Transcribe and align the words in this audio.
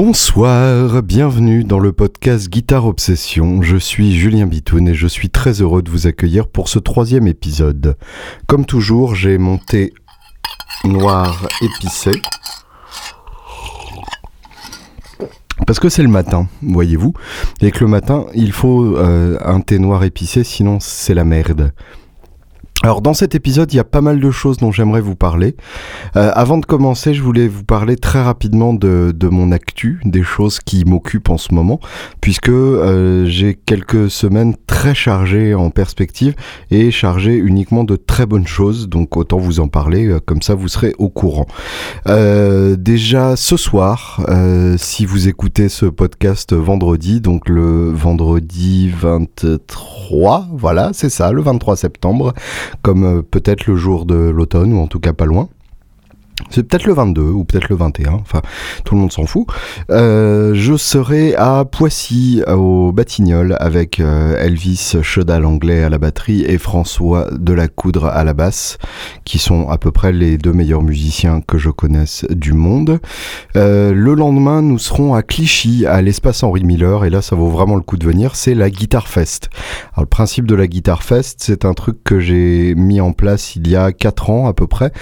Bonsoir, 0.00 1.02
bienvenue 1.02 1.64
dans 1.64 1.80
le 1.80 1.90
podcast 1.90 2.48
Guitare 2.48 2.86
Obsession. 2.86 3.62
Je 3.62 3.76
suis 3.76 4.16
Julien 4.16 4.46
Bitoun 4.46 4.86
et 4.86 4.94
je 4.94 5.08
suis 5.08 5.28
très 5.28 5.60
heureux 5.60 5.82
de 5.82 5.90
vous 5.90 6.06
accueillir 6.06 6.46
pour 6.46 6.68
ce 6.68 6.78
troisième 6.78 7.26
épisode. 7.26 7.96
Comme 8.46 8.64
toujours, 8.64 9.16
j'ai 9.16 9.38
mon 9.38 9.58
thé 9.58 9.92
noir 10.84 11.48
épicé. 11.62 12.12
Parce 15.66 15.80
que 15.80 15.88
c'est 15.88 16.04
le 16.04 16.08
matin, 16.08 16.46
voyez-vous, 16.62 17.12
et 17.60 17.72
que 17.72 17.80
le 17.80 17.90
matin, 17.90 18.26
il 18.34 18.52
faut 18.52 18.96
euh, 18.96 19.36
un 19.44 19.60
thé 19.60 19.80
noir 19.80 20.04
épicé, 20.04 20.44
sinon 20.44 20.78
c'est 20.78 21.14
la 21.14 21.24
merde. 21.24 21.72
Alors 22.84 23.02
dans 23.02 23.12
cet 23.12 23.34
épisode, 23.34 23.72
il 23.72 23.76
y 23.76 23.80
a 23.80 23.84
pas 23.84 24.00
mal 24.00 24.20
de 24.20 24.30
choses 24.30 24.58
dont 24.58 24.70
j'aimerais 24.70 25.00
vous 25.00 25.16
parler. 25.16 25.56
Euh, 26.14 26.30
avant 26.34 26.58
de 26.58 26.64
commencer, 26.64 27.12
je 27.12 27.24
voulais 27.24 27.48
vous 27.48 27.64
parler 27.64 27.96
très 27.96 28.22
rapidement 28.22 28.72
de, 28.72 29.12
de 29.12 29.26
mon 29.26 29.50
actu, 29.50 30.00
des 30.04 30.22
choses 30.22 30.60
qui 30.60 30.84
m'occupent 30.84 31.30
en 31.30 31.38
ce 31.38 31.52
moment, 31.52 31.80
puisque 32.20 32.50
euh, 32.50 33.26
j'ai 33.26 33.54
quelques 33.54 34.08
semaines 34.08 34.54
très 34.68 34.94
chargées 34.94 35.56
en 35.56 35.70
perspective 35.70 36.36
et 36.70 36.92
chargées 36.92 37.34
uniquement 37.34 37.82
de 37.82 37.96
très 37.96 38.26
bonnes 38.26 38.46
choses, 38.46 38.88
donc 38.88 39.16
autant 39.16 39.38
vous 39.38 39.58
en 39.58 39.66
parler, 39.66 40.06
euh, 40.06 40.20
comme 40.24 40.40
ça 40.40 40.54
vous 40.54 40.68
serez 40.68 40.94
au 40.98 41.08
courant. 41.08 41.46
déjà 42.06 43.34
ce 43.34 43.56
soir, 43.56 44.24
si 44.76 45.04
vous 45.04 45.26
écoutez 45.26 45.68
ce 45.68 45.86
podcast 45.86 46.52
vendredi, 46.54 47.20
donc 47.20 47.48
le 47.48 47.90
vendredi 47.90 48.88
23, 48.88 50.46
voilà, 50.52 50.90
c'est 50.92 51.10
ça, 51.10 51.32
le 51.32 51.42
23 51.42 51.76
septembre, 51.76 52.34
comme 52.82 53.04
euh, 53.04 53.22
peut-être 53.22 53.66
le 53.66 53.76
jour 53.76 54.04
de 54.04 54.14
l'automne, 54.14 54.72
ou 54.72 54.78
en 54.78 54.86
tout 54.86 55.00
cas 55.00 55.12
pas 55.12 55.26
loin. 55.26 55.48
C'est 56.50 56.62
peut-être 56.62 56.84
le 56.84 56.94
22 56.94 57.22
ou 57.22 57.44
peut-être 57.44 57.68
le 57.68 57.76
21, 57.76 58.12
enfin 58.14 58.40
tout 58.84 58.94
le 58.94 59.00
monde 59.00 59.12
s'en 59.12 59.26
fout. 59.26 59.46
Euh, 59.90 60.54
je 60.54 60.76
serai 60.76 61.34
à 61.34 61.64
Poissy 61.64 62.42
au 62.46 62.92
Batignolles 62.92 63.56
avec 63.60 64.00
euh, 64.00 64.36
Elvis 64.38 64.96
Chedal 65.02 65.44
anglais 65.44 65.82
à 65.82 65.88
la 65.88 65.98
batterie 65.98 66.42
et 66.42 66.58
François 66.58 67.26
Delacoudre 67.32 68.06
à 68.06 68.24
la 68.24 68.32
basse, 68.32 68.78
qui 69.24 69.38
sont 69.38 69.68
à 69.68 69.78
peu 69.78 69.90
près 69.90 70.12
les 70.12 70.38
deux 70.38 70.52
meilleurs 70.52 70.82
musiciens 70.82 71.42
que 71.46 71.58
je 71.58 71.70
connaisse 71.70 72.24
du 72.30 72.52
monde. 72.52 72.98
Euh, 73.56 73.92
le 73.92 74.14
lendemain, 74.14 74.62
nous 74.62 74.78
serons 74.78 75.14
à 75.14 75.22
Clichy, 75.22 75.86
à 75.86 76.00
l'espace 76.00 76.42
Henri 76.42 76.64
Miller, 76.64 77.04
et 77.04 77.10
là 77.10 77.20
ça 77.20 77.36
vaut 77.36 77.48
vraiment 77.48 77.76
le 77.76 77.82
coup 77.82 77.96
de 77.96 78.06
venir, 78.06 78.36
c'est 78.36 78.54
la 78.54 78.70
Guitar 78.70 79.08
Fest. 79.08 79.50
Alors 79.92 80.02
le 80.02 80.06
principe 80.06 80.46
de 80.46 80.54
la 80.54 80.66
Guitar 80.66 81.02
Fest, 81.02 81.40
c'est 81.42 81.64
un 81.64 81.74
truc 81.74 82.02
que 82.04 82.20
j'ai 82.20 82.74
mis 82.74 83.00
en 83.00 83.12
place 83.12 83.56
il 83.56 83.68
y 83.68 83.76
a 83.76 83.92
4 83.92 84.30
ans 84.30 84.48
à 84.48 84.54
peu 84.54 84.66
près. 84.66 84.92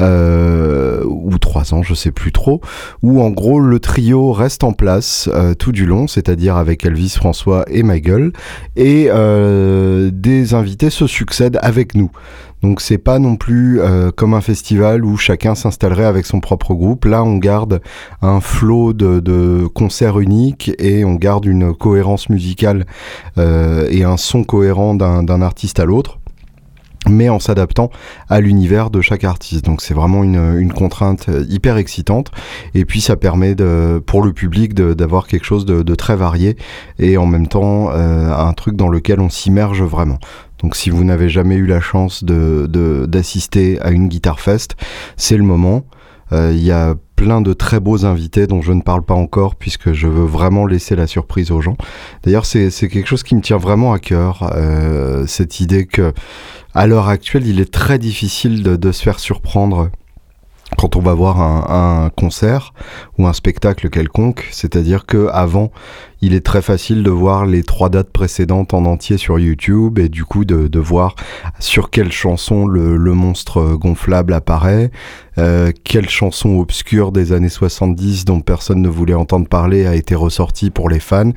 Euh, 0.00 0.93
ou 1.04 1.38
trois 1.38 1.74
ans, 1.74 1.82
je 1.82 1.94
sais 1.94 2.10
plus 2.10 2.32
trop, 2.32 2.60
où 3.02 3.22
en 3.22 3.30
gros 3.30 3.60
le 3.60 3.78
trio 3.78 4.32
reste 4.32 4.64
en 4.64 4.72
place 4.72 5.28
euh, 5.32 5.54
tout 5.54 5.72
du 5.72 5.86
long, 5.86 6.06
c'est-à-dire 6.06 6.56
avec 6.56 6.84
Elvis, 6.84 7.14
François 7.16 7.64
et 7.68 7.82
Michael, 7.82 8.32
et 8.76 9.08
euh, 9.10 10.10
des 10.12 10.54
invités 10.54 10.90
se 10.90 11.06
succèdent 11.06 11.58
avec 11.62 11.94
nous. 11.94 12.10
Donc 12.62 12.80
c'est 12.80 12.98
pas 12.98 13.18
non 13.18 13.36
plus 13.36 13.78
comme 14.16 14.32
un 14.32 14.40
festival 14.40 15.04
où 15.04 15.18
chacun 15.18 15.54
s'installerait 15.54 16.06
avec 16.06 16.24
son 16.24 16.40
propre 16.40 16.72
groupe. 16.72 17.04
Là, 17.04 17.22
on 17.22 17.36
garde 17.36 17.82
un 18.22 18.40
flot 18.40 18.94
de 18.94 19.66
concerts 19.66 20.18
uniques 20.18 20.72
et 20.78 21.04
on 21.04 21.16
garde 21.16 21.44
une 21.44 21.74
cohérence 21.74 22.30
musicale 22.30 22.86
et 23.36 24.04
un 24.04 24.16
son 24.16 24.44
cohérent 24.44 24.94
d'un 24.94 25.42
artiste 25.42 25.78
à 25.78 25.84
l'autre 25.84 26.20
mais 27.08 27.28
en 27.28 27.38
s'adaptant 27.38 27.90
à 28.28 28.40
l'univers 28.40 28.90
de 28.90 29.00
chaque 29.00 29.24
artiste. 29.24 29.64
Donc 29.64 29.82
c'est 29.82 29.94
vraiment 29.94 30.24
une, 30.24 30.72
contrainte 30.72 31.28
euh, 31.28 31.44
hyper 31.48 31.76
excitante. 31.76 32.30
Et 32.74 32.84
puis 32.84 33.00
ça 33.00 33.16
permet 33.16 33.54
de, 33.54 34.02
pour 34.04 34.22
le 34.22 34.32
public 34.32 34.74
d'avoir 34.74 35.26
quelque 35.26 35.44
chose 35.44 35.64
de, 35.64 35.82
de, 35.82 35.94
très 35.94 36.16
varié 36.16 36.56
et 36.98 37.16
en 37.16 37.26
même 37.26 37.46
temps 37.46 37.90
euh, 37.90 38.32
un 38.32 38.52
truc 38.52 38.76
dans 38.76 38.88
lequel 38.88 39.20
on 39.20 39.30
s'immerge 39.30 39.82
vraiment. 39.82 40.18
Donc 40.62 40.76
si 40.76 40.90
vous 40.90 41.04
n'avez 41.04 41.28
jamais 41.28 41.56
eu 41.56 41.66
la 41.66 41.80
chance 41.80 42.24
d'assister 42.24 43.78
à 43.80 43.90
une 43.90 44.08
Guitar 44.08 44.40
Fest, 44.40 44.76
c'est 45.16 45.36
le 45.36 45.42
moment. 45.42 45.84
Euh, 46.34 46.52
il 46.52 46.64
y 46.64 46.72
a 46.72 46.94
plein 47.16 47.40
de 47.40 47.52
très 47.52 47.80
beaux 47.80 48.04
invités 48.04 48.46
dont 48.46 48.60
je 48.60 48.72
ne 48.72 48.82
parle 48.82 49.04
pas 49.04 49.14
encore 49.14 49.54
puisque 49.54 49.92
je 49.92 50.08
veux 50.08 50.24
vraiment 50.24 50.66
laisser 50.66 50.96
la 50.96 51.06
surprise 51.06 51.50
aux 51.50 51.60
gens. 51.60 51.76
D'ailleurs, 52.24 52.44
c'est 52.44 52.70
quelque 52.70 53.06
chose 53.06 53.22
qui 53.22 53.36
me 53.36 53.40
tient 53.40 53.56
vraiment 53.56 53.92
à 53.92 53.98
cœur, 53.98 54.50
euh, 54.54 55.26
cette 55.26 55.60
idée 55.60 55.86
que 55.86 56.12
à 56.74 56.86
l'heure 56.88 57.08
actuelle, 57.08 57.46
il 57.46 57.60
est 57.60 57.72
très 57.72 57.98
difficile 57.98 58.64
de, 58.64 58.92
se 58.92 59.02
faire 59.02 59.20
surprendre 59.20 59.90
quand 60.76 60.96
on 60.96 61.00
va 61.00 61.14
voir 61.14 61.40
un, 61.40 62.10
concert 62.10 62.74
ou 63.16 63.28
un 63.28 63.32
spectacle 63.32 63.90
quelconque. 63.90 64.48
C'est-à-dire 64.50 65.06
que 65.06 65.28
avant, 65.32 65.70
il 66.20 66.34
est 66.34 66.44
très 66.44 66.62
facile 66.62 67.04
de 67.04 67.10
voir 67.10 67.46
les 67.46 67.62
trois 67.62 67.90
dates 67.90 68.10
précédentes 68.10 68.74
en 68.74 68.86
entier 68.86 69.18
sur 69.18 69.38
YouTube 69.38 70.00
et 70.00 70.08
du 70.08 70.24
coup 70.24 70.44
de, 70.44 70.78
voir 70.80 71.14
sur 71.60 71.90
quelle 71.90 72.10
chanson 72.10 72.66
le 72.66 73.14
monstre 73.14 73.76
gonflable 73.76 74.32
apparaît, 74.32 74.90
euh, 75.38 75.72
quelle 75.84 76.08
chanson 76.08 76.58
obscure 76.58 77.12
des 77.12 77.32
années 77.32 77.48
70 77.48 78.24
dont 78.24 78.40
personne 78.40 78.80
ne 78.80 78.88
voulait 78.88 79.14
entendre 79.14 79.48
parler 79.48 79.86
a 79.86 79.94
été 79.94 80.14
ressortie 80.14 80.70
pour 80.70 80.88
les 80.88 81.00
fans 81.00 81.32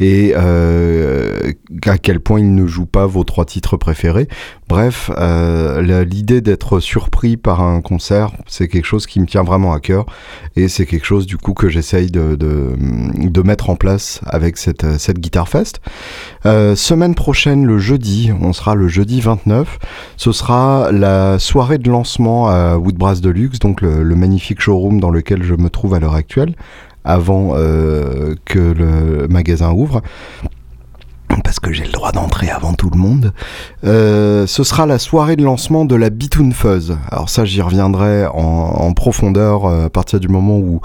et 0.00 0.34
euh, 0.36 1.52
à 1.86 1.98
quel 1.98 2.20
point 2.20 2.40
il 2.40 2.54
ne 2.54 2.66
joue 2.66 2.86
pas 2.86 3.06
vos 3.06 3.24
trois 3.24 3.44
titres 3.44 3.76
préférés. 3.76 4.28
Bref, 4.68 5.10
euh, 5.16 6.04
l'idée 6.04 6.40
d'être 6.40 6.80
surpris 6.80 7.36
par 7.36 7.62
un 7.62 7.80
concert, 7.80 8.32
c'est 8.46 8.68
quelque 8.68 8.84
chose 8.84 9.06
qui 9.06 9.18
me 9.20 9.26
tient 9.26 9.42
vraiment 9.42 9.72
à 9.72 9.80
cœur 9.80 10.06
et 10.56 10.68
c'est 10.68 10.84
quelque 10.84 11.06
chose 11.06 11.26
du 11.26 11.38
coup 11.38 11.54
que 11.54 11.68
j'essaye 11.68 12.10
de, 12.10 12.36
de, 12.36 12.74
de 12.76 13.42
mettre 13.42 13.70
en 13.70 13.76
place 13.76 14.20
avec 14.26 14.58
cette, 14.58 14.98
cette 14.98 15.18
Guitar 15.18 15.48
Fest. 15.48 15.80
Semaine 16.44 17.14
prochaine, 17.14 17.64
le 17.64 17.78
jeudi, 17.78 18.30
on 18.40 18.52
sera 18.52 18.74
le 18.74 18.88
jeudi 18.88 19.20
29, 19.20 19.78
ce 20.16 20.32
sera 20.32 20.90
la 20.92 21.38
soirée 21.38 21.78
de 21.78 21.90
lancement 21.90 22.48
à 22.48 22.76
Woodbrass 22.76 23.20
Donc 23.60 23.80
le, 23.80 24.02
le 24.02 24.14
magnifique 24.14 24.60
showroom 24.60 25.00
dans 25.00 25.10
lequel 25.10 25.42
je 25.42 25.54
me 25.54 25.70
trouve 25.70 25.94
à 25.94 26.00
l'heure 26.00 26.14
actuelle 26.14 26.54
avant 27.04 27.52
euh, 27.54 28.34
que 28.44 28.58
le 28.58 29.28
magasin 29.28 29.72
ouvre 29.72 30.02
parce 31.42 31.60
que 31.60 31.72
j'ai 31.72 31.84
le 31.84 31.92
droit 31.92 32.12
d'entrer 32.12 32.50
avant 32.50 32.74
tout 32.74 32.90
le 32.90 32.98
monde. 32.98 33.32
Euh, 33.84 34.46
ce 34.46 34.64
sera 34.64 34.86
la 34.86 34.98
soirée 34.98 35.36
de 35.36 35.44
lancement 35.44 35.84
de 35.84 35.94
la 35.94 36.10
Bitoon 36.10 36.50
Fuzz. 36.50 36.96
Alors 37.10 37.28
ça, 37.28 37.44
j'y 37.44 37.60
reviendrai 37.62 38.26
en, 38.26 38.92
profondeur 38.92 39.66
euh, 39.66 39.86
à 39.86 39.90
partir 39.90 40.18
du 40.18 40.28
moment 40.28 40.58
où, 40.58 40.80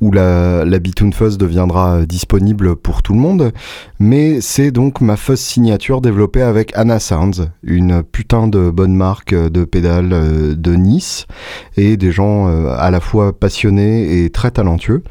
où 0.00 0.12
la, 0.12 0.64
la 0.64 0.78
Bitoon 0.78 1.12
Fuzz 1.12 1.38
deviendra 1.38 2.04
disponible 2.06 2.76
pour 2.76 3.02
tout 3.02 3.12
le 3.12 3.20
monde. 3.20 3.52
Mais 3.98 4.40
c'est 4.40 4.70
donc 4.70 5.00
ma 5.00 5.16
fuzz 5.16 5.40
signature 5.40 6.00
développée 6.00 6.42
avec 6.42 6.72
Anna 6.76 7.00
Sounds, 7.00 7.48
une 7.62 8.02
putain 8.02 8.48
de 8.48 8.70
bonne 8.70 8.94
marque 8.94 9.34
de 9.34 9.64
pédales 9.64 10.12
euh, 10.12 10.54
de 10.54 10.74
Nice 10.74 11.26
et 11.76 11.96
des 11.96 12.12
gens 12.12 12.48
euh, 12.48 12.74
à 12.76 12.90
la 12.90 13.00
fois 13.00 13.32
passionnés 13.38 14.24
et 14.24 14.30
très 14.30 14.50
talentueux. 14.50 15.02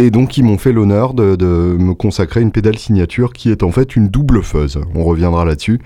Et 0.00 0.10
donc 0.10 0.36
ils 0.36 0.42
m'ont 0.42 0.58
fait 0.58 0.72
l'honneur 0.72 1.14
de, 1.14 1.36
me 1.78 1.94
consacrer 1.94 2.40
une 2.40 2.50
pédale 2.50 2.78
signature 2.78 3.32
qui 3.32 3.50
est 3.50 3.62
en 3.62 3.70
fait 3.70 3.96
une 3.96 4.08
double 4.08 4.42
fuzz. 4.42 4.80
On 4.94 5.04
reviendra 5.04 5.44
là-dessus. 5.44 5.80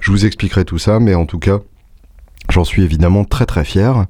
Je 0.00 0.10
vous 0.10 0.26
expliquerai 0.26 0.64
tout 0.64 0.78
ça, 0.78 0.98
mais 1.00 1.14
en 1.14 1.26
tout 1.26 1.38
cas, 1.38 1.60
J'en 2.50 2.64
suis 2.64 2.82
évidemment 2.82 3.24
très 3.24 3.46
très 3.46 3.64
fier. 3.64 4.06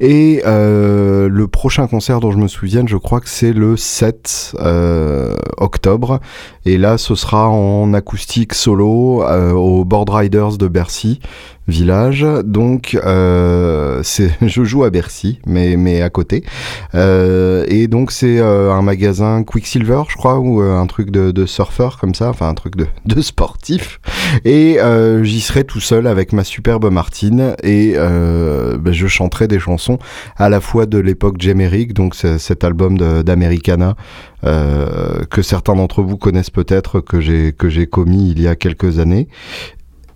Et 0.00 0.42
euh, 0.46 1.28
le 1.28 1.48
prochain 1.48 1.86
concert 1.86 2.18
dont 2.18 2.32
je 2.32 2.38
me 2.38 2.48
souviens, 2.48 2.82
je 2.86 2.96
crois 2.96 3.20
que 3.20 3.28
c'est 3.28 3.52
le 3.52 3.76
7 3.76 4.56
euh, 4.58 5.36
octobre. 5.58 6.18
Et 6.64 6.78
là, 6.78 6.96
ce 6.96 7.14
sera 7.14 7.50
en 7.50 7.92
acoustique 7.92 8.54
solo 8.54 9.22
euh, 9.22 9.52
au 9.52 9.84
Board 9.84 10.08
Riders 10.08 10.56
de 10.56 10.66
Bercy 10.66 11.20
village. 11.68 12.26
Donc, 12.44 12.98
euh, 13.04 14.02
je 14.42 14.64
joue 14.64 14.84
à 14.84 14.90
Bercy, 14.90 15.40
mais, 15.46 15.76
mais 15.76 16.02
à 16.02 16.10
côté. 16.10 16.44
Euh, 16.94 17.64
et 17.68 17.88
donc, 17.88 18.10
c'est 18.10 18.38
euh, 18.38 18.72
un 18.72 18.82
magasin 18.82 19.42
Quicksilver, 19.42 20.02
je 20.08 20.16
crois, 20.16 20.38
ou 20.38 20.62
euh, 20.62 20.76
un 20.76 20.86
truc 20.86 21.10
de, 21.10 21.30
de 21.30 21.46
surfeur 21.46 21.98
comme 21.98 22.14
ça, 22.14 22.28
enfin 22.28 22.48
un 22.48 22.54
truc 22.54 22.76
de, 22.76 22.86
de 23.06 23.20
sportif. 23.20 24.00
Et 24.44 24.80
euh, 24.80 25.22
j'y 25.24 25.40
serai 25.40 25.64
tout 25.64 25.80
seul 25.80 26.06
avec 26.06 26.32
ma 26.32 26.44
superbe 26.44 26.90
Martine 26.90 27.54
et 27.62 27.94
ben, 27.94 28.92
je 28.92 29.06
chanterai 29.06 29.48
des 29.48 29.58
chansons 29.58 29.98
à 30.36 30.48
la 30.48 30.60
fois 30.60 30.86
de 30.86 30.98
l'époque 30.98 31.40
Jemeric, 31.40 31.94
donc 31.94 32.14
cet 32.14 32.64
album 32.64 32.98
d'Americana. 32.98 33.96
Euh, 34.44 35.24
que 35.30 35.40
certains 35.40 35.74
d'entre 35.74 36.02
vous 36.02 36.18
connaissent 36.18 36.50
peut-être 36.50 37.00
que 37.00 37.18
j'ai 37.18 37.52
que 37.52 37.70
j'ai 37.70 37.86
commis 37.86 38.30
il 38.30 38.42
y 38.42 38.46
a 38.46 38.56
quelques 38.56 38.98
années 38.98 39.26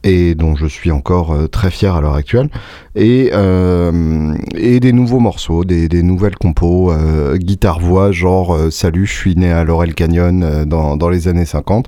et 0.05 0.35
dont 0.35 0.56
je 0.56 0.67
suis 0.67 0.91
encore 0.91 1.33
euh, 1.33 1.47
très 1.47 1.71
fier 1.71 1.95
à 1.95 2.00
l'heure 2.00 2.15
actuelle, 2.15 2.50
et, 2.95 3.31
euh, 3.33 4.35
des 4.55 4.93
nouveaux 4.93 5.21
morceaux, 5.21 5.65
des, 5.65 6.03
nouvelles 6.03 6.37
compos, 6.37 6.93
euh, 6.93 7.37
guitare-voix, 7.37 8.12
genre 8.12 8.56
Salut, 8.71 9.06
je 9.06 9.15
suis 9.15 9.37
né 9.37 9.50
à 9.50 9.65
Laurel 9.65 9.95
Canyon 9.95 10.65
dans, 10.65 11.09
les 11.09 11.29
années 11.29 11.45
50, 11.45 11.87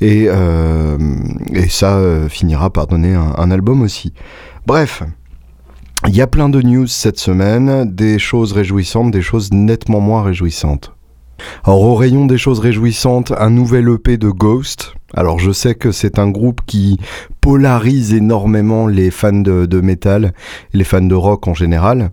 et, 0.00 0.28
et 1.52 1.68
ça 1.68 2.00
finira 2.28 2.70
par 2.70 2.86
donner 2.86 3.14
un, 3.14 3.34
un 3.36 3.50
album 3.50 3.82
aussi. 3.82 4.12
Bref, 4.66 5.02
il 6.06 6.14
y 6.14 6.20
a 6.20 6.26
plein 6.26 6.48
de 6.48 6.62
news 6.62 6.86
cette 6.86 7.18
semaine, 7.18 7.84
des 7.92 8.18
choses 8.18 8.52
réjouissantes, 8.52 9.10
des 9.10 9.22
choses 9.22 9.52
nettement 9.52 10.00
moins 10.00 10.22
réjouissantes. 10.22 10.94
Alors 11.64 11.82
au 11.82 11.94
rayon 11.94 12.26
des 12.26 12.38
choses 12.38 12.60
réjouissantes, 12.60 13.32
un 13.36 13.50
nouvel 13.50 13.88
EP 13.88 14.16
de 14.16 14.30
Ghost. 14.30 14.94
Alors 15.14 15.38
je 15.38 15.52
sais 15.52 15.74
que 15.74 15.90
c'est 15.90 16.18
un 16.18 16.28
groupe 16.28 16.60
qui 16.66 16.98
polarise 17.40 18.12
énormément 18.12 18.86
les 18.86 19.10
fans 19.10 19.32
de, 19.32 19.66
de 19.66 19.80
métal, 19.80 20.32
les 20.74 20.84
fans 20.84 21.00
de 21.00 21.14
rock 21.14 21.48
en 21.48 21.54
général. 21.54 22.10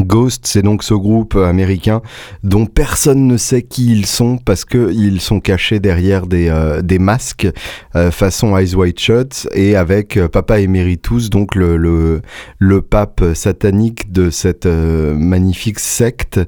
Ghost, 0.00 0.46
c'est 0.46 0.62
donc 0.62 0.82
ce 0.82 0.94
groupe 0.94 1.36
américain 1.36 2.02
dont 2.42 2.66
personne 2.66 3.28
ne 3.28 3.36
sait 3.36 3.62
qui 3.62 3.92
ils 3.92 4.06
sont 4.06 4.38
parce 4.38 4.64
que 4.64 4.92
ils 4.92 5.20
sont 5.20 5.38
cachés 5.38 5.78
derrière 5.78 6.26
des, 6.26 6.48
euh, 6.48 6.82
des 6.82 6.98
masques 6.98 7.46
euh, 7.94 8.10
façon 8.10 8.58
Eyes 8.58 8.74
White 8.74 8.98
Shut 8.98 9.48
et 9.52 9.76
avec 9.76 10.16
euh, 10.16 10.28
Papa 10.28 10.58
Emeritus, 10.58 11.30
donc 11.30 11.54
le, 11.54 11.76
le, 11.76 12.22
le 12.58 12.82
pape 12.82 13.22
satanique 13.34 14.10
de 14.10 14.30
cette 14.30 14.66
magnifique 14.66 15.78
secte 15.78 16.40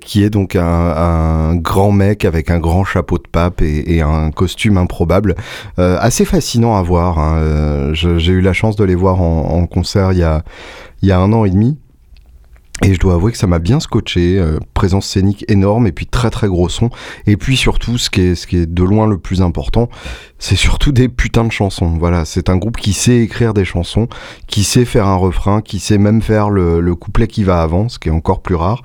qui 0.00 0.24
est 0.24 0.30
donc 0.30 0.56
un, 0.56 0.64
un, 0.64 1.54
grand 1.56 1.92
mec 1.92 2.24
avec 2.24 2.50
un 2.50 2.58
grand 2.58 2.84
chapeau 2.84 3.18
de 3.18 3.28
pape 3.30 3.62
et, 3.62 3.96
et 3.96 4.02
un 4.02 4.30
costume 4.30 4.76
improbable, 4.76 5.34
assez 5.76 6.24
fascinant 6.24 6.76
à 6.76 6.82
voir. 6.82 7.18
Hein. 7.18 7.92
J'ai 7.92 8.32
eu 8.32 8.40
la 8.40 8.52
chance 8.52 8.76
de 8.76 8.84
les 8.84 8.94
voir 8.94 9.20
en, 9.20 9.50
en 9.50 9.66
concert 9.66 10.12
il 10.12 10.18
y 10.18 10.22
a, 10.22 10.42
il 11.02 11.08
y 11.08 11.12
a 11.12 11.18
un 11.18 11.32
an 11.32 11.44
et 11.44 11.50
demi. 11.50 11.78
Et 12.84 12.92
je 12.92 13.00
dois 13.00 13.14
avouer 13.14 13.32
que 13.32 13.38
ça 13.38 13.46
m'a 13.46 13.58
bien 13.58 13.80
scotché, 13.80 14.38
euh, 14.38 14.58
présence 14.74 15.06
scénique 15.06 15.46
énorme 15.48 15.86
et 15.86 15.92
puis 15.92 16.06
très 16.06 16.28
très 16.28 16.46
gros 16.46 16.68
son. 16.68 16.90
Et 17.26 17.38
puis 17.38 17.56
surtout, 17.56 17.96
ce 17.96 18.10
qui 18.10 18.20
est, 18.20 18.34
ce 18.34 18.46
qui 18.46 18.58
est 18.58 18.66
de 18.66 18.82
loin 18.82 19.06
le 19.06 19.16
plus 19.16 19.40
important, 19.40 19.88
c'est 20.38 20.56
surtout 20.56 20.92
des 20.92 21.08
putains 21.08 21.44
de 21.44 21.52
chansons. 21.52 21.96
Voilà, 21.98 22.26
c'est 22.26 22.50
un 22.50 22.58
groupe 22.58 22.76
qui 22.76 22.92
sait 22.92 23.20
écrire 23.20 23.54
des 23.54 23.64
chansons, 23.64 24.08
qui 24.46 24.62
sait 24.62 24.84
faire 24.84 25.06
un 25.06 25.16
refrain, 25.16 25.62
qui 25.62 25.78
sait 25.78 25.96
même 25.96 26.20
faire 26.20 26.50
le, 26.50 26.80
le 26.80 26.94
couplet 26.94 27.28
qui 27.28 27.44
va 27.44 27.62
avant, 27.62 27.88
ce 27.88 27.98
qui 27.98 28.08
est 28.08 28.12
encore 28.12 28.42
plus 28.42 28.56
rare. 28.56 28.82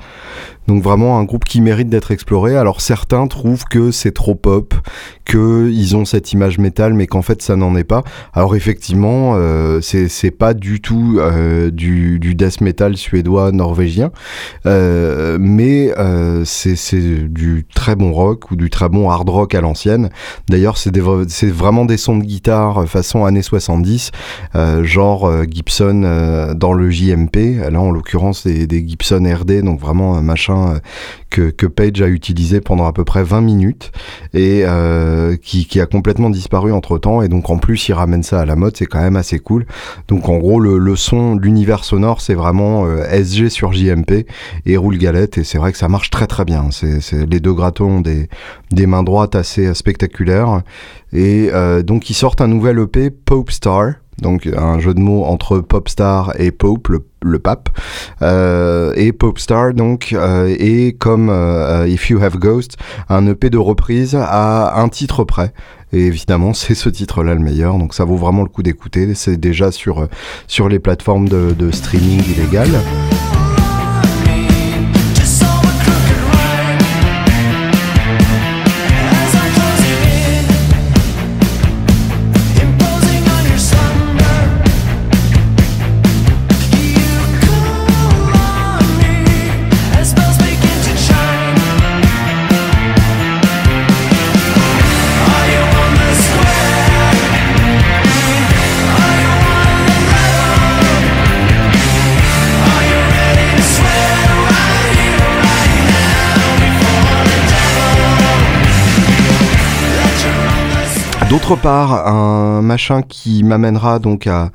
Donc 0.67 0.83
vraiment 0.83 1.17
un 1.17 1.23
groupe 1.23 1.45
qui 1.45 1.59
mérite 1.61 1.89
d'être 1.89 2.11
exploré. 2.11 2.55
Alors 2.55 2.81
certains 2.81 3.27
trouvent 3.27 3.65
que 3.65 3.91
c'est 3.91 4.11
trop 4.11 4.35
pop, 4.35 4.73
que 5.25 5.69
ils 5.71 5.95
ont 5.95 6.05
cette 6.05 6.33
image 6.33 6.59
métal, 6.59 6.93
mais 6.93 7.07
qu'en 7.07 7.21
fait 7.21 7.41
ça 7.41 7.55
n'en 7.55 7.75
est 7.75 7.83
pas. 7.83 8.03
Alors 8.33 8.55
effectivement, 8.55 9.33
euh, 9.35 9.81
c'est 9.81 10.31
pas 10.31 10.53
du 10.53 10.81
tout 10.81 11.17
euh, 11.19 11.71
du, 11.71 12.19
death 12.35 12.61
metal 12.61 12.95
suédois 12.95 13.51
norvégien, 13.51 14.11
euh, 14.65 15.37
mais 15.39 15.91
c'est 16.45 17.29
du 17.29 17.65
très 17.73 17.95
bon 17.95 18.11
rock 18.11 18.51
ou 18.51 18.55
du 18.55 18.69
très 18.69 18.89
bon 18.89 19.09
hard 19.09 19.29
rock 19.29 19.55
à 19.55 19.61
l'ancienne. 19.61 20.09
D'ailleurs 20.49 20.77
c'est 20.77 20.95
vraiment 20.95 21.85
des 21.85 21.97
sons 21.97 22.17
de 22.17 22.23
guitare 22.23 22.87
façon 22.87 23.25
années 23.25 23.41
70, 23.41 24.11
euh, 24.55 24.83
genre 24.83 25.31
Gibson 25.49 26.53
dans 26.55 26.73
le 26.73 26.89
JMP. 26.89 27.59
Là 27.71 27.81
en 27.81 27.91
l'occurrence 27.91 28.45
des, 28.45 28.67
des 28.67 28.87
Gibson 28.87 29.23
RD, 29.23 29.63
donc 29.63 29.79
vraiment 29.79 30.21
machin 30.21 30.50
euh, 30.51 30.79
que, 31.29 31.49
que, 31.49 31.65
Page 31.65 32.01
a 32.01 32.07
utilisé 32.07 32.61
pendant 32.61 32.85
à 32.85 32.93
peu 32.93 33.05
près 33.05 33.23
20 33.23 33.41
minutes 33.41 33.91
et 34.33 34.63
euh, 34.65 35.37
qui, 35.37 35.79
a 35.79 35.85
complètement 35.85 36.29
disparu 36.29 36.73
entre 36.73 36.97
temps. 36.97 37.21
Et 37.21 37.29
donc 37.29 37.49
en 37.49 37.57
plus, 37.57 37.87
il 37.87 37.93
ramène 37.93 38.23
ça 38.23 38.41
à 38.41 38.45
la 38.45 38.55
mode, 38.55 38.75
c'est 38.75 38.85
quand 38.85 38.99
même 38.99 39.15
assez 39.15 39.39
cool. 39.39 39.65
Donc 40.07 40.27
en 40.29 40.37
gros, 40.37 40.59
le, 40.59 40.95
son, 40.95 41.35
l'univers 41.35 41.83
sonore, 41.83 42.21
c'est 42.21 42.33
vraiment 42.33 42.85
euh, 42.85 43.03
SG 43.09 43.49
sur 43.49 43.71
JMP 43.71 44.25
et 44.65 44.77
roule 44.77 44.97
galette. 44.97 45.37
Et 45.37 45.43
c'est 45.43 45.57
vrai 45.57 45.71
que 45.71 45.77
ça 45.77 45.87
marche 45.87 46.09
très 46.09 46.27
très 46.27 46.45
bien. 46.45 46.69
C'est 46.71 47.25
les 47.29 47.39
deux 47.39 47.53
gratons 47.53 48.01
des, 48.01 48.27
des 48.71 48.85
mains 48.85 49.03
droites 49.03 49.35
assez 49.35 49.73
spectaculaires. 49.73 50.61
Et 51.13 51.49
donc 51.83 52.09
ils 52.09 52.13
sortent 52.13 52.41
un 52.41 52.47
nouvel 52.47 52.79
EP, 52.79 53.09
Pope 53.09 53.51
Star 53.51 53.93
donc 54.19 54.47
un 54.47 54.79
jeu 54.79 54.93
de 54.93 54.99
mots 54.99 55.23
entre 55.23 55.59
pop 55.59 55.89
star 55.89 56.33
et 56.39 56.51
pope, 56.51 56.89
le, 57.21 57.39
pape, 57.39 57.69
euh, 58.21 58.93
et 58.95 59.11
pop 59.11 59.39
star 59.39 59.73
donc 59.73 60.13
euh, 60.13 60.55
et 60.59 60.93
comme 60.93 61.29
euh, 61.29 61.87
If 61.87 62.09
You 62.09 62.21
Have 62.21 62.37
Ghost, 62.37 62.77
un 63.09 63.27
EP 63.27 63.49
de 63.49 63.57
reprise 63.57 64.15
à 64.15 64.79
un 64.81 64.89
titre 64.89 65.23
près. 65.23 65.53
Et 65.93 66.05
évidemment, 66.05 66.53
c'est 66.55 66.75
ce 66.75 66.89
titre-là 66.89 67.33
le 67.33 67.41
meilleur, 67.41 67.77
donc 67.77 67.93
ça 67.93 68.05
vaut 68.05 68.17
vraiment 68.17 68.43
le 68.43 68.49
coup 68.49 68.63
d'écouter. 68.63 69.13
C'est 69.15 69.37
déjà 69.37 69.71
sur 69.71 70.07
sur 70.47 70.69
les 70.69 70.79
plateformes 70.79 71.27
de, 71.27 71.53
de 71.57 71.71
streaming 71.71 72.23
illégales. 72.29 72.79
D'autre 111.31 111.55
part, 111.55 112.09
un 112.09 112.61
machin 112.61 113.03
qui 113.03 113.45
m'amènera 113.45 113.99
donc 113.99 114.27
à, 114.27 114.51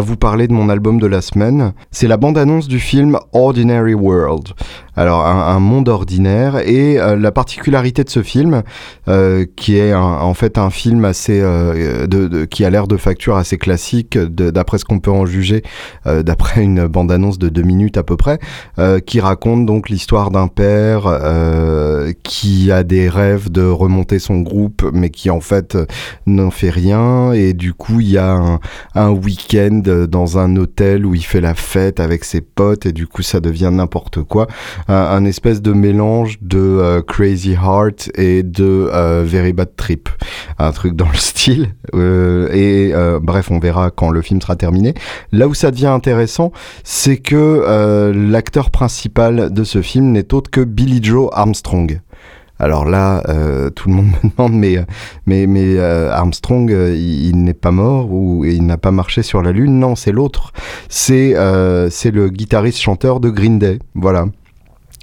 vous 0.00 0.14
parler 0.14 0.46
de 0.46 0.52
mon 0.52 0.68
album 0.68 1.00
de 1.00 1.08
la 1.08 1.22
semaine, 1.22 1.72
c'est 1.90 2.06
la 2.06 2.18
bande-annonce 2.18 2.68
du 2.68 2.78
film 2.78 3.18
Ordinary 3.32 3.94
World. 3.94 4.50
Alors 4.96 5.26
un, 5.26 5.58
monde 5.60 5.88
ordinaire 5.88 6.58
et 6.58 7.00
euh, 7.00 7.16
la 7.16 7.32
particularité 7.32 8.04
de 8.04 8.10
ce 8.10 8.22
film, 8.22 8.62
euh, 9.08 9.46
qui 9.56 9.76
est 9.76 9.94
en 9.94 10.34
fait 10.34 10.58
un 10.58 10.68
film 10.68 11.04
assez 11.04 11.40
euh, 11.40 12.06
qui 12.46 12.64
a 12.64 12.70
l'air 12.70 12.86
de 12.86 12.96
facture 12.96 13.36
assez 13.36 13.56
classique, 13.56 14.18
d'après 14.18 14.78
ce 14.78 14.84
qu'on 14.84 14.98
peut 14.98 15.10
en 15.10 15.26
juger, 15.26 15.62
d'après 16.04 16.62
une 16.62 16.86
bande-annonce 16.86 17.38
de 17.38 17.48
deux 17.48 17.62
minutes 17.62 17.96
à 17.96 18.02
peu 18.02 18.16
près, 18.16 18.38
qui 19.06 19.20
raconte 19.20 19.64
donc 19.64 19.88
l'histoire 19.88 20.30
d'un 20.30 20.48
père 20.48 21.04
qui 22.22 22.70
a 22.70 22.82
des 22.82 23.08
rêves 23.08 23.50
de 23.50 23.62
remonter 23.62 24.18
son 24.18 24.40
groupe, 24.40 24.88
mais 24.92 25.10
qui 25.10 25.30
en 25.30 25.40
fait 25.40 25.76
n'en 26.30 26.50
fait 26.50 26.70
rien 26.70 27.32
et 27.32 27.52
du 27.52 27.74
coup 27.74 28.00
il 28.00 28.10
y 28.10 28.18
a 28.18 28.58
un, 28.94 29.10
week-end 29.10 29.82
dans 30.08 30.38
un 30.38 30.56
hôtel 30.56 31.04
où 31.04 31.14
il 31.14 31.24
fait 31.24 31.40
la 31.40 31.54
fête 31.54 32.00
avec 32.00 32.24
ses 32.24 32.40
potes 32.40 32.86
et 32.86 32.92
du 32.92 33.06
coup 33.06 33.22
ça 33.22 33.40
devient 33.40 33.70
n'importe 33.72 34.22
quoi. 34.22 34.46
Un, 34.88 35.24
espèce 35.24 35.62
de 35.62 35.72
mélange 35.72 36.38
de 36.40 36.58
euh, 36.58 37.02
Crazy 37.02 37.52
Heart 37.52 38.10
et 38.14 38.42
de 38.42 38.88
euh, 38.92 39.24
Very 39.26 39.52
Bad 39.52 39.76
Trip. 39.76 40.08
Un 40.58 40.72
truc 40.72 40.94
dans 40.94 41.08
le 41.08 41.16
style. 41.18 41.68
Euh, 41.94 42.48
et 42.52 42.92
euh, 42.94 43.18
bref 43.20 43.50
on 43.50 43.58
verra 43.58 43.90
quand 43.90 44.10
le 44.10 44.22
film 44.22 44.40
sera 44.40 44.56
terminé. 44.56 44.94
Là 45.32 45.48
où 45.48 45.54
ça 45.54 45.70
devient 45.70 45.86
intéressant 45.86 46.52
c'est 46.84 47.18
que 47.18 47.36
euh, 47.36 48.12
l'acteur 48.14 48.70
principal 48.70 49.52
de 49.52 49.64
ce 49.64 49.82
film 49.82 50.12
n'est 50.12 50.32
autre 50.34 50.50
que 50.50 50.60
Billy 50.60 51.02
Joe 51.02 51.28
Armstrong 51.32 52.00
alors 52.60 52.84
là, 52.84 53.22
euh, 53.28 53.70
tout 53.70 53.88
le 53.88 53.94
monde 53.94 54.08
me 54.22 54.30
demande, 54.30 54.52
mais, 54.52 54.84
mais 55.26 55.46
euh, 55.78 56.12
Armstrong, 56.12 56.70
euh, 56.70 56.94
il, 56.94 57.42
n'est 57.42 57.54
pas 57.54 57.70
mort 57.70 58.12
ou 58.12 58.44
il 58.44 58.66
n'a 58.66 58.76
pas 58.76 58.90
marché 58.90 59.22
sur 59.22 59.42
la 59.42 59.50
Lune 59.50 59.78
Non, 59.78 59.96
c'est 59.96 60.12
l'autre. 60.12 60.52
C'est 60.88 61.32
euh, 61.36 61.88
le 62.12 62.28
guitariste-chanteur 62.28 63.20
de 63.20 63.30
Green 63.30 63.58
Day. 63.58 63.78
Voilà 63.94 64.26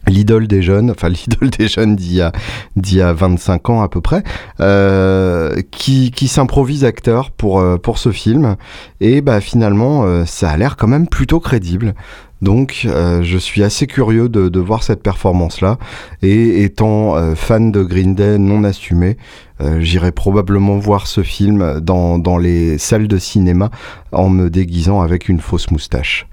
l'idole 0.07 0.47
des 0.47 0.61
jeunes, 0.61 0.91
enfin 0.91 1.09
l'idole 1.29 1.49
des 1.49 1.67
jeunes 1.67 1.95
d'il 1.95 2.15
y, 2.15 2.21
a, 2.21 2.31
d'il 2.75 2.97
y 2.97 3.01
a 3.01 3.13
25 3.13 3.69
ans 3.69 3.81
à 3.81 3.89
peu 3.89 4.01
près, 4.01 4.23
euh, 4.59 5.61
qui, 5.71 6.11
s'improvise 6.27 6.83
acteur 6.83 7.31
pour, 7.31 7.59
euh, 7.59 7.77
ce 7.95 8.11
film. 8.11 8.57
Et 8.99 9.21
bah, 9.21 9.41
finalement, 9.41 10.03
euh, 10.03 10.25
ça 10.25 10.51
a 10.51 10.57
l'air 10.57 10.75
quand 10.75 10.87
même 10.87 11.07
plutôt 11.07 11.39
crédible. 11.39 11.95
Donc 12.41 12.83
euh, 12.85 13.23
je 13.23 13.37
suis 13.37 13.63
assez 13.63 13.87
curieux 13.87 14.29
de, 14.29 14.49
de 14.49 14.59
voir 14.59 14.83
cette 14.83 15.01
performance-là. 15.01 15.77
Et 16.21 16.63
étant 16.63 17.15
euh, 17.15 17.35
fan 17.35 17.71
de 17.71 17.83
Green 17.83 18.15
Day 18.15 18.37
non 18.37 18.63
assumé, 18.63 19.17
euh, 19.61 19.79
j'irai 19.79 20.11
probablement 20.11 20.77
voir 20.77 21.07
ce 21.07 21.23
film 21.23 21.79
dans, 21.81 22.19
dans 22.19 22.37
les 22.37 22.77
salles 22.77 23.07
de 23.07 23.17
cinéma 23.17 23.71
en 24.11 24.29
me 24.29 24.49
déguisant 24.49 25.01
avec 25.01 25.29
une 25.29 25.39
fausse 25.39 25.71
moustache. 25.71 26.27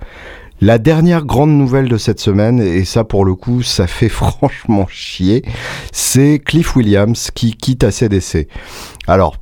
La 0.61 0.79
dernière 0.79 1.25
grande 1.25 1.51
nouvelle 1.51 1.89
de 1.89 1.97
cette 1.99 2.21
semaine, 2.21 2.61
et 2.61 2.85
ça 2.85 3.05
pour 3.05 3.25
le 3.25 3.35
coup, 3.35 3.63
ça 3.63 3.87
fait 3.87 4.09
franchement 4.11 4.87
chier, 4.89 5.43
c'est 5.93 6.39
Cliff 6.39 6.77
Williams 6.77 7.31
qui 7.35 7.55
quitte 7.55 7.85
ACDC. 7.85 8.49
Alors, 9.07 9.37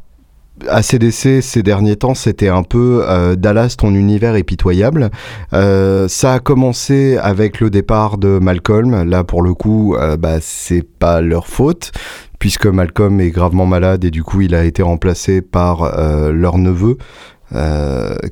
ACDC 0.69 1.43
ces 1.43 1.63
derniers 1.63 1.97
temps, 1.97 2.15
c'était 2.15 2.49
un 2.49 2.63
peu 2.63 3.05
euh, 3.09 3.37
Dallas, 3.37 3.75
ton 3.79 3.95
univers 3.95 4.37
est 4.37 4.43
pitoyable. 4.43 5.11
Euh, 5.53 6.09
ça 6.09 6.35
a 6.35 6.39
commencé 6.39 7.17
avec 7.19 7.61
le 7.61 7.71
départ 7.71 8.19
de 8.19 8.39
Malcolm. 8.41 9.05
Là, 9.05 9.25
pour 9.25 9.43
le 9.43 9.55
coup, 9.55 9.95
euh, 9.97 10.17
bah, 10.17 10.39
c'est 10.41 10.83
pas 10.83 11.21
leur 11.21 11.47
faute 11.47 11.93
puisque 12.39 12.67
Malcolm 12.67 13.21
est 13.21 13.31
gravement 13.31 13.67
malade 13.67 14.05
et 14.05 14.11
du 14.11 14.25
coup 14.25 14.41
il 14.41 14.57
a 14.57 14.65
été 14.65 14.83
remplacé 14.83 15.43
par 15.43 15.85
euh, 15.85 16.33
leur 16.33 16.59
neveu 16.59 16.99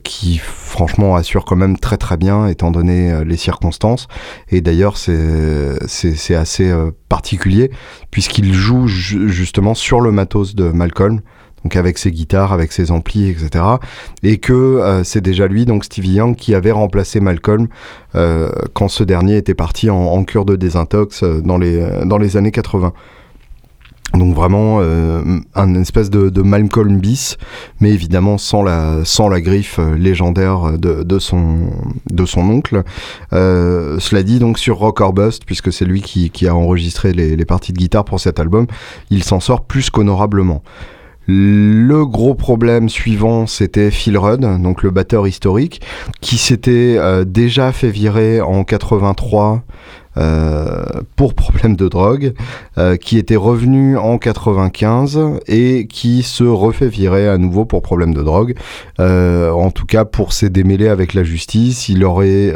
qui 0.02 0.38
franchement 0.38 1.14
assure 1.14 1.44
quand 1.44 1.54
même 1.54 1.78
très 1.78 1.98
très 1.98 2.16
bien 2.16 2.46
étant 2.46 2.70
donné 2.70 3.22
les 3.22 3.36
circonstances. 3.36 4.08
Et 4.48 4.62
d'ailleurs 4.62 4.96
c'est 4.96 6.34
assez 6.34 6.72
particulier 7.10 7.70
puisqu'il 8.10 8.54
joue 8.54 8.86
justement 8.86 9.74
sur 9.74 10.00
le 10.00 10.10
matos 10.10 10.54
de 10.54 10.70
Malcolm 10.70 11.20
donc 11.64 11.76
avec 11.76 11.98
ses 11.98 12.10
guitares, 12.10 12.52
avec 12.52 12.72
ses 12.72 12.90
amplis, 12.90 13.28
etc. 13.28 13.64
Et 14.22 14.38
que 14.38 14.52
euh, 14.52 15.04
c'est 15.04 15.20
déjà 15.20 15.46
lui, 15.46 15.66
donc 15.66 15.84
Stevie 15.84 16.14
Young, 16.14 16.36
qui 16.36 16.54
avait 16.54 16.70
remplacé 16.70 17.20
Malcolm 17.20 17.68
euh, 18.14 18.50
quand 18.72 18.88
ce 18.88 19.04
dernier 19.04 19.36
était 19.36 19.54
parti 19.54 19.90
en, 19.90 20.24
cure 20.24 20.44
de 20.44 20.56
désintox 20.56 21.22
euh, 21.22 21.40
dans, 21.40 21.58
les, 21.58 21.82
dans 22.04 22.18
les 22.18 22.36
années 22.36 22.52
80. 22.52 22.92
Donc 24.14 24.34
vraiment 24.34 24.80
un 24.80 25.74
espèce 25.76 26.10
de, 26.10 26.42
Malcolm 26.42 26.98
bis, 26.98 27.36
mais 27.78 27.90
évidemment 27.90 28.38
sans 28.38 28.64
la, 28.64 29.04
sans 29.04 29.28
la 29.28 29.40
griffe 29.40 29.78
légendaire 29.96 30.76
de, 30.76 31.04
de, 31.04 31.18
son, 31.20 31.70
de 32.10 32.24
son 32.24 32.40
oncle. 32.40 32.82
cela 33.30 34.22
dit, 34.24 34.40
donc 34.40 34.58
sur 34.58 34.78
Rock 34.78 35.00
or 35.00 35.12
Bust, 35.12 35.44
puisque 35.44 35.72
c'est 35.72 35.84
lui 35.84 36.02
qui, 36.02 36.48
a 36.48 36.56
enregistré 36.56 37.12
les, 37.12 37.36
les 37.36 37.44
parties 37.44 37.72
de 37.72 37.78
guitare 37.78 38.04
pour 38.04 38.18
cet 38.18 38.40
album, 38.40 38.66
il 39.10 39.22
s'en 39.22 39.38
sort 39.38 39.62
plus 39.62 39.90
qu'honorablement. 39.90 40.64
Le 41.32 42.06
gros 42.06 42.34
problème 42.34 42.88
suivant, 42.88 43.46
c'était 43.46 43.92
Phil 43.92 44.18
Rudd, 44.18 44.40
donc 44.40 44.82
le 44.82 44.90
batteur 44.90 45.28
historique, 45.28 45.80
qui 46.20 46.38
s'était 46.38 46.96
euh, 46.98 47.24
déjà 47.24 47.70
fait 47.70 47.90
virer 47.90 48.40
en 48.40 48.64
83 48.64 49.54
euh, 49.54 49.58
pour 51.16 51.34
problème 51.34 51.76
de 51.76 51.88
drogue, 51.88 52.34
euh, 52.78 52.96
qui 52.96 53.18
était 53.18 53.36
revenu 53.36 53.96
en 53.96 54.18
95 54.18 55.20
et 55.46 55.86
qui 55.86 56.22
se 56.22 56.44
refait 56.44 56.88
virer 56.88 57.28
à 57.28 57.38
nouveau 57.38 57.64
pour 57.64 57.82
problème 57.82 58.14
de 58.14 58.22
drogue. 58.22 58.54
Euh, 58.98 59.50
en 59.50 59.70
tout 59.70 59.86
cas, 59.86 60.04
pour 60.04 60.32
s'être 60.32 60.52
démêlé 60.52 60.88
avec 60.88 61.14
la 61.14 61.24
justice, 61.24 61.88
il 61.88 62.04
aurait 62.04 62.54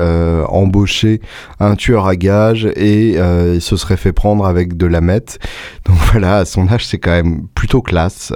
embauché 0.48 1.20
un 1.60 1.76
tueur 1.76 2.06
à 2.06 2.16
gages 2.16 2.66
et 2.76 3.14
il 3.14 3.60
se 3.60 3.76
serait 3.76 3.96
fait 3.96 4.12
prendre 4.12 4.46
avec 4.46 4.76
de 4.76 4.86
la 4.86 5.00
meth. 5.00 5.38
Donc 5.86 5.96
voilà, 6.12 6.38
à 6.38 6.44
son 6.44 6.68
âge, 6.68 6.86
c'est 6.86 6.98
quand 6.98 7.12
même 7.12 7.46
plutôt 7.54 7.82
classe 7.82 8.32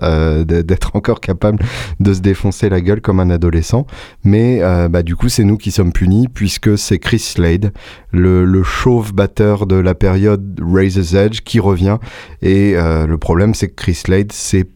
d'être 0.47 0.91
encore 0.95 1.21
capable 1.21 1.59
de 2.01 2.13
se 2.13 2.21
défoncer 2.21 2.69
la 2.69 2.81
gueule 2.81 3.01
comme 3.01 3.21
un 3.21 3.31
adolescent. 3.31 3.87
Mais 4.25 4.61
bah, 4.89 5.03
du 5.03 5.17
coup, 5.17 5.29
c'est 5.29 5.45
nous 5.45 5.57
qui 5.57 5.71
sommes 5.71 5.93
punis 5.93 6.29
puisque 6.29 6.77
c'est 6.79 6.99
Chris 6.99 7.19
Slade, 7.19 7.73
le 8.13 8.63
chauve 8.63 9.08
batteur 9.13 9.67
de 9.67 9.77
la 9.77 9.95
période 9.95 10.61
Razor's 10.63 11.15
Edge 11.15 11.41
qui 11.41 11.61
revient. 11.61 11.99
Et 12.43 12.75
euh, 12.77 13.07
le 13.07 13.19
problème, 13.19 13.55
c'est 13.55 13.69
que 13.69 13.75
Chris 13.75 13.95
Slade, 13.95 14.33
c'est 14.33 14.67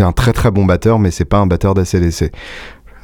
un 0.00 0.12
très 0.12 0.32
très 0.32 0.50
bon 0.50 0.64
batteur, 0.64 0.98
mais 0.98 1.10
c'est 1.10 1.24
pas 1.24 1.38
un 1.38 1.46
batteur 1.46 1.74
d'ACDC. 1.74 2.32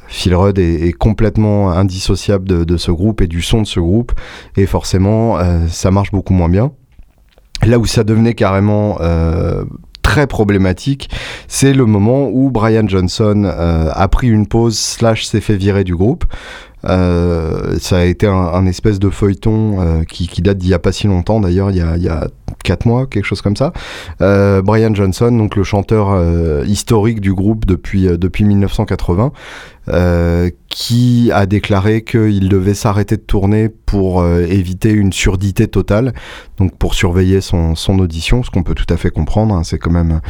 Phil 0.07 0.35
Rudd 0.35 0.59
est, 0.59 0.91
complètement 0.91 1.71
indissociable 1.71 2.65
de, 2.65 2.77
ce 2.77 2.91
groupe 2.91 3.21
et 3.21 3.27
du 3.27 3.41
son 3.41 3.61
de 3.61 3.67
ce 3.67 3.79
groupe, 3.79 4.11
et 4.57 4.65
forcément, 4.65 5.37
euh, 5.37 5.67
ça 5.69 5.89
marche 5.89 6.11
beaucoup 6.11 6.33
moins 6.33 6.49
bien. 6.49 6.71
Là 7.65 7.79
où 7.79 7.85
ça 7.85 8.03
devenait 8.03 8.33
carrément 8.33 8.97
euh, 8.99 9.63
très 10.01 10.27
problématique, 10.27 11.09
c'est 11.47 11.73
le 11.73 11.85
moment 11.85 12.27
où 12.29 12.51
Brian 12.51 12.87
Johnson 12.87 13.45
a 13.45 14.07
pris 14.09 14.27
une 14.27 14.47
pause 14.47 14.77
slash 14.77 15.25
s'est 15.25 15.39
fait 15.39 15.55
virer 15.55 15.85
du 15.85 15.95
groupe. 15.95 16.25
Euh, 16.85 17.77
ça 17.79 17.99
a 17.99 18.03
été 18.03 18.27
un, 18.27 18.65
espèce 18.65 18.99
de 18.99 19.09
feuilleton 19.09 19.81
euh, 19.81 20.03
qui, 20.03 20.41
date 20.41 20.57
d'il 20.57 20.69
y 20.69 20.73
a 20.73 20.79
pas 20.79 20.91
si 20.91 21.07
longtemps 21.07 21.39
d'ailleurs, 21.39 21.71
il 21.71 21.77
y 21.77 21.81
a, 21.81 21.97
il 21.97 22.03
y 22.03 22.09
a 22.09 22.27
4 22.63 22.85
mois, 22.85 23.07
quelque 23.07 23.25
chose 23.25 23.41
comme 23.41 23.55
ça. 23.55 23.73
Euh, 24.21 24.61
Brian 24.61 24.93
Johnson, 24.93 25.31
donc 25.31 25.55
le 25.55 25.63
chanteur 25.63 26.65
historique 26.65 27.21
du 27.21 27.33
groupe 27.33 27.65
depuis, 27.65 28.05
depuis 28.17 28.43
1980, 28.43 29.31
qui 30.69 31.31
a 31.33 31.45
déclaré 31.45 32.03
qu'il 32.03 32.49
devait 32.49 32.73
s'arrêter 32.73 33.17
de 33.17 33.21
tourner 33.21 33.69
pour 33.69 34.25
éviter 34.25 34.91
une 34.91 35.11
surdité 35.11 35.67
totale, 35.67 36.13
donc 36.57 36.77
pour 36.77 36.93
surveiller 36.93 37.41
son, 37.41 37.75
son 37.75 37.99
audition, 37.99 38.43
ce 38.43 38.51
qu'on 38.51 38.63
peut 38.63 38.75
tout 38.75 38.91
à 38.93 38.97
fait 38.97 39.09
comprendre. 39.09 39.55
Hein. 39.55 39.63
c'est 39.63 39.79
quand 39.79 39.91
même, 39.91 40.21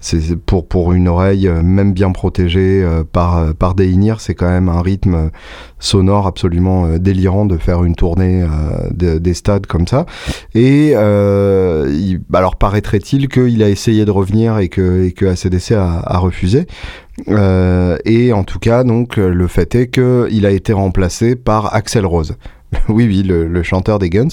c'est 0.00 0.36
pour, 0.36 0.66
pour 0.66 0.92
une 0.92 1.08
oreille 1.08 1.48
même 1.62 1.92
bien 1.92 2.10
protégée 2.12 2.86
par, 3.12 3.54
par 3.54 3.74
des 3.74 3.90
c'est 4.18 4.34
quand 4.34 4.48
même 4.48 4.68
un 4.68 4.80
rythme 4.80 5.30
sonore 5.78 6.26
absolument 6.26 6.86
euh, 6.86 6.98
délirant 6.98 7.46
de 7.46 7.56
faire 7.56 7.84
une 7.84 7.94
tournée 7.94 8.42
euh, 8.42 9.18
des 9.18 9.34
stades 9.34 9.66
comme 9.66 9.86
ça. 9.86 10.06
Et 10.54 10.92
euh, 10.94 12.18
alors 12.32 12.56
paraîtrait-il 12.56 13.28
qu'il 13.28 13.62
a 13.62 13.68
essayé 13.68 14.04
de 14.04 14.10
revenir 14.10 14.58
et 14.58 14.68
que, 14.68 15.04
et 15.04 15.12
que 15.12 15.26
ACDC 15.26 15.72
a, 15.72 16.18
refusé. 16.18 16.66
et 17.26 18.32
en 18.32 18.44
tout 18.44 18.58
cas, 18.58 18.84
donc, 18.84 19.16
le 19.16 19.46
fait 19.46 19.74
est 19.74 19.88
qu'il 19.88 20.46
a 20.46 20.50
été 20.50 20.72
remplacé 20.72 21.34
par 21.36 21.74
Axel 21.74 22.04
Rose. 22.04 22.36
oui, 22.88 23.06
oui, 23.06 23.22
le, 23.24 23.62
chanteur 23.62 23.98
des 23.98 24.10
Guns, 24.10 24.28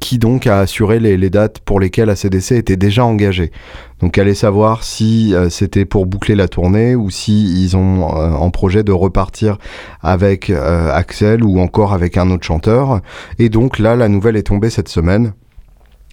qui 0.00 0.18
donc 0.18 0.46
a 0.46 0.58
assuré 0.58 1.00
les, 1.00 1.16
les, 1.16 1.30
dates 1.30 1.60
pour 1.60 1.80
lesquelles 1.80 2.10
ACDC 2.10 2.52
était 2.52 2.76
déjà 2.76 3.04
engagé. 3.04 3.52
Donc 4.00 4.18
allez 4.18 4.34
savoir 4.34 4.84
si 4.84 5.34
euh, 5.34 5.48
c'était 5.48 5.86
pour 5.86 6.06
boucler 6.06 6.34
la 6.34 6.48
tournée 6.48 6.94
ou 6.94 7.08
si 7.10 7.62
ils 7.62 7.76
ont 7.76 8.14
euh, 8.16 8.30
en 8.32 8.50
projet 8.50 8.82
de 8.82 8.92
repartir 8.92 9.56
avec 10.02 10.50
euh, 10.50 10.92
Axel 10.92 11.42
ou 11.42 11.60
encore 11.60 11.94
avec 11.94 12.18
un 12.18 12.30
autre 12.30 12.44
chanteur. 12.44 13.00
Et 13.38 13.48
donc 13.48 13.78
là, 13.78 13.96
la 13.96 14.08
nouvelle 14.08 14.36
est 14.36 14.44
tombée 14.48 14.70
cette 14.70 14.88
semaine. 14.88 15.32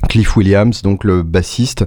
Cliff 0.10 0.36
Williams, 0.36 0.82
donc 0.82 1.04
le 1.04 1.24
bassiste, 1.24 1.86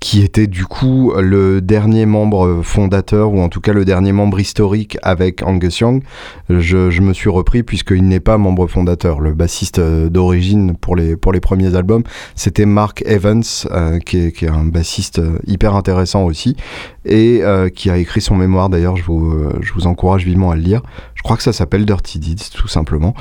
qui 0.00 0.22
était 0.22 0.46
du 0.46 0.64
coup 0.64 1.12
le 1.16 1.60
dernier 1.60 2.06
membre 2.06 2.62
fondateur, 2.64 3.32
ou 3.32 3.40
en 3.40 3.50
tout 3.50 3.60
cas 3.60 3.74
le 3.74 3.84
dernier 3.84 4.12
membre 4.12 4.40
historique 4.40 4.96
avec 5.02 5.42
Angus 5.42 5.78
Young. 5.80 6.02
Je, 6.48 7.00
me 7.00 7.12
suis 7.12 7.28
repris 7.28 7.62
puisqu'il 7.62 8.08
n'est 8.08 8.20
pas 8.20 8.38
membre 8.38 8.66
fondateur. 8.66 9.20
Le 9.20 9.34
bassiste 9.34 9.78
euh, 9.78 10.08
d'origine 10.08 10.74
pour 10.76 10.96
les, 10.96 11.16
pour 11.16 11.32
les 11.32 11.40
premiers 11.40 11.74
albums, 11.76 12.02
c'était 12.34 12.66
Mark 12.66 13.02
Evans, 13.06 13.42
euh, 13.70 13.98
qui, 13.98 14.18
est, 14.18 14.32
qui, 14.32 14.46
est, 14.46 14.50
un 14.50 14.64
bassiste 14.64 15.18
euh, 15.18 15.38
hyper 15.46 15.74
intéressant 15.74 16.24
aussi, 16.24 16.56
et 17.04 17.42
qui 17.74 17.90
a 17.90 17.96
écrit 17.96 18.20
son 18.20 18.36
mémoire 18.36 18.68
d'ailleurs, 18.68 18.96
je 18.96 19.04
vous, 19.04 19.34
je 19.60 19.72
vous 19.72 19.86
encourage 19.86 20.24
vivement 20.24 20.50
à 20.50 20.56
le 20.56 20.60
lire. 20.60 20.82
Je 21.14 21.22
crois 21.22 21.36
que 21.36 21.42
ça 21.42 21.52
s'appelle 21.52 21.86
Dirty 21.86 22.18
Deeds, 22.18 22.50
tout 22.54 22.68
simplement. 22.68 23.14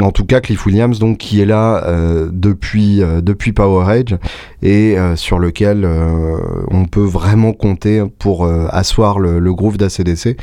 En 0.00 0.10
tout 0.10 0.24
cas, 0.24 0.40
Cliff 0.40 0.64
Williams, 0.64 0.98
donc, 0.98 1.18
qui 1.18 1.40
est 1.42 1.46
là 1.46 1.84
euh, 1.84 2.30
depuis, 2.32 3.02
euh, 3.02 3.20
depuis 3.20 3.52
Power 3.52 4.02
et 4.62 4.98
euh, 4.98 5.16
sur 5.16 5.38
lequel 5.38 5.86
on 6.70 6.86
peut 6.86 7.04
vraiment 7.04 7.52
compter 7.52 8.02
pour 8.18 8.46
asseoir 8.46 9.18
le, 9.18 9.38
le 9.38 9.54
groove 9.54 9.76
d'ACDC, 9.76 10.36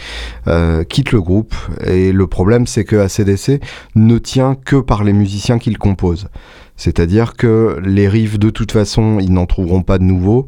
quitte 0.88 1.12
le 1.12 1.22
groupe. 1.22 1.56
Et 1.86 2.12
le 2.12 2.28
problème, 2.28 2.68
c'est 2.68 2.84
que 2.84 2.96
ACDC 2.96 3.62
ne 3.96 4.18
tient 4.18 4.56
que 4.56 4.76
par 4.76 5.04
les 5.04 5.14
musiciens 5.14 5.58
qu'il 5.58 5.78
compose. 5.78 6.28
C'est-à-dire 6.76 7.34
que 7.34 7.80
les 7.84 8.08
riffs, 8.08 8.40
de 8.40 8.50
toute 8.50 8.72
façon, 8.72 9.20
ils 9.20 9.34
n'en 9.34 9.46
trouveront 9.46 9.82
pas 9.82 9.98
de 9.98 10.04
nouveaux. 10.04 10.48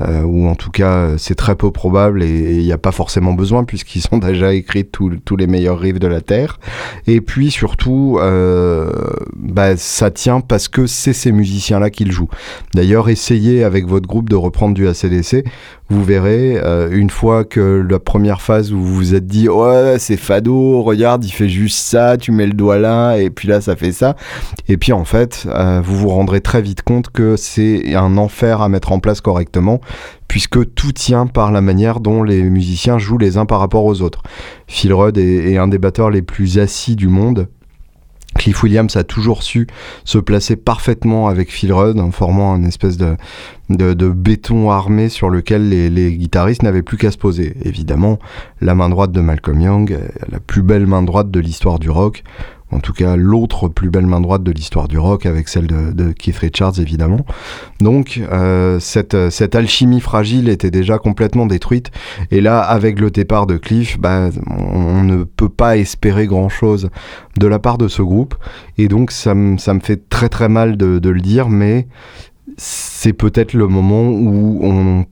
Euh, 0.00 0.22
ou 0.22 0.48
en 0.48 0.56
tout 0.56 0.70
cas 0.70 1.16
c'est 1.18 1.36
très 1.36 1.54
peu 1.54 1.70
probable 1.70 2.24
et 2.24 2.56
il 2.56 2.64
n'y 2.64 2.72
a 2.72 2.78
pas 2.78 2.90
forcément 2.90 3.32
besoin 3.32 3.62
puisqu'ils 3.62 4.00
sont 4.00 4.18
déjà 4.18 4.52
écrits 4.52 4.84
tous 4.84 5.36
les 5.36 5.46
meilleurs 5.46 5.78
riffs 5.78 6.00
de 6.00 6.08
la 6.08 6.20
Terre. 6.20 6.58
Et 7.06 7.20
puis 7.20 7.50
surtout, 7.50 8.18
euh, 8.20 8.90
bah, 9.36 9.76
ça 9.76 10.10
tient 10.10 10.40
parce 10.40 10.68
que 10.68 10.86
c'est 10.86 11.12
ces 11.12 11.32
musiciens-là 11.32 11.90
qui 11.90 12.04
le 12.04 12.12
jouent. 12.12 12.30
D'ailleurs, 12.74 13.08
essayez 13.08 13.64
avec 13.64 13.86
votre 13.86 14.08
groupe 14.08 14.28
de 14.28 14.36
reprendre 14.36 14.74
du 14.74 14.88
ACDC 14.88 15.44
vous 15.90 16.02
verrez, 16.02 16.58
euh, 16.62 16.88
une 16.90 17.10
fois 17.10 17.44
que 17.44 17.86
la 17.88 17.98
première 17.98 18.40
phase 18.40 18.72
où 18.72 18.80
vous 18.80 18.94
vous 18.94 19.14
êtes 19.14 19.26
dit 19.26 19.48
ouais 19.50 19.96
c'est 19.98 20.16
fado, 20.16 20.82
regarde 20.82 21.24
il 21.24 21.30
fait 21.30 21.48
juste 21.48 21.78
ça, 21.78 22.16
tu 22.16 22.32
mets 22.32 22.46
le 22.46 22.54
doigt 22.54 22.78
là 22.78 23.16
et 23.16 23.28
puis 23.28 23.48
là 23.48 23.60
ça 23.60 23.76
fait 23.76 23.92
ça, 23.92 24.16
et 24.66 24.78
puis 24.78 24.92
en 24.92 25.04
fait 25.04 25.46
euh, 25.46 25.82
vous 25.84 25.96
vous 25.96 26.08
rendrez 26.08 26.40
très 26.40 26.62
vite 26.62 26.82
compte 26.82 27.10
que 27.10 27.36
c'est 27.36 27.94
un 27.94 28.16
enfer 28.16 28.62
à 28.62 28.68
mettre 28.70 28.92
en 28.92 28.98
place 28.98 29.20
correctement 29.20 29.80
puisque 30.26 30.74
tout 30.74 30.92
tient 30.92 31.26
par 31.26 31.52
la 31.52 31.60
manière 31.60 32.00
dont 32.00 32.22
les 32.22 32.42
musiciens 32.42 32.98
jouent 32.98 33.18
les 33.18 33.36
uns 33.36 33.44
par 33.44 33.60
rapport 33.60 33.84
aux 33.84 34.00
autres. 34.00 34.22
Phil 34.66 34.92
Rudd 34.92 35.18
est 35.18 35.58
un 35.58 35.68
des 35.68 35.78
batteurs 35.78 36.10
les 36.10 36.22
plus 36.22 36.58
assis 36.58 36.96
du 36.96 37.08
monde 37.08 37.46
Cliff 38.44 38.62
Williams 38.62 38.94
a 38.96 39.04
toujours 39.04 39.42
su 39.42 39.66
se 40.04 40.18
placer 40.18 40.56
parfaitement 40.56 41.28
avec 41.28 41.50
Phil 41.50 41.72
Rudd 41.72 41.98
en 41.98 42.10
formant 42.10 42.52
un 42.52 42.62
espèce 42.64 42.98
de, 42.98 43.16
béton 43.70 44.70
armé 44.70 45.08
sur 45.08 45.30
lequel 45.30 45.70
les 45.70 46.12
guitaristes 46.12 46.62
n'avaient 46.62 46.82
plus 46.82 46.98
qu'à 46.98 47.10
se 47.10 47.16
poser. 47.16 47.54
Évidemment, 47.62 48.18
la 48.60 48.74
main 48.74 48.90
droite 48.90 49.12
de 49.12 49.22
Malcolm 49.22 49.62
Young, 49.62 49.98
la 50.30 50.40
plus 50.40 50.60
belle 50.60 50.86
main 50.86 51.00
droite 51.00 51.30
de 51.30 51.40
l'histoire 51.40 51.78
du 51.78 51.88
rock, 51.88 52.22
en 52.74 52.80
tout 52.80 52.92
cas 52.92 53.16
l'autre 53.16 53.68
plus 53.68 53.90
belle 53.90 54.06
main 54.06 54.20
droite 54.20 54.42
de 54.42 54.52
l'histoire 54.52 54.88
du 54.88 54.98
rock, 54.98 55.26
avec 55.26 55.48
celle 55.48 55.66
de, 55.66 56.12
Keith 56.12 56.38
Richards 56.38 56.78
évidemment. 56.78 57.24
Donc 57.80 58.20
euh, 58.32 58.80
cette, 58.80 59.30
cette, 59.30 59.54
alchimie 59.54 60.00
fragile 60.00 60.48
était 60.48 60.70
déjà 60.70 60.98
complètement 60.98 61.46
détruite, 61.46 61.90
et 62.30 62.40
là 62.40 62.60
avec 62.60 62.98
le 62.98 63.10
départ 63.10 63.46
de 63.46 63.56
Cliff, 63.56 63.98
bah, 63.98 64.30
on, 64.48 65.02
ne 65.04 65.24
peut 65.24 65.48
pas 65.48 65.76
espérer 65.76 66.26
grand-chose 66.26 66.90
de 67.38 67.46
la 67.46 67.58
part 67.58 67.78
de 67.78 67.88
ce 67.88 68.02
groupe, 68.02 68.34
et 68.78 68.88
donc 68.88 69.10
ça, 69.10 69.34
me 69.34 69.56
fait 69.80 70.08
très 70.08 70.28
très 70.28 70.48
mal 70.48 70.76
de, 70.76 70.98
de 70.98 71.10
le 71.10 71.20
dire, 71.20 71.48
mais 71.48 71.86
c'est 72.56 73.12
peut-être 73.12 73.52
le 73.54 73.66
moment 73.66 74.08
où 74.08 74.60
on 74.62 75.04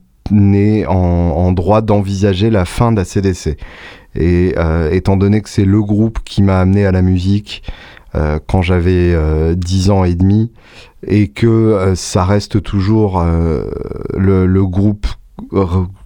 est 0.53 0.85
en, 0.85 1.51
droit 1.51 1.81
d'envisager 1.81 2.49
la 2.49 2.65
fin 2.65 2.91
d'ACDC. 2.91 3.57
Et 4.15 4.55
étant 4.91 5.17
donné 5.17 5.41
que 5.41 5.49
c'est 5.49 5.65
le 5.65 5.81
groupe 5.81 6.19
qui 6.23 6.43
m'a 6.43 6.59
amené 6.59 6.85
à 6.85 6.91
la 6.91 7.01
musique 7.01 7.63
quand 8.47 8.61
j'avais 8.61 9.15
10 9.55 9.89
ans 9.89 10.03
et 10.03 10.13
demi, 10.13 10.51
et 11.07 11.29
que 11.29 11.93
ça 11.95 12.23
reste 12.23 12.61
toujours 12.61 13.23
le, 13.23 14.45
le, 14.45 14.65
groupe 14.65 15.07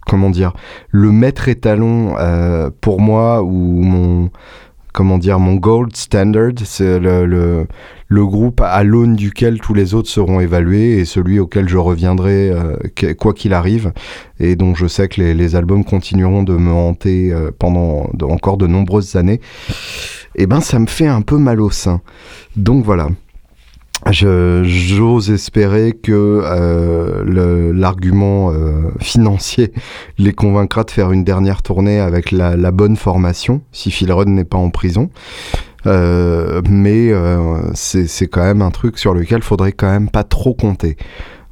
comment 0.07 0.29
dire, 0.29 0.53
le 0.89 1.11
maître 1.11 1.47
étalon 1.47 2.15
euh, 2.17 2.69
pour 2.81 3.01
moi 3.01 3.43
ou 3.43 3.51
mon 3.51 4.29
comment 4.97 5.19
dire 5.19 5.37
mon 5.37 5.53
gold 5.53 5.95
standard, 5.95 6.53
c'est 6.65 6.97
le, 6.97 7.67
le, 8.07 8.25
groupe 8.25 8.61
à 8.61 8.83
l'aune 8.83 9.15
duquel 9.15 9.59
tous 9.59 9.75
les 9.75 9.93
autres 9.93 10.09
seront 10.09 10.39
évalués 10.39 10.97
et 10.97 11.05
celui 11.05 11.39
auquel 11.39 11.69
je 11.69 11.77
reviendrai 11.77 12.49
euh, 12.49 13.13
quoi 13.13 13.35
qu'il 13.35 13.53
arrive 13.53 13.93
et 14.39 14.55
dont 14.55 14.73
je 14.73 14.87
sais 14.87 15.07
que 15.07 15.21
les, 15.21 15.55
albums 15.55 15.85
continueront 15.85 16.41
de 16.41 16.53
me 16.53 16.71
hanter 16.71 17.31
euh, 17.31 17.51
pendant 17.59 18.09
encore 18.23 18.57
de 18.57 18.65
nombreuses 18.65 19.15
années. 19.15 19.39
Et 20.33 20.43
eh 20.43 20.47
ben 20.47 20.61
ça 20.61 20.79
me 20.79 20.87
fait 20.87 21.05
un 21.05 21.21
peu 21.21 21.37
mal 21.37 21.61
au 21.61 21.69
sein. 21.69 22.01
Donc 22.55 22.83
voilà. 22.83 23.09
J'ose 24.11 25.31
espérer 25.31 25.91
que 25.91 26.41
euh, 26.43 27.73
l'argument 27.73 28.51
euh, 28.51 28.91
financier 28.99 29.73
les 30.17 30.33
convaincra 30.33 30.83
de 30.83 30.91
faire 30.91 31.11
une 31.11 31.23
dernière 31.23 31.61
tournée 31.61 31.99
avec 31.99 32.31
la, 32.31 32.55
la 32.55 32.71
bonne 32.71 32.95
formation, 32.95 33.61
si 33.71 33.91
Phil 33.91 34.11
Rudd 34.11 34.29
n'est 34.29 34.45
pas 34.45 34.57
en 34.57 34.69
prison. 34.69 35.09
Euh, 35.85 36.61
mais 36.69 37.11
euh, 37.11 37.71
c'est 37.73 38.27
quand 38.27 38.43
même 38.43 38.61
un 38.61 38.71
truc 38.71 38.97
sur 38.97 39.13
lequel 39.13 39.41
faudrait 39.41 39.71
quand 39.71 39.89
même 39.89 40.09
pas 40.09 40.23
trop 40.23 40.53
compter. 40.53 40.97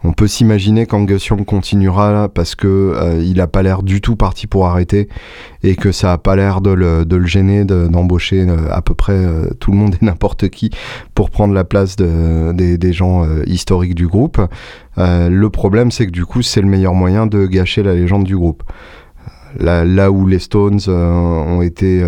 On 0.06 0.14
peut 0.14 0.28
s'imaginer 0.28 0.86
qu'Angus 0.86 1.26
Young 1.26 1.46
continuera 1.46 2.30
parce 2.30 2.54
que 2.54 2.68
euh, 2.68 3.24
il 3.24 3.42
a 3.42 3.48
pas 3.48 3.64
l'air 3.64 3.82
du 3.82 4.02
tout 4.02 4.16
parti 4.16 4.46
pour 4.46 4.68
arrêter 4.68 5.10
et 5.64 5.76
que 5.76 5.92
ça 5.92 6.14
a 6.14 6.18
pas 6.20 6.36
l'air 6.36 6.62
de 6.62 6.70
le, 6.70 7.06
de 7.06 7.16
le 7.16 7.26
gêner 7.26 7.66
d'embaucher 7.66 8.48
euh, 8.48 8.72
à 8.72 8.84
peu 8.84 8.94
près 8.94 9.14
euh, 9.14 9.50
tout 9.60 9.72
le 9.72 9.78
monde 9.78 9.96
et 10.00 10.06
n'importe 10.06 10.50
qui 10.50 10.70
pour 11.16 11.32
prendre 11.32 11.56
la 11.56 11.64
place 11.64 11.96
de, 11.96 12.52
des, 12.54 12.78
des, 12.78 12.94
gens 12.94 13.26
historiques 13.48 13.96
du 13.96 14.08
groupe. 14.08 14.40
le 14.98 15.48
problème, 15.48 15.90
c'est 15.90 16.06
que 16.06 16.12
du 16.12 16.26
coup, 16.26 16.44
c'est 16.44 16.62
le 16.62 16.68
meilleur 16.68 16.94
moyen 16.94 17.26
de 17.26 17.48
gâcher 17.48 17.82
la 17.82 17.96
légende 17.96 18.26
du 18.26 18.38
groupe. 18.38 18.64
Là 19.60 20.12
où 20.12 20.28
les 20.28 20.40
Stones 20.40 20.80
ont 20.88 21.62
été 21.62 22.04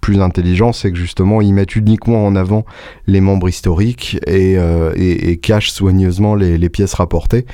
plus 0.00 0.20
intelligent, 0.20 0.72
c'est 0.72 0.90
que 0.90 0.98
justement 0.98 1.40
ils 1.40 1.52
mettent 1.52 1.76
uniquement 1.76 2.26
en 2.26 2.34
avant 2.36 2.64
les 3.06 3.20
membres 3.20 3.48
historiques 3.48 4.18
et, 4.26 4.56
euh, 4.56 5.36
cachent 5.42 5.70
soigneusement 5.70 6.34
les, 6.34 6.68
pièces 6.68 6.94
rapportées. 6.94 7.46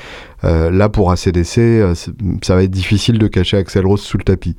Euh, 0.44 0.70
là 0.70 0.88
pour 0.88 1.10
ACDC, 1.10 1.58
euh, 1.58 1.94
ça 2.42 2.54
va 2.54 2.62
être 2.62 2.70
difficile 2.70 3.18
de 3.18 3.28
cacher 3.28 3.56
Axel 3.56 3.86
Rose 3.86 4.02
sous 4.02 4.18
le 4.18 4.24
tapis. 4.24 4.56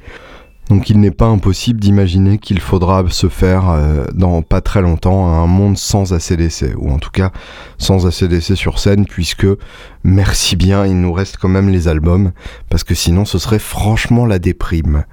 Donc 0.69 0.89
il 0.89 0.99
n'est 0.99 1.11
pas 1.11 1.27
impossible 1.27 1.79
d'imaginer 1.79 2.39
qu'il 2.39 2.59
faudra 2.59 3.05
se 3.09 3.29
faire 3.29 3.79
dans 4.13 4.41
pas 4.41 4.59
très 4.59 4.81
longtemps 4.81 5.25
un 5.25 5.47
monde 5.47 5.77
sans 5.77 6.11
ACDC, 6.11 6.75
ou 6.77 6.91
en 6.91 6.99
tout 6.99 7.11
cas 7.11 7.31
sans 7.77 8.05
ACDC 8.05 8.57
sur 8.57 8.77
scène, 8.77 9.05
puisque 9.05 9.47
merci 10.03 10.57
bien, 10.57 10.85
il 10.85 10.99
nous 10.99 11.13
reste 11.13 11.37
quand 11.37 11.47
même 11.47 11.69
les 11.69 11.87
albums, 11.87 12.33
parce 12.69 12.83
que 12.83 12.95
sinon 12.95 13.23
ce 13.23 13.39
serait 13.39 13.59
franchement 13.59 14.25
la 14.25 14.39
déprime. 14.39 15.05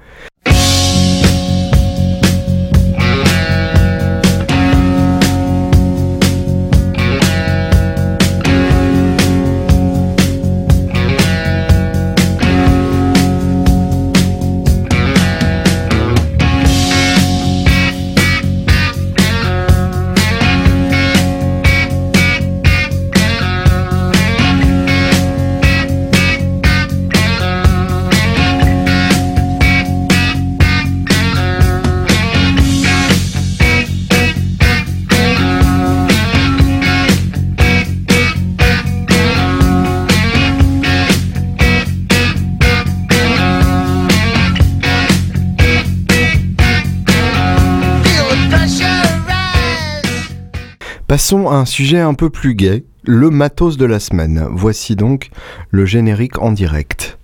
Passons 51.15 51.47
à 51.47 51.53
un 51.53 51.63
sujet 51.63 52.01
un 52.01 52.13
peu 52.13 52.29
plus 52.29 52.55
gai, 52.55 52.83
le 53.05 53.29
matos 53.29 53.77
de 53.77 53.85
la 53.85 54.01
semaine. 54.01 54.49
Voici 54.51 54.97
donc 54.97 55.29
le 55.71 55.85
générique 55.85 56.39
en 56.39 56.51
direct. 56.51 57.17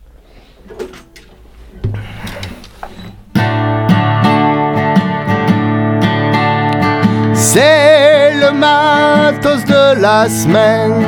C'est 7.34 8.34
le 8.36 8.54
matos 8.58 9.66
de 9.66 10.00
la 10.02 10.30
semaine. 10.30 11.06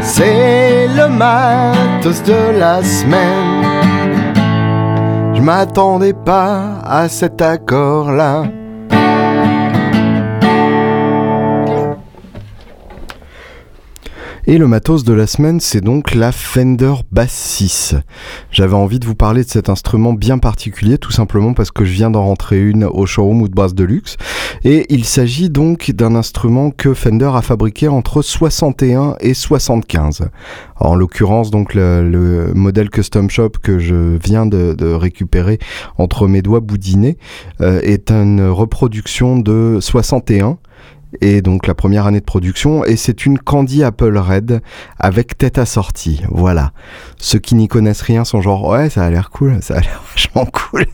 C'est 0.00 0.88
le 0.88 1.08
matos 1.10 2.22
de 2.22 2.58
la 2.58 2.82
semaine. 2.82 3.66
Je 5.34 5.42
m'attendais 5.42 6.14
pas 6.14 6.78
à 6.82 7.10
cet 7.10 7.42
accord-là. 7.42 8.44
Et 14.48 14.58
le 14.58 14.66
matos 14.66 15.04
de 15.04 15.12
la 15.12 15.28
semaine, 15.28 15.60
c'est 15.60 15.80
donc 15.80 16.16
la 16.16 16.32
Fender 16.32 16.94
Bass 17.12 17.30
6. 17.30 17.94
J'avais 18.50 18.74
envie 18.74 18.98
de 18.98 19.06
vous 19.06 19.14
parler 19.14 19.44
de 19.44 19.48
cet 19.48 19.68
instrument 19.68 20.14
bien 20.14 20.38
particulier, 20.38 20.98
tout 20.98 21.12
simplement 21.12 21.54
parce 21.54 21.70
que 21.70 21.84
je 21.84 21.92
viens 21.92 22.10
d'en 22.10 22.24
rentrer 22.24 22.60
une 22.60 22.82
au 22.84 23.06
showroom 23.06 23.42
ou 23.42 23.48
de 23.48 23.54
Bass 23.54 23.72
Deluxe. 23.72 24.16
Et 24.64 24.92
il 24.92 25.04
s'agit 25.04 25.48
donc 25.48 25.92
d'un 25.92 26.16
instrument 26.16 26.72
que 26.72 26.92
Fender 26.92 27.30
a 27.32 27.40
fabriqué 27.40 27.86
entre 27.86 28.20
61 28.20 29.14
et 29.20 29.32
75. 29.32 30.28
en 30.80 30.96
l'occurrence, 30.96 31.52
donc 31.52 31.74
le, 31.74 32.50
modèle 32.52 32.90
Custom 32.90 33.30
Shop 33.30 33.50
que 33.62 33.78
je 33.78 34.18
viens 34.24 34.44
de, 34.44 34.92
récupérer 34.92 35.60
entre 35.98 36.26
mes 36.26 36.42
doigts 36.42 36.58
boudinés 36.58 37.16
euh, 37.60 37.80
est 37.82 38.10
une 38.10 38.42
reproduction 38.48 39.38
de 39.38 39.78
61 39.80 40.58
et 41.20 41.42
donc 41.42 41.66
la 41.66 41.74
première 41.74 42.06
année 42.06 42.20
de 42.20 42.24
production, 42.24 42.84
et 42.84 42.96
c'est 42.96 43.26
une 43.26 43.38
Candy 43.38 43.82
Apple 43.82 44.16
Red 44.16 44.62
avec 44.98 45.36
tête 45.38 45.58
assortie. 45.58 46.22
Voilà. 46.30 46.72
Ceux 47.18 47.38
qui 47.38 47.54
n'y 47.54 47.68
connaissent 47.68 48.02
rien 48.02 48.24
sont 48.24 48.40
genre 48.40 48.66
ouais, 48.68 48.88
ça 48.90 49.04
a 49.04 49.10
l'air 49.10 49.30
cool, 49.30 49.58
ça 49.60 49.76
a 49.76 49.80
l'air 49.80 50.02
vachement 50.14 50.46
cool, 50.46 50.86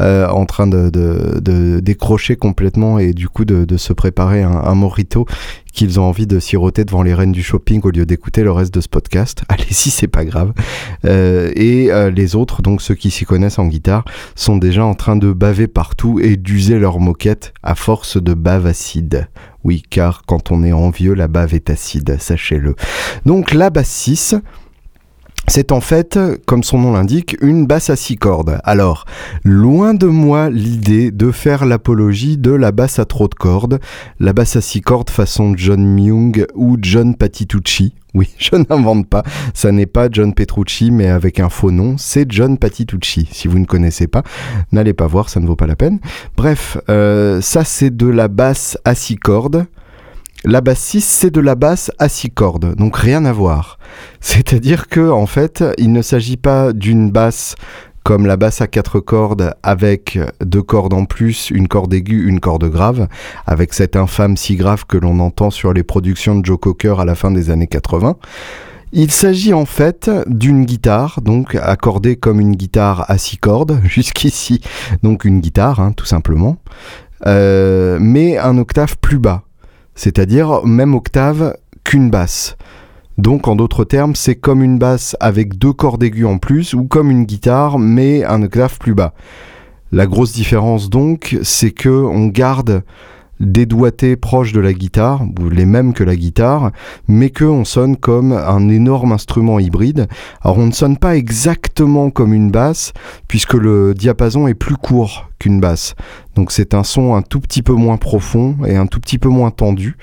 euh, 0.00 0.28
en 0.28 0.46
train 0.46 0.66
de, 0.66 1.80
décrocher 1.80 2.36
complètement 2.36 2.98
et 2.98 3.12
du 3.12 3.28
coup 3.28 3.44
de, 3.44 3.76
se 3.76 3.92
préparer 3.92 4.42
un 4.42 4.74
morito 4.74 5.26
qu'ils 5.74 6.00
ont 6.00 6.04
envie 6.04 6.26
de 6.26 6.40
siroter 6.40 6.84
devant 6.84 7.02
les 7.02 7.12
reines 7.12 7.32
du 7.32 7.42
shopping 7.42 7.80
au 7.82 7.90
lieu 7.90 8.06
d'écouter 8.06 8.42
le 8.42 8.52
reste 8.52 8.72
de 8.72 8.80
ce 8.80 8.88
podcast. 8.88 9.42
Allez-y, 9.48 9.90
c'est 9.90 10.08
pas 10.08 10.24
grave. 10.24 10.52
Euh, 11.04 11.52
et 11.54 11.92
euh, 11.92 12.10
les 12.10 12.36
autres, 12.36 12.62
donc 12.62 12.80
ceux 12.80 12.94
qui 12.94 13.10
s'y 13.10 13.24
connaissent 13.24 13.58
en 13.58 13.66
guitare, 13.66 14.04
sont 14.34 14.56
déjà 14.56 14.84
en 14.84 14.94
train 14.94 15.16
de 15.16 15.32
baver 15.32 15.66
partout 15.66 16.20
et 16.20 16.36
d'user 16.36 16.78
leur 16.78 17.00
moquette 17.00 17.52
à 17.62 17.74
force 17.74 18.22
de 18.22 18.32
bave 18.32 18.66
acide. 18.66 19.28
Oui, 19.64 19.82
car 19.88 20.22
quand 20.26 20.52
on 20.52 20.62
est 20.62 20.72
envieux, 20.72 21.14
la 21.14 21.26
bave 21.28 21.54
est 21.54 21.70
acide, 21.70 22.16
sachez-le. 22.20 22.76
Donc 23.26 23.52
la 23.52 23.70
basse 23.70 23.88
6, 23.88 24.36
c'est 25.46 25.72
en 25.72 25.80
fait, 25.80 26.18
comme 26.46 26.62
son 26.62 26.78
nom 26.78 26.92
l'indique, 26.92 27.36
une 27.40 27.66
basse 27.66 27.90
à 27.90 27.96
six 27.96 28.16
cordes. 28.16 28.58
Alors, 28.64 29.04
loin 29.44 29.94
de 29.94 30.06
moi 30.06 30.50
l'idée 30.50 31.10
de 31.10 31.30
faire 31.30 31.66
l'apologie 31.66 32.36
de 32.36 32.50
la 32.50 32.72
basse 32.72 32.98
à 32.98 33.04
trop 33.04 33.28
de 33.28 33.34
cordes, 33.34 33.80
la 34.20 34.32
basse 34.32 34.56
à 34.56 34.60
six 34.60 34.80
cordes 34.80 35.10
façon 35.10 35.54
John 35.56 35.84
Myung 35.84 36.46
ou 36.54 36.78
John 36.80 37.14
Patitucci. 37.14 37.94
Oui, 38.14 38.30
je 38.38 38.56
n'invente 38.56 39.08
pas, 39.08 39.22
ça 39.52 39.72
n'est 39.72 39.86
pas 39.86 40.08
John 40.10 40.34
Petrucci, 40.34 40.90
mais 40.90 41.08
avec 41.08 41.40
un 41.40 41.48
faux 41.48 41.70
nom, 41.70 41.96
c'est 41.98 42.30
John 42.30 42.58
Patitucci. 42.58 43.28
Si 43.30 43.48
vous 43.48 43.58
ne 43.58 43.66
connaissez 43.66 44.06
pas, 44.06 44.22
n'allez 44.72 44.94
pas 44.94 45.06
voir, 45.06 45.28
ça 45.28 45.40
ne 45.40 45.46
vaut 45.46 45.56
pas 45.56 45.66
la 45.66 45.76
peine. 45.76 45.98
Bref, 46.36 46.78
euh, 46.88 47.40
ça 47.40 47.64
c'est 47.64 47.94
de 47.94 48.06
la 48.06 48.28
basse 48.28 48.78
à 48.84 48.94
six 48.94 49.16
cordes. 49.16 49.66
La 50.46 50.60
basse 50.60 50.80
6, 50.80 51.00
c'est 51.02 51.30
de 51.30 51.40
la 51.40 51.54
basse 51.54 51.90
à 51.98 52.10
6 52.10 52.30
cordes, 52.32 52.74
donc 52.74 52.98
rien 52.98 53.24
à 53.24 53.32
voir. 53.32 53.78
C'est-à-dire 54.20 54.88
que, 54.88 55.10
en 55.10 55.24
fait, 55.24 55.64
il 55.78 55.90
ne 55.90 56.02
s'agit 56.02 56.36
pas 56.36 56.74
d'une 56.74 57.10
basse 57.10 57.54
comme 58.02 58.26
la 58.26 58.36
basse 58.36 58.60
à 58.60 58.66
4 58.66 59.00
cordes 59.00 59.54
avec 59.62 60.18
deux 60.44 60.62
cordes 60.62 60.92
en 60.92 61.06
plus, 61.06 61.48
une 61.48 61.66
corde 61.66 61.94
aiguë, 61.94 62.28
une 62.28 62.40
corde 62.40 62.68
grave, 62.68 63.08
avec 63.46 63.72
cette 63.72 63.96
infâme 63.96 64.36
si 64.36 64.56
grave 64.56 64.84
que 64.86 64.98
l'on 64.98 65.18
entend 65.20 65.50
sur 65.50 65.72
les 65.72 65.82
productions 65.82 66.38
de 66.38 66.44
Joe 66.44 66.58
Cocker 66.60 67.00
à 67.00 67.06
la 67.06 67.14
fin 67.14 67.30
des 67.30 67.48
années 67.48 67.66
80. 67.66 68.16
Il 68.92 69.10
s'agit 69.10 69.54
en 69.54 69.64
fait 69.64 70.10
d'une 70.26 70.66
guitare, 70.66 71.22
donc 71.22 71.54
accordée 71.54 72.16
comme 72.16 72.38
une 72.38 72.54
guitare 72.54 73.10
à 73.10 73.16
six 73.16 73.38
cordes, 73.38 73.80
jusqu'ici, 73.84 74.60
donc 75.02 75.24
une 75.24 75.40
guitare, 75.40 75.80
hein, 75.80 75.92
tout 75.92 76.04
simplement, 76.04 76.58
euh, 77.26 77.96
mais 77.98 78.36
un 78.36 78.58
octave 78.58 78.98
plus 78.98 79.18
bas, 79.18 79.44
c'est-à-dire 79.94 80.64
même 80.64 80.94
octave 80.94 81.56
qu'une 81.84 82.10
basse. 82.10 82.56
Donc 83.16 83.46
en 83.46 83.54
d'autres 83.54 83.84
termes, 83.84 84.16
c'est 84.16 84.34
comme 84.34 84.62
une 84.62 84.78
basse 84.78 85.16
avec 85.20 85.56
deux 85.56 85.72
cordes 85.72 86.02
aiguës 86.02 86.28
en 86.28 86.38
plus, 86.38 86.74
ou 86.74 86.84
comme 86.84 87.10
une 87.10 87.24
guitare, 87.24 87.78
mais 87.78 88.24
un 88.24 88.42
octave 88.42 88.78
plus 88.78 88.94
bas. 88.94 89.14
La 89.92 90.06
grosse 90.06 90.32
différence 90.32 90.90
donc, 90.90 91.38
c'est 91.42 91.70
que 91.70 91.88
on 91.88 92.26
garde 92.26 92.82
des 93.40 93.66
doigtés 93.66 94.16
proches 94.16 94.52
de 94.52 94.60
la 94.60 94.72
guitare, 94.72 95.22
les 95.50 95.66
mêmes 95.66 95.92
que 95.92 96.04
la 96.04 96.16
guitare, 96.16 96.72
mais 97.08 97.30
qu'on 97.30 97.64
sonne 97.64 97.96
comme 97.96 98.32
un 98.32 98.68
énorme 98.68 99.12
instrument 99.12 99.58
hybride. 99.58 100.08
Alors 100.42 100.58
on 100.58 100.66
ne 100.66 100.72
sonne 100.72 100.96
pas 100.96 101.16
exactement 101.16 102.10
comme 102.10 102.32
une 102.32 102.50
basse, 102.50 102.92
puisque 103.28 103.54
le 103.54 103.94
diapason 103.94 104.48
est 104.48 104.54
plus 104.54 104.76
court 104.76 105.28
qu'une 105.38 105.60
basse. 105.60 105.94
Donc 106.34 106.50
c'est 106.50 106.74
un 106.74 106.82
son 106.82 107.14
un 107.14 107.22
tout 107.22 107.40
petit 107.40 107.62
peu 107.62 107.74
moins 107.74 107.96
profond 107.96 108.56
et 108.66 108.76
un 108.76 108.86
tout 108.86 109.00
petit 109.00 109.18
peu 109.18 109.28
moins 109.28 109.50
tendu, 109.50 109.96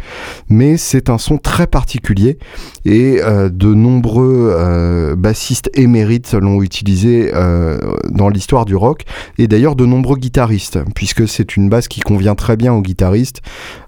mais 0.50 0.78
c'est 0.78 1.10
un 1.10 1.18
son 1.18 1.38
très 1.38 1.68
particulier 1.68 2.38
et 2.86 3.20
euh, 3.22 3.50
de 3.50 3.74
nombreux 3.74 4.54
euh, 4.56 5.16
bassistes 5.16 5.70
émérites 5.74 6.34
l'ont 6.34 6.62
utilisé 6.62 7.32
euh, 7.34 7.78
dans 8.10 8.30
l'histoire 8.30 8.66
du 8.66 8.76
rock 8.76 9.04
et 9.38 9.48
d'ailleurs 9.48 9.76
de 9.76 9.86
nombreux 9.86 10.18
guitaristes, 10.18 10.80
puisque 10.96 11.28
c'est 11.28 11.58
une 11.58 11.70
basse 11.70 11.88
qui 11.88 12.00
convient 12.00 12.36
très 12.36 12.56
bien 12.56 12.74
aux 12.74 12.82
guitaristes, 12.82 13.42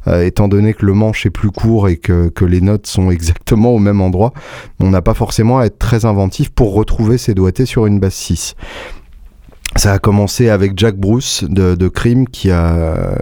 étant 0.07 0.49
donné 0.49 0.73
que 0.73 0.85
le 0.85 0.93
manche 0.93 1.25
est 1.25 1.29
plus 1.29 1.51
court 1.51 1.87
et 1.87 1.95
que, 1.95 2.27
que 2.27 2.43
les 2.43 2.59
notes 2.59 2.87
sont 2.87 3.09
exactement 3.09 3.71
au 3.71 3.79
même 3.79 4.01
endroit. 4.01 4.33
On 4.79 4.89
n'a 4.89 5.01
pas 5.01 5.13
forcément 5.13 5.59
à 5.59 5.65
être 5.65 5.79
très 5.79 6.03
inventif 6.03 6.49
pour 6.49 6.73
retrouver 6.73 7.17
ces 7.17 7.33
doigtés 7.33 7.65
sur 7.65 7.85
une 7.85 7.99
basse 7.99 8.15
6. 8.15 8.55
Ça 9.75 9.93
a 9.93 9.99
commencé 9.99 10.49
avec 10.49 10.77
Jack 10.77 10.95
Bruce 10.97 11.43
de, 11.43 11.73
de 11.73 11.87
Cream 11.87 12.27
qui 12.27 12.51
a, 12.51 13.17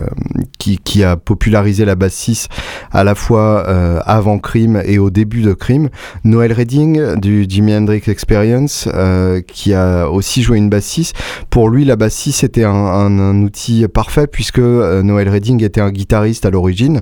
qui, 0.60 0.78
qui, 0.78 1.02
a 1.04 1.16
popularisé 1.16 1.86
la 1.86 1.96
basse 1.96 2.14
6 2.14 2.50
à 2.92 3.06
la 3.06 3.16
fois 3.16 3.66
euh, 3.68 4.00
avant 4.06 4.38
Cream 4.38 4.82
et 4.86 5.00
au 5.00 5.10
début 5.10 5.42
de 5.42 5.54
Cream. 5.54 5.90
Noel 6.26 6.52
Redding 6.52 7.16
du 7.16 7.46
Jimi 7.48 7.74
Hendrix 7.74 8.04
Experience 8.08 8.90
euh, 8.94 9.42
qui 9.42 9.74
a 9.74 10.10
aussi 10.10 10.44
joué 10.44 10.58
une 10.58 10.70
basse 10.70 10.86
6. 10.86 11.14
Pour 11.50 11.70
lui, 11.70 11.86
la 11.86 11.96
basse 11.96 12.16
6 12.16 12.44
était 12.44 12.66
un, 12.66 12.74
un, 12.74 13.18
un 13.18 13.42
outil 13.42 13.88
parfait 13.88 14.28
puisque 14.28 14.60
euh, 14.60 15.04
Noel 15.04 15.30
Redding 15.30 15.64
était 15.64 15.82
un 15.82 15.92
guitariste 15.92 16.46
à 16.46 16.50
l'origine. 16.50 17.02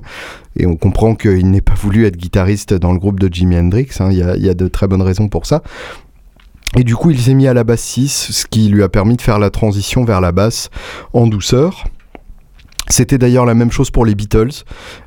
Et 0.56 0.66
on 0.66 0.76
comprend 0.76 1.16
qu'il 1.16 1.50
n'ait 1.50 1.60
pas 1.60 1.74
voulu 1.74 2.06
être 2.06 2.16
guitariste 2.16 2.74
dans 2.74 2.92
le 2.92 2.98
groupe 2.98 3.18
de 3.18 3.32
Jimi 3.32 3.56
Hendrix. 3.58 3.88
Hein. 3.98 4.08
Il 4.12 4.18
y, 4.18 4.22
a, 4.22 4.36
y 4.36 4.48
a 4.48 4.54
de 4.54 4.68
très 4.68 4.86
bonnes 4.86 5.02
raisons 5.02 5.28
pour 5.28 5.46
ça. 5.46 5.62
Et 6.76 6.84
du 6.84 6.94
coup, 6.94 7.10
il 7.10 7.20
s'est 7.20 7.34
mis 7.34 7.48
à 7.48 7.54
la 7.54 7.64
basse 7.64 7.82
6, 7.82 8.28
ce 8.30 8.46
qui 8.46 8.68
lui 8.68 8.82
a 8.82 8.88
permis 8.88 9.16
de 9.16 9.22
faire 9.22 9.38
la 9.38 9.50
transition 9.50 10.04
vers 10.04 10.20
la 10.20 10.32
basse 10.32 10.70
en 11.12 11.26
douceur. 11.26 11.84
C'était 12.90 13.18
d'ailleurs 13.18 13.46
la 13.46 13.54
même 13.54 13.70
chose 13.70 13.90
pour 13.90 14.04
les 14.04 14.16
Beatles. 14.16 14.64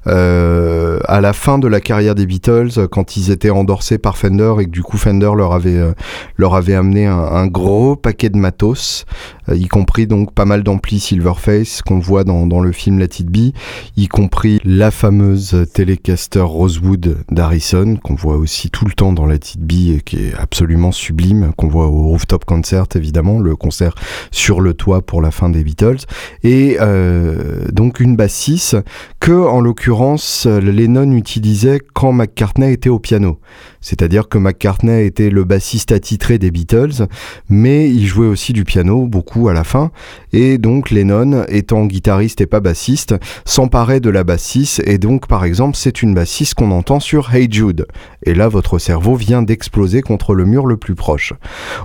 Euh, 0.07 0.99
à 1.05 1.19
la 1.19 1.33
fin 1.33 1.59
de 1.59 1.67
la 1.67 1.81
carrière 1.81 2.15
des 2.15 2.25
Beatles, 2.25 2.87
quand 2.89 3.17
ils 3.17 3.29
étaient 3.29 3.49
endorsés 3.49 3.97
par 3.97 4.17
Fender 4.17 4.53
et 4.59 4.65
que 4.65 4.69
du 4.69 4.81
coup 4.81 4.97
Fender 4.97 5.31
leur 5.35 5.51
avait, 5.51 5.77
euh, 5.77 6.77
amené 6.77 7.07
un, 7.07 7.45
gros 7.47 7.97
paquet 7.97 8.29
de 8.29 8.37
matos, 8.37 9.05
y 9.51 9.67
compris 9.67 10.07
donc 10.07 10.33
pas 10.33 10.45
mal 10.45 10.63
d'amplis 10.63 10.99
Silverface 10.99 11.81
qu'on 11.81 11.99
voit 11.99 12.23
dans, 12.23 12.47
dans, 12.47 12.61
le 12.61 12.71
film 12.71 12.99
Let 12.99 13.19
It 13.19 13.27
Be, 13.27 13.53
y 13.97 14.07
compris 14.07 14.59
la 14.63 14.91
fameuse 14.91 15.65
Telecaster 15.73 16.41
Rosewood 16.41 17.17
d'Harrison 17.31 17.97
qu'on 17.97 18.15
voit 18.15 18.37
aussi 18.37 18.69
tout 18.69 18.85
le 18.85 18.93
temps 18.93 19.13
dans 19.13 19.25
Let 19.25 19.35
It 19.35 19.59
Be 19.59 19.97
et 19.97 20.01
qui 20.03 20.17
est 20.17 20.33
absolument 20.35 20.91
sublime, 20.91 21.51
qu'on 21.57 21.67
voit 21.67 21.87
au 21.87 22.07
Rooftop 22.07 22.45
Concert 22.45 22.85
évidemment, 22.95 23.39
le 23.39 23.55
concert 23.55 23.95
sur 24.31 24.61
le 24.61 24.73
toit 24.73 25.01
pour 25.01 25.21
la 25.21 25.31
fin 25.31 25.49
des 25.49 25.63
Beatles. 25.63 25.99
Et 26.43 26.77
euh, 26.79 27.65
donc 27.71 27.99
une 27.99 28.15
basse 28.15 28.33
6 28.33 28.75
que, 29.19 29.31
en 29.31 29.61
l'occurrence, 29.61 30.45
Lennon 30.45 31.11
utilisait 31.11 31.79
quand 31.93 32.11
McCartney 32.11 32.73
était 32.73 32.89
au 32.89 32.99
piano. 32.99 33.39
C'est-à-dire 33.83 34.29
que 34.29 34.37
McCartney 34.37 35.05
était 35.05 35.29
le 35.29 35.43
bassiste 35.43 35.91
attitré 35.91 36.39
des 36.39 36.49
Beatles, 36.49 37.07
mais 37.49 37.89
il 37.89 38.07
jouait 38.07 38.27
aussi 38.27 38.53
du 38.53 38.63
piano, 38.63 39.05
beaucoup 39.05 39.49
à 39.49 39.53
la 39.53 39.63
fin, 39.63 39.91
et 40.31 40.57
donc 40.57 40.89
Lennon, 40.89 41.45
étant 41.49 41.85
guitariste 41.85 42.41
et 42.41 42.47
pas 42.47 42.61
bassiste, 42.61 43.15
s'emparait 43.45 43.99
de 43.99 44.09
la 44.09 44.23
bassiste, 44.23 44.81
et 44.85 44.97
donc 44.97 45.27
par 45.27 45.43
exemple 45.43 45.77
c'est 45.77 46.01
une 46.01 46.15
bassiste 46.15 46.55
qu'on 46.55 46.71
entend 46.71 46.99
sur 46.99 47.35
Hey 47.35 47.47
Jude. 47.51 47.85
Et 48.25 48.33
là 48.33 48.47
votre 48.47 48.79
cerveau 48.79 49.15
vient 49.15 49.43
d'exploser 49.43 50.01
contre 50.01 50.33
le 50.33 50.45
mur 50.45 50.65
le 50.65 50.77
plus 50.77 50.95
proche. 50.95 51.33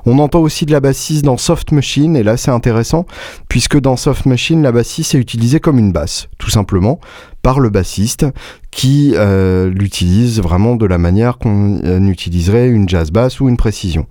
On 0.06 0.20
entend 0.20 0.40
aussi 0.40 0.64
de 0.64 0.72
la 0.72 0.80
bassiste 0.80 1.24
dans 1.24 1.36
Soft 1.36 1.72
Machine, 1.72 2.16
et 2.16 2.22
là 2.22 2.36
c'est 2.36 2.52
intéressant, 2.52 3.06
puisque 3.48 3.78
dans 3.78 3.96
Soft 3.96 4.26
Machine 4.26 4.62
la 4.62 4.72
bassiste 4.72 5.16
est 5.16 5.18
utilisée 5.18 5.58
comme 5.58 5.78
une 5.78 5.92
basse, 5.92 6.28
tout 6.38 6.50
simplement, 6.50 7.00
par 7.48 7.60
le 7.60 7.70
bassiste 7.70 8.26
qui 8.70 9.14
euh, 9.14 9.70
l'utilise 9.70 10.38
vraiment 10.38 10.76
de 10.76 10.84
la 10.84 10.98
manière 10.98 11.38
qu'on 11.38 11.80
euh, 11.82 11.98
utiliserait 12.00 12.68
une 12.68 12.86
jazz 12.86 13.10
bass 13.10 13.40
ou 13.40 13.48
une 13.48 13.56
précision. 13.56 14.06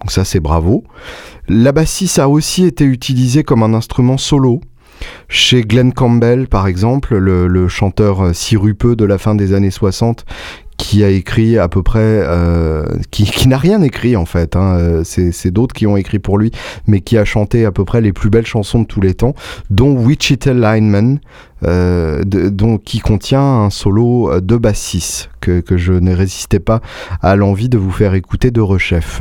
Donc 0.00 0.10
ça 0.10 0.24
c'est 0.24 0.40
bravo. 0.40 0.82
La 1.46 1.70
bassiste 1.70 2.18
a 2.18 2.28
aussi 2.28 2.64
été 2.64 2.82
utilisée 2.82 3.44
comme 3.44 3.62
un 3.62 3.74
instrument 3.74 4.18
solo. 4.18 4.60
Chez 5.28 5.62
Glenn 5.62 5.92
Campbell, 5.92 6.48
par 6.48 6.66
exemple, 6.66 7.16
le, 7.16 7.46
le 7.46 7.68
chanteur 7.68 8.34
sirupeux 8.34 8.96
de 8.96 9.04
la 9.04 9.18
fin 9.18 9.36
des 9.36 9.54
années 9.54 9.70
60, 9.70 10.24
qui 10.80 11.04
a 11.04 11.10
écrit 11.10 11.58
à 11.58 11.68
peu 11.68 11.82
près, 11.82 12.00
euh, 12.00 12.84
qui, 13.10 13.46
n'a 13.46 13.58
rien 13.58 13.82
écrit 13.82 14.16
en 14.16 14.24
fait, 14.24 14.56
hein, 14.56 14.76
euh, 14.78 15.02
c'est 15.04 15.50
d'autres 15.50 15.74
qui 15.74 15.86
ont 15.86 15.96
écrit 15.96 16.18
pour 16.18 16.38
lui, 16.38 16.50
mais 16.86 17.00
qui 17.00 17.18
a 17.18 17.24
chanté 17.24 17.66
à 17.66 17.70
peu 17.70 17.84
près 17.84 18.00
les 18.00 18.12
plus 18.12 18.30
belles 18.30 18.46
chansons 18.46 18.80
de 18.80 18.86
tous 18.86 19.00
les 19.00 19.14
temps, 19.14 19.34
dont 19.68 19.92
Wichita 19.92 20.54
Lineman, 20.54 21.20
euh, 21.64 22.22
de, 22.24 22.48
dont, 22.48 22.78
qui 22.78 23.00
contient 23.00 23.42
un 23.42 23.70
solo 23.70 24.40
de 24.40 24.56
bassiste 24.56 25.30
que, 25.40 25.60
que 25.60 25.76
je 25.76 25.92
ne 25.92 26.14
résistais 26.14 26.60
pas 26.60 26.80
à 27.20 27.36
l'envie 27.36 27.68
de 27.68 27.76
vous 27.76 27.92
faire 27.92 28.14
écouter 28.14 28.50
de 28.50 28.62
Rechef. 28.62 29.20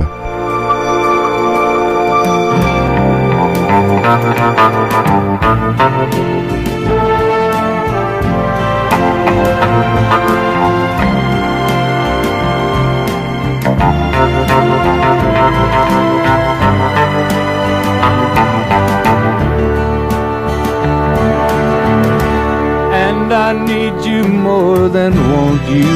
I 23.50 23.54
need 23.54 24.06
you 24.06 24.28
more 24.28 24.90
than 24.90 25.12
want 25.32 25.64
you. 25.76 25.96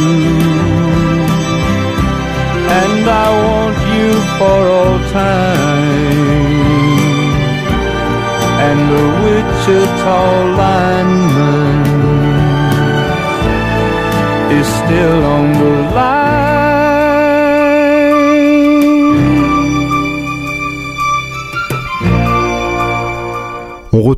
And 2.81 3.01
I 3.25 3.27
want 3.45 3.79
you 3.95 4.11
for 4.37 4.59
all 4.77 4.97
time. 5.21 6.23
And 8.65 8.79
the 8.93 9.05
Wichita 9.23 10.21
lineman 10.61 11.81
is 14.59 14.67
still 14.81 15.21
on 15.35 15.45
the 15.61 15.82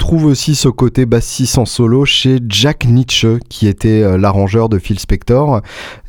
retrouve 0.06 0.26
aussi 0.26 0.54
ce 0.54 0.70
côté 0.70 1.08
bassiste 1.08 1.58
en 1.58 1.66
solo 1.66 2.06
chez 2.06 2.38
Jack 2.48 2.86
Nietzsche, 2.86 3.40
qui 3.50 3.68
était 3.68 4.04
euh, 4.04 4.20
l'arrangeur 4.20 4.70
de 4.70 4.78
Phil 4.78 5.00
Spector, 5.00 5.62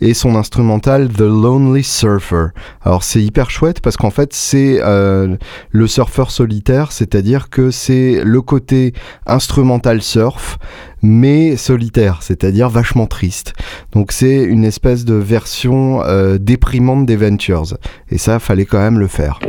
et 0.02 0.12
son 0.12 0.34
instrumental 0.34 1.08
The 1.08 1.20
Lonely 1.20 1.82
Surfer. 1.82 2.48
Alors 2.82 3.02
c'est 3.02 3.22
hyper 3.22 3.48
chouette 3.48 3.80
parce 3.80 3.96
qu'en 3.96 4.10
fait 4.10 4.34
c'est 4.34 4.80
euh, 4.82 5.38
le 5.70 5.86
surfeur 5.86 6.30
solitaire, 6.30 6.92
c'est-à-dire 6.92 7.48
que 7.48 7.70
c'est 7.70 8.20
le 8.22 8.42
côté 8.42 8.92
instrumental 9.24 10.02
surf, 10.02 10.58
mais 11.00 11.56
solitaire, 11.56 12.18
c'est-à-dire 12.20 12.68
vachement 12.68 13.06
triste. 13.06 13.54
Donc 13.92 14.12
c'est 14.12 14.42
une 14.42 14.64
espèce 14.64 15.06
de 15.06 15.14
version 15.14 16.02
euh, 16.04 16.36
déprimante 16.36 17.06
des 17.06 17.16
Ventures. 17.16 17.78
Et 18.10 18.18
ça, 18.18 18.40
fallait 18.40 18.66
quand 18.66 18.78
même 18.78 18.98
le 18.98 19.06
faire. 19.06 19.40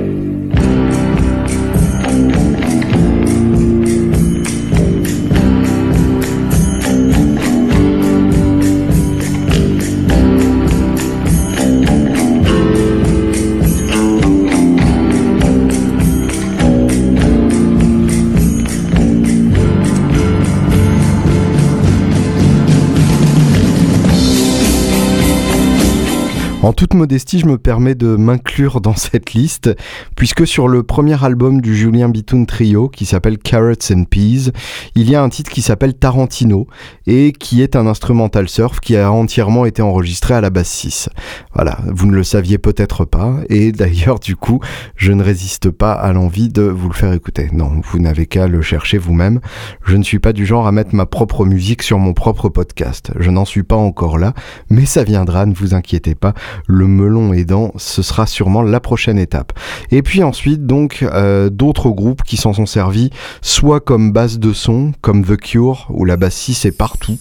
Toute 26.77 26.93
modestie, 26.93 27.39
je 27.39 27.47
me 27.47 27.57
permets 27.57 27.95
de 27.95 28.15
m'inclure 28.15 28.81
dans 28.81 28.95
cette 28.95 29.33
liste, 29.33 29.75
puisque 30.15 30.45
sur 30.45 30.67
le 30.67 30.83
premier 30.83 31.21
album 31.25 31.59
du 31.59 31.75
Julien 31.75 32.07
Bitoun 32.07 32.45
Trio, 32.45 32.87
qui 32.87 33.07
s'appelle 33.07 33.39
Carrots 33.39 33.91
and 33.91 34.03
Peas, 34.03 34.51
il 34.93 35.09
y 35.09 35.15
a 35.15 35.23
un 35.23 35.29
titre 35.29 35.49
qui 35.49 35.63
s'appelle 35.63 35.95
Tarantino, 35.95 36.67
et 37.07 37.31
qui 37.31 37.63
est 37.63 37.75
un 37.75 37.87
instrumental 37.87 38.47
surf 38.47 38.79
qui 38.79 38.95
a 38.95 39.11
entièrement 39.11 39.65
été 39.65 39.81
enregistré 39.81 40.35
à 40.35 40.41
la 40.41 40.51
basse 40.51 40.69
6. 40.69 41.09
Voilà, 41.55 41.79
vous 41.87 42.05
ne 42.05 42.13
le 42.13 42.23
saviez 42.23 42.59
peut-être 42.59 43.05
pas, 43.05 43.37
et 43.49 43.71
d'ailleurs, 43.71 44.19
du 44.19 44.35
coup, 44.35 44.59
je 44.95 45.11
ne 45.13 45.23
résiste 45.23 45.71
pas 45.71 45.93
à 45.93 46.13
l'envie 46.13 46.49
de 46.49 46.61
vous 46.61 46.89
le 46.89 46.93
faire 46.93 47.11
écouter. 47.11 47.49
Non, 47.53 47.71
vous 47.83 47.97
n'avez 47.97 48.27
qu'à 48.27 48.47
le 48.47 48.61
chercher 48.61 48.99
vous-même. 48.99 49.39
Je 49.83 49.97
ne 49.97 50.03
suis 50.03 50.19
pas 50.19 50.31
du 50.31 50.45
genre 50.45 50.67
à 50.67 50.71
mettre 50.71 50.93
ma 50.93 51.07
propre 51.07 51.43
musique 51.43 51.81
sur 51.81 51.97
mon 51.97 52.13
propre 52.13 52.49
podcast. 52.49 53.13
Je 53.17 53.31
n'en 53.31 53.45
suis 53.45 53.63
pas 53.63 53.75
encore 53.75 54.19
là, 54.19 54.35
mais 54.69 54.85
ça 54.85 55.03
viendra, 55.03 55.47
ne 55.47 55.55
vous 55.55 55.73
inquiétez 55.73 56.13
pas. 56.13 56.35
Le 56.67 56.86
melon 56.86 57.34
aidant, 57.34 57.71
ce 57.77 58.01
sera 58.01 58.27
sûrement 58.27 58.62
la 58.62 58.80
prochaine 58.80 59.17
étape. 59.17 59.53
Et 59.89 60.01
puis 60.01 60.21
ensuite, 60.21 60.65
donc, 60.65 61.01
euh, 61.01 61.49
d'autres 61.49 61.89
groupes 61.89 62.23
qui 62.23 62.38
s'en 62.38 62.53
sont 62.53 62.65
servis, 62.65 63.10
soit 63.41 63.80
comme 63.80 64.12
base 64.12 64.38
de 64.38 64.51
son, 64.53 64.91
comme 65.01 65.23
The 65.23 65.38
Cure, 65.38 65.88
où 65.89 66.03
la 66.03 66.17
basse 66.17 66.36
6 66.36 66.65
est 66.65 66.77
partout. 66.77 67.17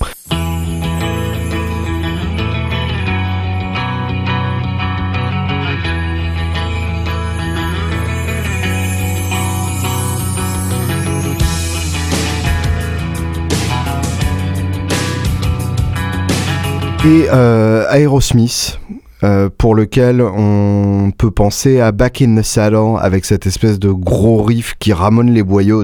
et 17.07 17.29
euh, 17.31 17.89
Aerosmith. 17.91 18.81
Euh, 19.27 19.49
pour 19.59 19.75
lequel 19.75 20.21
on 20.23 21.11
peut 21.11 21.33
penser 21.33 21.81
à 21.81 21.91
Back 21.91 22.23
in 22.23 22.37
the 22.37 22.45
Saddle 22.45 22.97
avec 23.01 23.25
cette 23.25 23.45
espèce 23.45 23.81
de 23.81 23.91
gros 23.91 24.45
riff 24.45 24.75
qui 24.79 24.93
ramène 24.93 25.33
les 25.33 25.43
boyaux. 25.43 25.83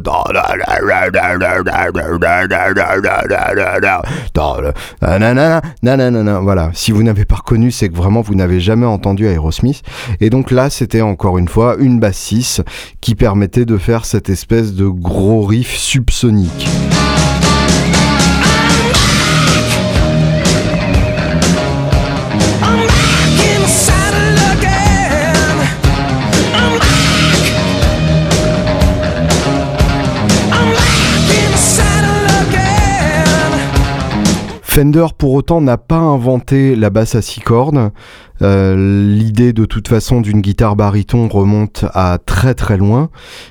Voilà, 6.40 6.70
si 6.72 6.92
vous 6.92 7.02
n'avez 7.02 7.24
pas 7.24 7.36
reconnu, 7.36 7.72
c'est 7.72 7.88
que 7.88 7.96
vraiment 7.96 8.20
vous 8.20 8.36
n'avez 8.36 8.60
jamais 8.60 8.86
entendu 8.86 9.26
Aerosmith. 9.26 9.82
Et 10.20 10.30
donc 10.30 10.52
là, 10.52 10.70
c'était 10.70 11.02
encore 11.02 11.36
une 11.36 11.48
fois 11.48 11.74
une 11.80 11.98
basse 11.98 12.18
6 12.18 12.62
qui 13.00 13.16
permettait 13.16 13.64
de 13.64 13.76
faire 13.76 14.04
cette 14.04 14.28
espèce 14.28 14.72
de 14.72 14.86
gros 14.86 15.42
riff 15.42 15.74
subsonique. 15.76 16.68
Fender, 34.72 35.08
pour 35.18 35.34
autant, 35.34 35.60
n'a 35.60 35.76
pas 35.76 35.98
inventé 35.98 36.74
la 36.76 36.88
basse 36.88 37.14
à 37.14 37.20
six 37.20 37.40
cordes. 37.40 37.90
Euh, 38.40 39.04
l'idée, 39.06 39.52
de 39.52 39.66
toute 39.66 39.86
façon, 39.86 40.22
d'une 40.22 40.40
guitare 40.40 40.76
baryton 40.76 41.28
remonte 41.28 41.84
à 41.92 42.16
très 42.24 42.54
très 42.54 42.78
loin. 42.78 43.10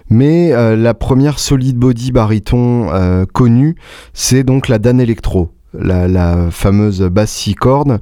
Mais 0.09 0.51
euh, 0.51 0.75
la 0.75 0.95
première 0.95 1.37
solid 1.37 1.77
body 1.77 2.11
baryton 2.11 2.89
euh, 2.91 3.25
connue, 3.31 3.75
c'est 4.13 4.43
donc 4.43 4.67
la 4.67 4.79
Dan 4.79 4.99
Electro. 4.99 5.51
La, 5.77 6.07
la, 6.07 6.49
fameuse 6.49 7.01
basse 7.03 7.31
six 7.31 7.53
cordes 7.53 7.99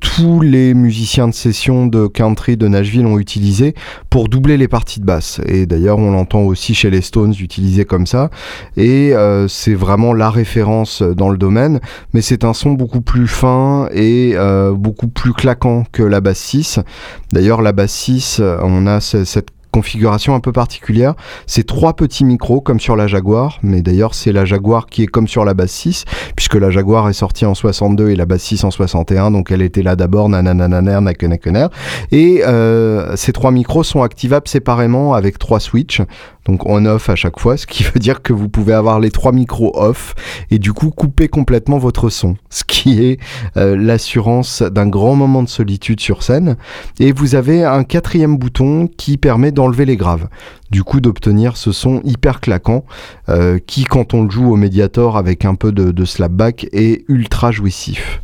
tous 0.00 0.40
les 0.40 0.74
musiciens 0.74 1.28
de 1.28 1.34
session 1.34 1.86
de 1.86 2.06
country 2.06 2.56
de 2.56 2.68
Nashville 2.68 3.06
ont 3.06 3.18
utilisé 3.18 3.74
pour 4.10 4.28
doubler 4.28 4.56
les 4.56 4.68
parties 4.68 5.00
de 5.00 5.04
basse. 5.04 5.40
Et 5.46 5.66
d'ailleurs, 5.66 5.98
on 5.98 6.10
l'entend 6.10 6.42
aussi 6.42 6.74
chez 6.74 6.90
les 6.90 7.00
Stones 7.00 7.34
utilisé 7.38 7.84
comme 7.84 8.06
ça. 8.06 8.30
Et 8.76 9.14
euh, 9.14 9.48
c'est 9.48 9.74
vraiment 9.74 10.12
la 10.12 10.30
référence 10.30 11.02
dans 11.02 11.28
le 11.28 11.38
domaine. 11.38 11.80
Mais 12.12 12.22
c'est 12.22 12.44
un 12.44 12.54
son 12.54 12.72
beaucoup 12.72 13.00
plus 13.00 13.28
fin 13.28 13.88
et 13.92 14.32
euh, 14.34 14.72
beaucoup 14.72 15.08
plus 15.08 15.32
claquant 15.32 15.84
que 15.92 16.02
la 16.02 16.20
basse 16.20 16.38
6. 16.38 16.80
D'ailleurs, 17.32 17.62
la 17.62 17.72
basse 17.72 17.92
6, 17.92 18.42
on 18.62 18.86
a 18.86 19.00
cette 19.00 19.55
configuration 19.76 20.34
un 20.34 20.40
peu 20.40 20.52
particulière. 20.52 21.12
C'est 21.46 21.66
trois 21.66 21.92
petits 21.92 22.24
micros 22.24 22.62
comme 22.62 22.80
sur 22.80 22.96
la 22.96 23.06
Jaguar, 23.06 23.58
mais 23.62 23.82
d'ailleurs 23.82 24.14
c'est 24.14 24.32
la 24.32 24.46
Jaguar 24.46 24.86
qui 24.86 25.02
est 25.02 25.06
comme 25.06 25.28
sur 25.28 25.44
la 25.44 25.52
basse 25.52 25.72
6, 25.72 26.06
puisque 26.34 26.54
la 26.54 26.70
Jaguar 26.70 27.10
est 27.10 27.12
sortie 27.12 27.44
en 27.44 27.54
62 27.54 28.08
et 28.08 28.16
la 28.16 28.24
basse 28.24 28.44
6 28.44 28.64
en 28.64 28.70
61, 28.70 29.30
donc 29.32 29.50
elle 29.50 29.60
était 29.60 29.82
là 29.82 29.94
d'abord, 29.94 30.30
nananananer, 30.30 31.00
nakenakener. 31.02 31.66
Et 32.10 32.40
euh, 32.46 33.16
ces 33.16 33.32
trois 33.32 33.50
micros 33.50 33.84
sont 33.84 34.02
activables 34.02 34.48
séparément 34.48 35.12
avec 35.12 35.38
trois 35.38 35.60
switches 35.60 36.00
donc 36.46 36.64
on-off 36.66 37.10
à 37.10 37.16
chaque 37.16 37.38
fois, 37.38 37.56
ce 37.56 37.66
qui 37.66 37.82
veut 37.94 37.98
dire 37.98 38.22
que 38.22 38.32
vous 38.32 38.48
pouvez 38.48 38.72
avoir 38.72 39.00
les 39.00 39.10
trois 39.10 39.32
micros 39.32 39.72
off 39.74 40.14
et 40.50 40.58
du 40.58 40.72
coup 40.72 40.90
couper 40.90 41.28
complètement 41.28 41.78
votre 41.78 42.08
son, 42.08 42.36
ce 42.50 42.64
qui 42.64 43.04
est 43.04 43.18
euh, 43.56 43.76
l'assurance 43.76 44.62
d'un 44.62 44.86
grand 44.86 45.16
moment 45.16 45.42
de 45.42 45.48
solitude 45.48 46.00
sur 46.00 46.22
scène. 46.22 46.56
Et 47.00 47.12
vous 47.12 47.34
avez 47.34 47.64
un 47.64 47.84
quatrième 47.84 48.36
bouton 48.36 48.88
qui 48.96 49.16
permet 49.16 49.52
les 49.74 49.96
graves, 49.96 50.28
du 50.70 50.84
coup 50.84 51.00
d'obtenir 51.00 51.56
ce 51.56 51.72
son 51.72 52.00
hyper 52.04 52.40
claquant 52.40 52.84
euh, 53.28 53.58
qui 53.64 53.84
quand 53.84 54.14
on 54.14 54.24
le 54.24 54.30
joue 54.30 54.52
au 54.52 54.56
Mediator 54.56 55.16
avec 55.16 55.44
un 55.44 55.54
peu 55.54 55.72
de, 55.72 55.90
de 55.90 56.04
slapback 56.04 56.68
est 56.72 57.04
ultra 57.08 57.50
jouissif. 57.50 58.20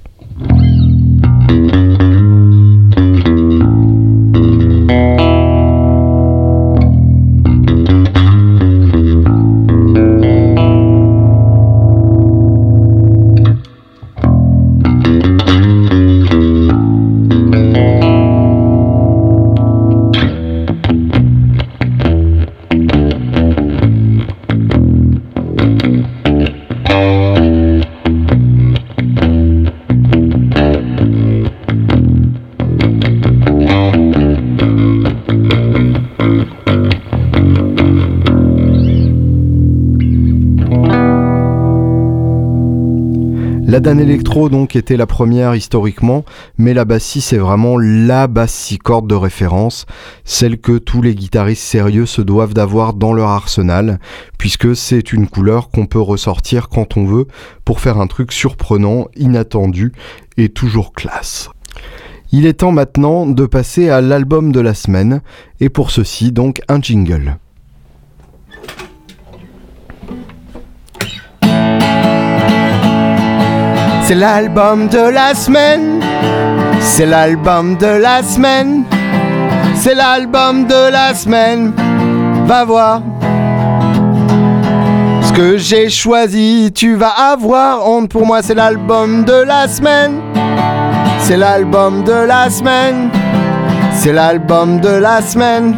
La 43.72 43.80
Dan 43.80 44.00
Electro 44.00 44.50
donc 44.50 44.76
était 44.76 44.98
la 44.98 45.06
première 45.06 45.54
historiquement, 45.54 46.26
mais 46.58 46.74
la 46.74 46.85
basse 46.85 47.20
c'est 47.20 47.38
vraiment 47.38 47.78
la 47.78 48.26
basse 48.26 48.52
6 48.52 48.76
cordes 48.76 49.06
de 49.06 49.14
référence, 49.14 49.87
celle 50.26 50.58
que 50.58 50.76
tous 50.76 51.00
les 51.00 51.14
guitaristes 51.14 51.62
sérieux 51.62 52.04
se 52.04 52.20
doivent 52.20 52.52
d'avoir 52.52 52.92
dans 52.92 53.14
leur 53.14 53.30
arsenal, 53.30 53.98
puisque 54.37 54.76
c'est 54.76 55.14
une 55.14 55.26
couleur 55.26 55.70
qu'on 55.70 55.87
peut 55.87 55.98
ressortir 55.98 56.68
quand 56.68 56.98
on 56.98 57.06
veut 57.06 57.26
pour 57.64 57.80
faire 57.80 57.96
un 57.96 58.08
truc 58.08 58.32
surprenant, 58.32 59.06
inattendu 59.16 59.92
et 60.37 60.50
toujours 60.50 60.92
classe. 60.92 61.48
Il 62.30 62.44
est 62.44 62.61
temps 62.61 62.72
maintenant 62.72 63.24
de 63.24 63.46
passer 63.46 63.88
à 63.88 64.02
l'album 64.02 64.52
de 64.52 64.61
la 64.61 64.74
semaine, 64.74 65.22
et 65.61 65.70
pour 65.70 65.92
ceci 65.92 66.30
donc 66.30 66.61
un 66.68 66.82
jingle. 66.82 67.38
C'est 74.05 74.17
l'album 74.17 74.88
de 74.88 74.99
la 74.99 75.35
semaine. 75.35 76.01
C'est 76.81 77.07
l'album 77.07 77.77
de 77.77 77.87
la 77.87 78.23
semaine. 78.23 78.85
C'est 79.77 79.95
l'album 79.95 80.67
de 80.67 80.91
la 80.91 81.15
semaine. 81.15 81.73
Va 82.47 82.65
voir. 82.65 83.03
Ce 85.23 85.33
que 85.33 85.57
j'ai 85.57 85.88
choisi, 85.88 86.73
tu 86.75 86.97
vas 86.97 87.33
avoir 87.33 87.88
honte. 87.88 88.11
Pour 88.11 88.27
moi, 88.27 88.43
c'est 88.43 88.55
l'album 88.55 89.25
de 89.25 89.45
la 89.45 89.69
semaine. 89.69 90.21
C'est 91.21 91.37
l'album 91.37 92.03
de 92.03 92.27
la 92.27 92.51
semaine. 92.51 93.09
C'est 93.95 94.12
l'album 94.12 94.81
de 94.81 94.88
la 94.88 95.23
semaine. 95.23 95.77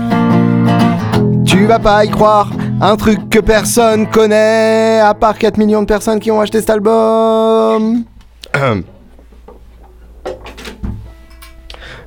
Tu 1.45 1.67
vas 1.67 1.79
pas 1.79 2.05
y 2.05 2.11
croire. 2.11 2.51
Un 2.81 2.97
truc 2.97 3.29
que 3.29 3.39
personne 3.39 4.09
connaît, 4.09 4.99
à 5.01 5.15
part 5.15 5.39
4 5.39 5.59
millions 5.59 5.83
de 5.83 5.87
personnes 5.87 6.19
qui 6.19 6.31
ont 6.31 6.41
acheté 6.41 6.61
cet 6.61 6.71
album. 6.71 8.05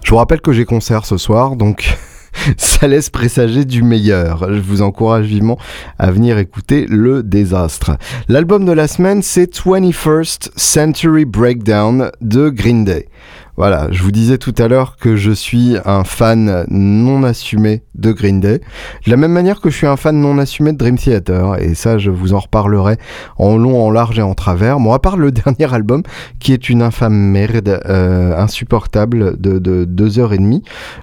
Je 0.03 0.09
vous 0.11 0.17
rappelle 0.17 0.39
que 0.39 0.53
j'ai 0.53 0.63
concert 0.63 1.05
ce 1.05 1.17
soir, 1.17 1.57
donc 1.57 1.97
ça 2.57 2.87
laisse 2.87 3.09
présager 3.09 3.65
du 3.65 3.83
meilleur. 3.83 4.53
Je 4.53 4.61
vous 4.61 4.81
encourage 4.81 5.25
vivement 5.25 5.57
à 5.99 6.11
venir 6.11 6.37
écouter 6.37 6.85
le 6.87 7.23
désastre. 7.23 7.97
L'album 8.29 8.63
de 8.63 8.71
la 8.71 8.87
semaine, 8.87 9.21
c'est 9.21 9.53
21st 9.53 10.51
Century 10.55 11.25
Breakdown 11.25 12.11
de 12.21 12.47
Green 12.47 12.85
Day. 12.85 13.09
Voilà, 13.57 13.87
je 13.89 14.03
vous 14.03 14.11
disais 14.11 14.37
tout 14.37 14.53
à 14.59 14.67
l'heure 14.67 14.97
que 14.97 15.15
je 15.15 15.31
suis 15.31 15.77
un 15.83 16.03
fan 16.03 16.65
non 16.69 17.23
assumé 17.23 17.81
de 17.95 18.11
Green 18.11 18.39
Day, 18.39 18.61
de 19.05 19.09
la 19.09 19.17
même 19.17 19.31
manière 19.31 19.61
que 19.61 19.71
je 19.71 19.75
suis 19.75 19.87
un 19.87 19.97
fan 19.97 20.15
non 20.21 20.37
assumé 20.37 20.73
de 20.73 20.77
Dream 20.77 20.95
Theater, 20.95 21.59
et 21.59 21.73
ça 21.73 21.97
je 21.97 22.11
vous 22.11 22.35
en 22.35 22.39
reparlerai 22.39 22.97
en 23.37 23.57
long, 23.57 23.83
en 23.83 23.89
large 23.89 24.19
et 24.19 24.21
en 24.21 24.35
travers. 24.35 24.79
Bon, 24.79 24.93
à 24.93 24.99
part 24.99 25.17
le 25.17 25.31
dernier 25.47 25.73
album, 25.73 26.03
qui 26.39 26.53
est 26.53 26.69
une 26.69 26.83
infâme 26.83 27.15
merde 27.15 27.81
euh, 27.87 28.37
insupportable 28.37 29.41
de, 29.41 29.57
de 29.57 29.85
deux 29.85 30.19
heures 30.19 30.33
et 30.33 30.37
demie, 30.37 30.61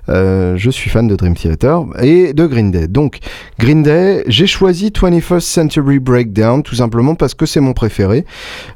euh, 0.08 0.54
je 0.56 0.70
suis 0.70 0.90
fan 0.90 1.08
de 1.08 1.16
Dream 1.16 1.34
Theater 1.34 1.82
et 2.00 2.34
de 2.34 2.46
Green 2.46 2.70
Day. 2.70 2.86
Donc, 2.86 3.18
Green 3.58 3.82
Day, 3.82 4.22
j'ai 4.28 4.46
choisi 4.46 4.90
21st 4.90 5.40
Century 5.40 5.98
Breakdown, 5.98 6.62
tout 6.62 6.76
simplement 6.76 7.16
parce 7.16 7.34
que 7.34 7.46
c'est 7.46 7.58
mon 7.58 7.72
préféré. 7.72 8.24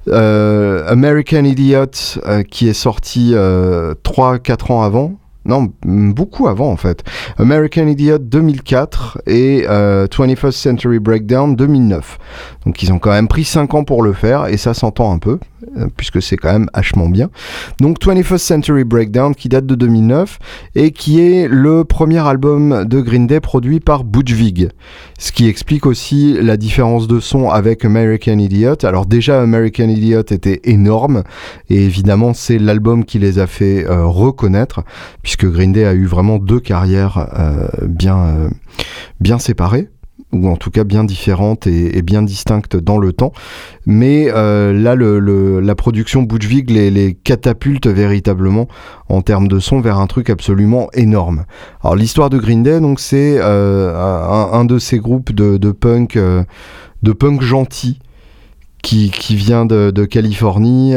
Euh, 0.09 0.83
American 0.89 1.45
Idiot, 1.45 1.87
qui 2.51 2.69
est 2.69 2.73
sorti 2.73 3.35
3-4 4.05 4.73
ans 4.73 4.83
avant, 4.83 5.15
non, 5.45 5.73
beaucoup 5.83 6.47
avant 6.47 6.71
en 6.71 6.77
fait. 6.77 7.03
American 7.39 7.87
Idiot 7.87 8.19
2004 8.19 9.23
et 9.27 9.65
21st 9.67 10.53
Century 10.53 10.99
Breakdown 10.99 11.57
2009. 11.57 12.19
Donc 12.67 12.83
ils 12.83 12.93
ont 12.93 12.99
quand 12.99 13.13
même 13.13 13.29
pris 13.29 13.45
5 13.45 13.73
ans 13.75 13.85
pour 13.85 14.03
le 14.03 14.13
faire 14.13 14.47
et 14.47 14.59
ça 14.59 14.75
s'entend 14.75 15.13
un 15.13 15.19
peu. 15.19 15.39
Euh, 15.77 15.89
puisque 15.97 16.23
c'est 16.23 16.37
quand 16.37 16.53
même 16.53 16.69
hachement 16.73 17.09
bien. 17.09 17.31
Donc 17.81 18.01
21st 18.01 18.39
Century 18.39 18.85
Breakdown 18.85 19.35
qui 19.35 19.49
date 19.49 19.67
de 19.67 19.75
2009 19.75 20.39
et 20.77 20.93
qui 20.93 21.21
est 21.21 21.49
le 21.49 21.85
premier 21.85 22.25
album 22.25 22.85
de 22.85 23.01
Green 23.01 23.27
Day 23.27 23.41
produit 23.41 23.81
par 23.81 24.05
Butch 24.05 24.33
Vig. 24.33 24.71
Ce 25.19 25.33
qui 25.33 25.49
explique 25.49 25.85
aussi 25.85 26.39
la 26.41 26.57
différence 26.57 27.09
de 27.09 27.19
son 27.19 27.51
avec 27.51 27.85
American 27.85 28.39
Idiot. 28.39 28.85
Alors 28.85 29.07
déjà 29.07 29.43
American 29.43 29.89
Idiot 29.89 30.21
était 30.21 30.61
énorme 30.63 31.25
et 31.69 31.85
évidemment 31.85 32.35
c'est 32.35 32.59
l'album 32.59 33.05
qui 33.05 33.19
les 33.19 33.41
a 33.41 33.49
fait 33.49 33.85
euh, 33.85 34.07
reconnaître 34.07 34.85
puisque 35.23 35.47
Green 35.47 35.73
Day 35.73 35.85
a 35.85 35.95
eu 35.95 36.07
vraiment 36.07 36.39
deux 36.39 36.61
carrières 36.61 37.29
euh, 37.37 37.67
bien, 37.89 38.49
bien 39.21 39.41
séparées 39.41 39.89
ou 40.33 40.49
en 40.49 40.57
tout 40.57 40.71
cas 40.71 40.85
bien 40.85 41.05
différentes 41.05 41.67
et, 41.67 42.03
bien 42.03 42.23
distinctes 42.23 42.77
dans 42.77 42.99
le 42.99 43.13
temps. 43.13 43.33
Mais 43.87 44.29
euh, 44.31 44.73
là, 44.73 44.95
la 44.95 45.75
production 45.75 46.23
Butchvig 46.23 46.71
les, 46.71 46.91
les 46.91 47.15
catapulte 47.15 47.87
véritablement 47.87 48.69
en 49.09 49.23
termes 49.23 49.49
de 49.49 49.59
son 49.59 49.81
vers 49.81 49.99
un 49.99 50.07
truc 50.07 50.29
absolument 50.31 50.89
énorme. 50.93 51.45
Alors 51.83 51.97
l'histoire 51.97 52.29
de 52.31 52.39
Green 52.39 52.63
Day, 52.63 52.81
donc 52.81 53.01
c'est 53.01 53.39
euh, 53.39 53.95
un, 54.53 54.65
de 54.65 54.79
ces 54.79 54.99
groupes 54.99 55.33
de, 55.33 55.57
de 55.57 55.71
punk, 55.71 56.17
euh, 56.17 56.45
de 57.03 57.13
punk 57.13 57.43
gentil. 57.43 57.99
Qui, 58.81 59.11
vient 59.35 59.67
de, 59.67 60.05
Californie, 60.07 60.95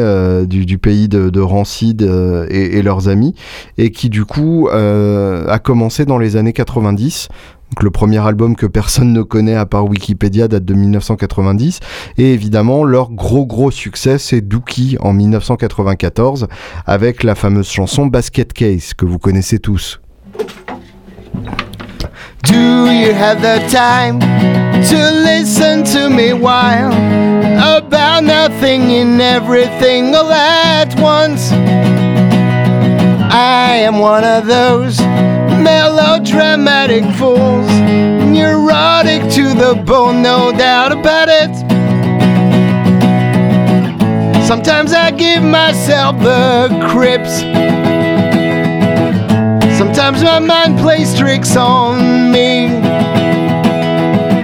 du, 0.48 0.66
du, 0.66 0.78
pays 0.78 1.10
de, 1.10 1.40
Rancid 1.42 2.02
et, 2.50 2.82
leurs 2.82 3.10
amis, 3.10 3.36
et 3.78 3.92
qui 3.92 4.10
du 4.10 4.24
coup 4.24 4.70
a 4.72 5.60
commencé 5.60 6.06
dans 6.06 6.18
les 6.18 6.38
années 6.38 6.54
90 6.54 7.28
donc 7.72 7.84
le 7.84 7.90
premier 7.90 8.18
album 8.18 8.58
que 8.58 8.66
personne 8.66 9.14
ne 9.14 9.22
connaît 9.22 9.56
à 9.56 9.66
part 9.66 9.86
Wikipédia 9.86 10.50
date 10.50 10.66
de 10.66 10.74
1990. 10.74 11.80
Et 12.18 12.34
évidemment, 12.34 12.84
leur 12.84 13.12
gros 13.12 13.46
gros 13.46 13.72
succès, 13.72 14.18
c'est 14.18 14.42
Dookie 14.42 14.98
en 15.00 15.14
1994 15.14 16.48
avec 16.86 17.24
la 17.24 17.34
fameuse 17.34 17.70
chanson 17.70 18.08
Basket 18.08 18.52
Case 18.52 18.94
que 18.94 19.06
vous 19.06 19.20
connaissez 19.20 19.60
tous. 19.60 20.02
Do 22.44 22.88
you 22.92 23.14
have 23.14 23.42
the 23.42 23.62
time 23.70 24.20
to 24.20 24.98
listen 25.24 25.84
to 25.94 26.10
me 26.10 26.34
while 26.34 26.92
about 27.58 28.24
nothing 28.24 28.92
and 28.92 29.22
everything 29.22 30.14
all 30.14 30.30
at 30.32 30.94
once? 31.00 31.54
I 33.34 33.78
am 33.86 34.00
one 34.00 34.26
of 34.26 34.46
those 34.46 35.00
melodramatic 35.60 37.04
fools, 37.16 37.70
neurotic 38.30 39.22
to 39.34 39.54
the 39.54 39.82
bone, 39.86 40.22
no 40.22 40.52
doubt 40.52 40.92
about 40.92 41.28
it. 41.30 41.52
Sometimes 44.46 44.94
I 44.94 45.12
give 45.12 45.44
myself 45.44 46.20
the 46.20 46.68
crips. 46.90 47.40
Sometimes 49.78 50.24
my 50.24 50.40
mind 50.40 50.78
plays 50.80 51.18
tricks 51.18 51.56
on 51.56 52.32
me. 52.32 52.68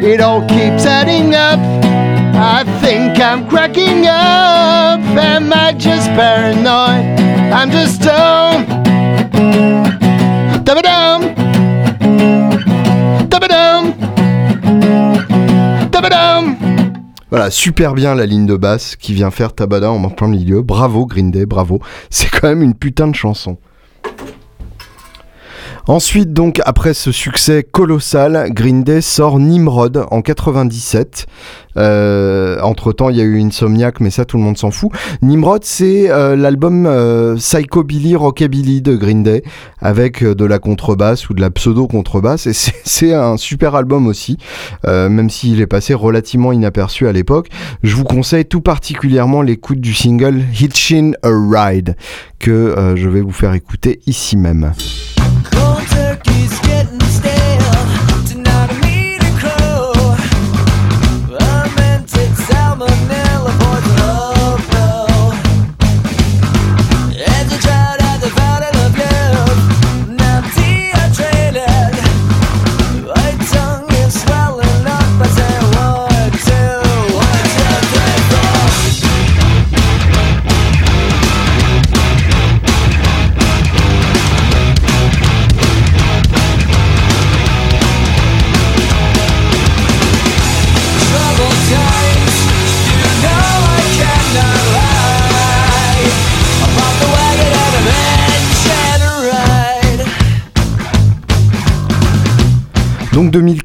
It 0.01 0.21
all 0.21 0.41
keeps 0.47 0.85
adding 0.85 1.35
up. 1.35 1.59
I 2.39 2.63
think 2.81 3.19
I'm 3.19 3.47
cracking 3.49 4.05
up. 4.07 4.99
Am 5.17 5.51
I 5.51 5.73
just 5.73 6.07
paranoid? 6.11 7.19
I'm 7.51 7.69
just 7.71 8.01
stoned. 8.01 8.67
Voilà, 17.29 17.51
super 17.51 17.93
bien 17.93 18.15
la 18.15 18.25
ligne 18.25 18.45
de 18.45 18.55
basse 18.55 18.95
qui 18.95 19.13
vient 19.13 19.31
faire 19.31 19.53
Tabada 19.53 19.91
en 19.91 20.09
plein 20.09 20.29
milieu. 20.29 20.61
Bravo 20.61 21.05
Green 21.05 21.29
Day, 21.29 21.45
bravo. 21.45 21.81
C'est 22.09 22.29
quand 22.29 22.47
même 22.47 22.63
une 22.63 22.73
putain 22.73 23.07
de 23.07 23.15
chanson. 23.15 23.57
Ensuite, 25.87 26.33
donc, 26.33 26.59
après 26.65 26.93
ce 26.93 27.13
succès 27.13 27.63
colossal, 27.63 28.49
Green 28.51 28.83
Day 28.83 28.99
sort 28.99 29.39
Nimrod 29.39 30.05
en 30.11 30.21
97. 30.21 31.27
Euh, 31.77 32.59
entre 32.61 32.91
temps, 32.91 33.09
il 33.09 33.15
y 33.15 33.21
a 33.21 33.23
eu 33.23 33.39
Insomniac, 33.39 34.01
mais 34.01 34.09
ça, 34.09 34.25
tout 34.25 34.35
le 34.35 34.43
monde 34.43 34.57
s'en 34.57 34.69
fout. 34.69 34.91
Nimrod, 35.21 35.63
c'est 35.63 36.09
euh, 36.09 36.35
l'album 36.35 36.85
euh, 36.85 37.35
Psychobilly 37.35 38.17
Rockabilly 38.17 38.81
de 38.81 38.97
Green 38.97 39.23
Day, 39.23 39.43
avec 39.79 40.25
de 40.25 40.43
la 40.45 40.59
contrebasse 40.59 41.29
ou 41.29 41.33
de 41.33 41.39
la 41.39 41.51
pseudo-contrebasse. 41.51 42.47
Et 42.47 42.53
c'est 42.53 43.13
un 43.13 43.37
super 43.37 43.73
album 43.73 44.07
aussi, 44.07 44.37
même 44.83 45.29
s'il 45.29 45.61
est 45.61 45.67
passé 45.67 45.93
relativement 45.93 46.51
inaperçu 46.51 47.07
à 47.07 47.13
l'époque. 47.13 47.47
Je 47.81 47.95
vous 47.95 48.03
conseille 48.03 48.45
tout 48.45 48.61
particulièrement 48.61 49.41
l'écoute 49.41 49.79
du 49.79 49.93
single 49.93 50.43
Hitchin' 50.59 51.13
a 51.23 51.29
Ride, 51.29 51.95
que 52.39 52.93
je 52.97 53.07
vais 53.07 53.21
vous 53.21 53.31
faire 53.31 53.53
écouter 53.53 54.01
ici 54.05 54.35
même. 54.35 54.73
Donc 55.97 56.96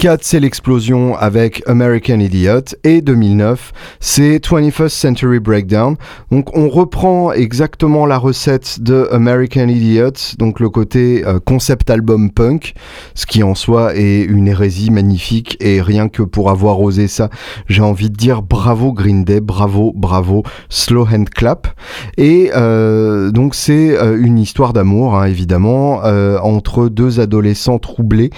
2004, 0.03 0.25
c'est 0.25 0.41
l'explosion 0.41 1.17
avec 1.17 1.63
American 1.69 2.19
Idiot 2.19 2.75
et 2.83 3.03
2009, 3.03 3.73
c'est 4.01 4.39
21st 4.39 4.89
Century 4.89 5.39
Breakdown. 5.39 5.95
Donc 6.33 6.57
on 6.57 6.69
reprend 6.69 7.31
exactement 7.31 8.05
la 8.05 8.19
recette 8.19 8.83
de 8.83 9.07
American 9.13 9.69
Idiot, 9.69 10.11
donc 10.39 10.59
le 10.59 10.71
côté 10.71 11.25
euh, 11.25 11.39
concept 11.39 11.89
album 11.89 12.33
punk, 12.33 12.75
ce 13.15 13.27
qui 13.27 13.45
en 13.45 13.55
soi 13.55 13.95
est 13.95 14.23
une 14.23 14.49
hérésie 14.49 14.91
magnifique 14.91 15.57
et 15.61 15.81
rien 15.81 16.09
que 16.09 16.25
pour 16.25 16.51
avoir 16.51 16.81
osé 16.81 17.07
ça, 17.07 17.31
j'ai 17.69 17.83
envie 17.83 18.11
de 18.11 18.17
dire 18.17 18.43
bravo 18.43 18.93
Green 18.93 19.23
Day, 19.23 19.41
bravo, 19.41 19.93
bravo, 19.95 20.43
slow 20.69 21.07
hand 21.07 21.31
clap. 21.31 21.69
Et 22.17 22.51
euh, 22.57 23.31
donc 23.31 23.55
c'est 23.55 23.97
euh, 23.97 24.19
une 24.21 24.41
histoire 24.41 24.73
d'amour, 24.73 25.15
hein, 25.15 25.27
évidemment, 25.27 26.03
entre 26.43 26.89
deux 26.89 27.21
adolescents 27.21 27.79
troublés 27.79 28.31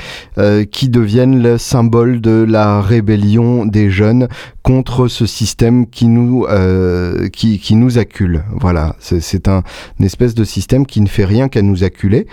qui 0.71 0.89
deviennent 0.91 1.05
deviennent 1.05 1.54
le 1.55 1.59
symbole 1.59 2.21
de 2.21 2.45
la 2.49 2.81
rébellion 2.81 3.65
des 3.65 3.89
jeunes 3.89 4.27
contre 4.65 5.07
ce 5.07 5.25
système 5.25 5.87
qui 5.87 6.09
nous, 6.09 6.47
euh, 6.49 7.29
qui, 7.29 7.77
nous 7.77 7.97
accule. 7.97 8.43
Voilà, 8.61 8.97
c'est 8.99 9.47
un 9.47 9.63
une 10.01 10.05
espèce 10.05 10.35
de 10.35 10.43
système 10.43 10.85
qui 10.85 11.01
ne 11.01 11.07
fait 11.07 11.25
rien 11.25 11.49
qu'à 11.49 11.63
nous 11.63 11.85
acculer. 11.85 12.27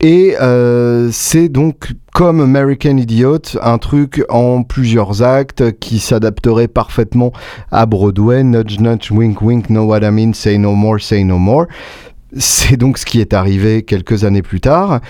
Et 0.00 0.36
euh, 0.40 1.08
c'est 1.10 1.48
donc 1.48 1.94
comme 2.12 2.40
American 2.40 2.96
Idiot, 2.96 3.58
un 3.60 3.78
truc 3.78 4.24
en 4.28 4.62
plusieurs 4.62 5.22
actes 5.22 5.72
qui 5.80 5.98
s'adapterait 5.98 6.68
parfaitement 6.68 7.32
à 7.72 7.86
Broadway. 7.86 8.44
Nudge, 8.44 8.78
nudge, 8.78 9.10
wink, 9.10 9.42
wink, 9.42 9.66
know 9.66 9.84
what 9.84 10.04
I 10.04 10.12
mean, 10.12 10.32
say 10.32 10.58
no 10.58 10.74
more, 10.74 11.00
say 11.00 11.24
no 11.24 11.38
more. 11.38 11.66
C'est 12.36 12.76
donc 12.76 12.98
ce 12.98 13.06
qui 13.06 13.20
est 13.20 13.34
arrivé 13.34 13.82
quelques 13.82 14.22
années 14.22 14.42
plus 14.42 14.60
tard. 14.60 15.00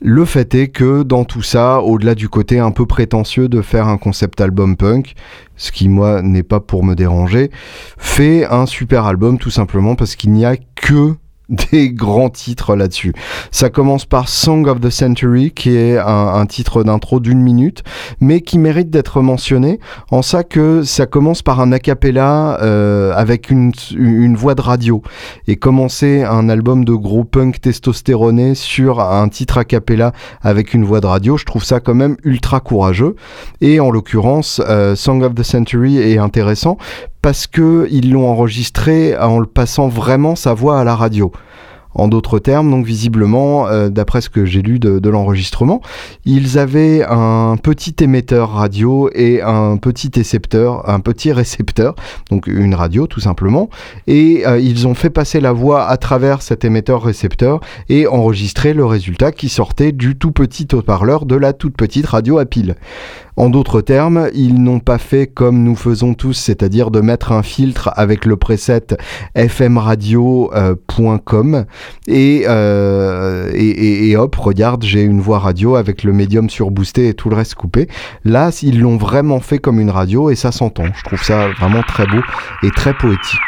Le 0.00 0.24
fait 0.24 0.54
est 0.54 0.68
que 0.68 1.02
dans 1.02 1.24
tout 1.24 1.42
ça, 1.42 1.80
au-delà 1.80 2.14
du 2.14 2.28
côté 2.28 2.60
un 2.60 2.70
peu 2.70 2.86
prétentieux 2.86 3.48
de 3.48 3.62
faire 3.62 3.88
un 3.88 3.98
concept 3.98 4.40
album 4.40 4.76
punk, 4.76 5.14
ce 5.56 5.72
qui 5.72 5.88
moi 5.88 6.22
n'est 6.22 6.44
pas 6.44 6.60
pour 6.60 6.84
me 6.84 6.94
déranger, 6.94 7.50
fait 7.96 8.46
un 8.46 8.66
super 8.66 9.06
album 9.06 9.38
tout 9.38 9.50
simplement 9.50 9.96
parce 9.96 10.14
qu'il 10.14 10.32
n'y 10.32 10.44
a 10.44 10.56
que 10.56 11.14
des 11.48 11.90
grands 11.90 12.28
titres 12.28 12.76
là-dessus. 12.76 13.14
Ça 13.50 13.70
commence 13.70 14.04
par 14.04 14.28
Song 14.28 14.66
of 14.66 14.80
the 14.80 14.90
Century, 14.90 15.50
qui 15.50 15.76
est 15.76 15.98
un, 15.98 16.46
titre 16.46 16.82
d'intro 16.84 17.20
d'une 17.20 17.40
minute, 17.40 17.82
mais 18.20 18.40
qui 18.40 18.58
mérite 18.58 18.90
d'être 18.90 19.20
mentionné 19.20 19.80
en 20.10 20.22
ça 20.22 20.44
que 20.44 20.82
ça 20.82 21.06
commence 21.06 21.42
par 21.42 21.60
un 21.60 21.72
a 21.72 21.78
cappella 21.78 22.58
euh, 22.62 23.12
avec 23.14 23.50
une, 23.50 23.72
voix 24.36 24.54
de 24.54 24.60
radio. 24.60 25.02
Et 25.46 25.56
commencer 25.56 26.22
un 26.22 26.48
album 26.48 26.84
de 26.84 26.94
gros 26.94 27.24
punk 27.24 27.60
testostéroné 27.60 28.54
sur 28.54 29.00
un 29.00 29.28
titre 29.28 29.58
a 29.58 29.64
cappella 29.64 30.12
avec 30.42 30.74
une 30.74 30.84
voix 30.84 31.00
de 31.00 31.06
radio, 31.06 31.36
je 31.36 31.44
trouve 31.44 31.64
ça 31.64 31.80
quand 31.80 31.94
même 31.94 32.16
ultra 32.24 32.60
courageux. 32.60 33.16
Et 33.60 33.80
en 33.80 33.90
l'occurrence, 33.90 34.60
euh, 34.68 34.94
Song 34.94 35.22
of 35.22 35.34
the 35.34 35.42
Century 35.42 35.98
est 35.98 36.18
intéressant 36.18 36.78
parce 37.28 37.46
qu'ils 37.46 38.10
l'ont 38.10 38.26
enregistré 38.26 39.14
en 39.18 39.38
le 39.38 39.44
passant 39.44 39.88
vraiment 39.88 40.34
sa 40.34 40.54
voix 40.54 40.80
à 40.80 40.84
la 40.84 40.96
radio. 40.96 41.30
En 41.94 42.08
d'autres 42.08 42.38
termes, 42.38 42.70
donc 42.70 42.86
visiblement, 42.86 43.66
euh, 43.66 43.90
d'après 43.90 44.22
ce 44.22 44.30
que 44.30 44.46
j'ai 44.46 44.62
lu 44.62 44.78
de, 44.78 45.10
l'enregistrement, 45.10 45.82
ils 46.24 46.58
avaient 46.58 47.04
un 47.06 47.58
petit 47.62 47.94
émetteur 48.00 48.52
radio 48.52 49.10
et 49.14 49.42
un 49.42 49.76
petit 49.76 50.10
récepteur, 50.14 50.88
un 50.88 51.00
petit 51.00 51.30
récepteur, 51.32 51.96
donc 52.30 52.46
une 52.46 52.74
radio 52.74 53.06
tout 53.06 53.20
simplement, 53.20 53.68
et 54.06 54.46
euh, 54.46 54.58
ils 54.58 54.86
ont 54.86 54.94
fait 54.94 55.10
passer 55.10 55.38
la 55.40 55.52
voix 55.52 55.86
à 55.86 55.98
travers 55.98 56.40
cet 56.40 56.64
émetteur-récepteur 56.64 57.60
et 57.90 58.06
enregistré 58.06 58.72
le 58.72 58.86
résultat 58.86 59.32
qui 59.32 59.50
sortait 59.50 59.92
du 59.92 60.16
tout 60.16 60.32
petit 60.32 60.66
haut-parleur 60.72 61.26
de 61.26 61.36
la 61.36 61.52
toute 61.52 61.76
petite 61.76 62.06
radio 62.06 62.38
à 62.38 62.46
pile. 62.46 62.76
En 63.38 63.50
d'autres 63.50 63.82
termes, 63.82 64.28
ils 64.34 64.60
n'ont 64.60 64.80
pas 64.80 64.98
fait 64.98 65.28
comme 65.28 65.62
nous 65.62 65.76
faisons 65.76 66.14
tous, 66.14 66.32
c'est-à-dire 66.32 66.90
de 66.90 67.00
mettre 67.00 67.30
un 67.30 67.44
filtre 67.44 67.92
avec 67.94 68.24
le 68.24 68.36
preset 68.36 68.96
fmradio.com 69.36 71.54
euh, 71.54 71.64
euh, 72.08 73.50
et, 73.54 74.10
et, 74.10 74.16
hop, 74.16 74.34
regarde, 74.34 74.82
j'ai 74.82 75.02
une 75.02 75.20
voix 75.20 75.38
radio 75.38 75.76
avec 75.76 76.02
le 76.02 76.12
médium 76.12 76.50
surboosté 76.50 77.10
et 77.10 77.14
tout 77.14 77.30
le 77.30 77.36
reste 77.36 77.54
coupé. 77.54 77.86
Là, 78.24 78.50
ils 78.60 78.80
l'ont 78.80 78.96
vraiment 78.96 79.38
fait 79.38 79.60
comme 79.60 79.78
une 79.78 79.90
radio 79.90 80.30
et 80.30 80.34
ça 80.34 80.50
s'entend. 80.50 80.86
Je 80.92 81.04
trouve 81.04 81.22
ça 81.22 81.46
vraiment 81.60 81.84
très 81.84 82.06
beau 82.06 82.22
et 82.64 82.72
très 82.72 82.92
poétique. 82.92 83.38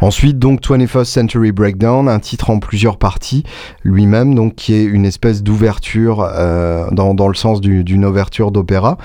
Ensuite, 0.00 0.38
donc 0.38 0.60
21st 0.62 1.04
Century 1.04 1.52
Breakdown, 1.52 2.08
un 2.08 2.20
titre 2.20 2.50
en 2.50 2.60
plusieurs 2.60 2.98
parties, 2.98 3.42
lui-même, 3.82 4.34
donc 4.34 4.54
qui 4.54 4.74
est 4.74 4.84
une 4.84 5.04
espèce 5.04 5.42
d'ouverture 5.42 6.22
euh, 6.22 6.88
dans, 6.92 7.14
dans, 7.14 7.28
le 7.28 7.34
sens 7.34 7.60
d'une 7.60 8.04
ouverture 8.04 8.50
d'opéra. 8.52 8.96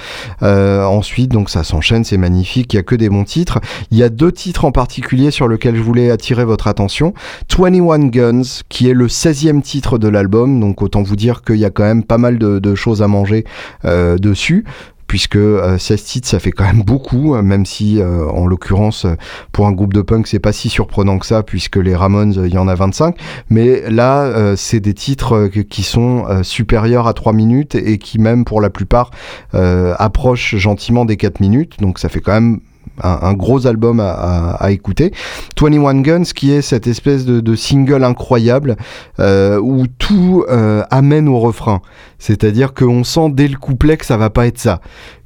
Euh, 0.44 0.84
ensuite, 0.86 1.32
donc 1.32 1.50
ça 1.50 1.64
s'enchaîne, 1.64 2.04
c'est 2.04 2.18
magnifique, 2.18 2.74
il 2.74 2.76
y 2.76 2.80
a 2.80 2.84
que 2.84 2.96
des 2.96 3.10
bons 3.10 3.24
titres. 3.24 3.60
Il 3.92 3.98
y 3.98 4.04
a 4.04 4.10
deux 4.10 4.32
titres 4.32 4.66
en 4.66 4.72
particulier 4.72 5.32
sur 5.32 5.48
lesquels 5.48 5.76
je 5.76 5.82
voulais 5.82 6.12
attirer 6.12 6.46
votre 6.46 6.68
attention. 6.68 7.14
21 7.58 8.08
Guns, 8.10 8.62
qui 8.70 8.90
est 8.90 8.94
le 8.94 9.08
16e 9.08 9.62
titre 9.62 9.98
de 9.98 10.08
l'album, 10.08 10.60
donc 10.60 10.82
autant 10.82 11.02
vous 11.02 11.16
dire 11.16 11.42
qu'il 11.42 11.58
y 11.58 11.66
a 11.66 11.70
quand 11.70 11.84
même 11.84 12.04
pas 12.04 12.18
mal 12.18 12.38
de, 12.38 12.76
choses 12.76 13.02
à 13.04 13.08
manger 13.08 13.46
euh, 13.86 14.18
dessus 14.18 14.66
puisque 15.14 15.38
16 15.38 15.38
euh, 15.38 16.04
titres 16.04 16.28
ça 16.28 16.40
fait 16.40 16.52
quand 16.52 16.64
même 16.64 16.82
beaucoup, 16.82 17.36
hein, 17.36 17.44
même 17.44 17.68
si 17.68 18.02
euh, 18.02 18.28
en 18.30 18.48
l'occurrence 18.48 19.06
pour 19.52 19.68
un 19.68 19.72
groupe 19.72 19.94
de 19.94 20.02
punk 20.02 20.26
c'est 20.26 20.40
pas 20.40 20.54
si 20.54 20.70
surprenant 20.70 21.20
que 21.20 21.28
ça, 21.28 21.44
puisque 21.44 21.76
les 21.76 21.96
Ramones 21.96 22.34
il 22.34 22.52
y 22.52 22.58
en 22.58 22.68
a 22.68 22.74
25, 22.74 23.16
mais 23.52 23.88
là 23.92 24.24
euh, 24.24 24.56
c'est 24.56 24.80
des 24.80 24.96
titres 24.96 25.50
qui 25.70 25.84
sont 25.84 26.26
supérieurs 26.42 27.06
à 27.06 27.14
3 27.14 27.32
minutes 27.32 27.76
et 27.76 28.00
qui 28.00 28.18
même 28.18 28.44
pour 28.44 28.60
la 28.60 28.72
plupart 28.72 29.12
approchent 29.52 30.56
gentiment 30.56 31.06
des 31.06 31.16
4 31.16 31.42
minutes, 31.42 31.80
donc 31.80 32.00
ça 32.00 32.10
fait 32.10 32.20
quand 32.20 32.34
même 32.34 32.60
un, 33.02 33.34
gros 33.34 33.66
album 33.68 34.00
à, 34.00 34.72
écouter. 34.72 35.12
21 35.60 36.02
Guns, 36.02 36.24
qui 36.24 36.52
est 36.52 36.62
cette 36.62 36.88
espèce 36.88 37.26
de, 37.26 37.56
single 37.56 38.04
incroyable 38.04 38.76
euh, 39.20 39.60
où 39.60 39.86
tout 39.88 40.44
euh, 40.50 40.84
amène 40.90 41.28
au 41.28 41.40
refrain. 41.40 41.82
C'est-à-dire 42.20 42.74
qu'on 42.74 43.04
sent 43.04 43.30
dès 43.32 43.48
le 43.48 43.58
couplet 43.58 43.98
que 43.98 44.06
ça 44.06 44.18
va 44.18 44.30
pas 44.30 44.48
être 44.48 44.60
ça 44.60 44.82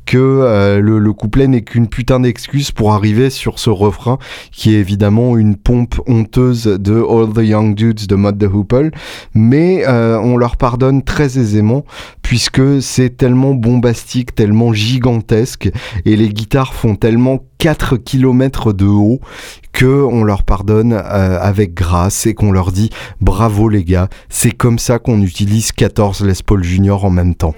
que 0.08 0.18
euh, 0.18 0.80
le, 0.80 1.14
couplet 1.14 1.48
n'est 1.48 1.62
qu'une 1.62 1.88
putain 1.88 2.22
d'excuse 2.22 2.72
pour 2.72 2.94
arriver 2.94 3.30
sur 3.30 3.60
ce 3.60 3.70
refrain 3.70 4.18
qui 4.52 4.74
est 4.74 4.80
évidemment 4.80 5.38
une 5.38 5.58
pompe 5.58 6.00
honteuse 6.08 6.64
de 6.64 6.96
All 6.96 7.34
the 7.34 7.46
Young 7.46 7.76
Dudes 7.76 8.08
de 8.08 8.16
Mod 8.16 8.40
the 8.40 8.50
Hoople, 8.52 8.92
mais 9.36 9.84
euh, 9.86 10.18
on 10.20 10.38
leur 10.38 10.56
pardonne 10.56 11.04
très 11.04 11.38
aisément 11.38 11.84
puisque 12.22 12.82
c'est 12.82 13.18
tellement 13.18 13.54
bombastique, 13.54 14.34
tellement 14.34 14.72
gigantesque 14.74 15.70
et 16.06 16.16
les 16.16 16.30
guitares 16.30 16.74
font 16.74 16.96
tellement 16.96 17.44
4 17.58 17.98
km 17.98 18.72
de 18.72 18.86
haut 18.86 19.20
que 19.74 19.86
on 19.86 20.24
leur 20.24 20.44
pardonne 20.44 20.94
euh, 20.94 21.38
avec 21.42 21.74
grâce 21.74 22.26
et 22.26 22.34
qu'on 22.34 22.54
leur 22.54 22.72
dit 22.72 22.92
bravo 23.20 23.68
les 23.68 23.84
gars, 23.84 24.08
c'est 24.30 24.52
comme 24.52 24.80
ça 24.80 25.00
qu'on 25.00 25.22
utilise 25.22 25.74
14 25.74 26.24
Les 26.24 26.34
Paul 26.46 26.64
Junior 26.64 27.04
en 27.04 27.10
même 27.10 27.36
temps. 27.36 27.56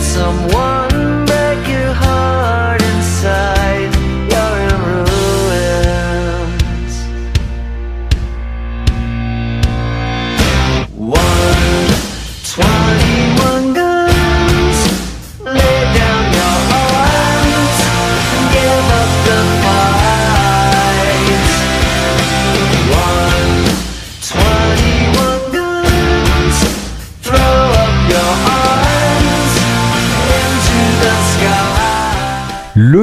someone 0.00 0.65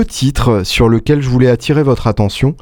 Titre 0.03 0.63
sur 0.63 0.89
lequel 0.89 1.21
je 1.21 1.29
voulais 1.29 1.49
attirer 1.49 1.83
votre 1.83 2.07
attention, 2.07 2.55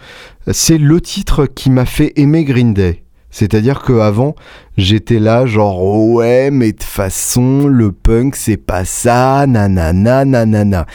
c'est 0.52 0.78
le 0.78 1.02
titre 1.02 1.46
qui 1.46 1.70
m'a 1.70 1.86
fait 1.86 2.14
aimer 2.16 2.44
Green 2.44 2.74
Day. 2.74 3.04
C'est-à-dire 3.32 3.82
qu'avant, 3.82 4.36
j'étais 4.78 5.20
là, 5.20 5.46
genre, 5.46 5.84
ouais, 5.84 6.52
mais 6.52 6.74
de 6.74 6.84
façon, 6.84 7.66
le 7.68 7.92
punk, 7.92 8.36
c'est 8.36 8.58
pas 8.58 8.84
ça, 8.84 9.46
nanana, 9.48 10.26
nanana. 10.26 10.86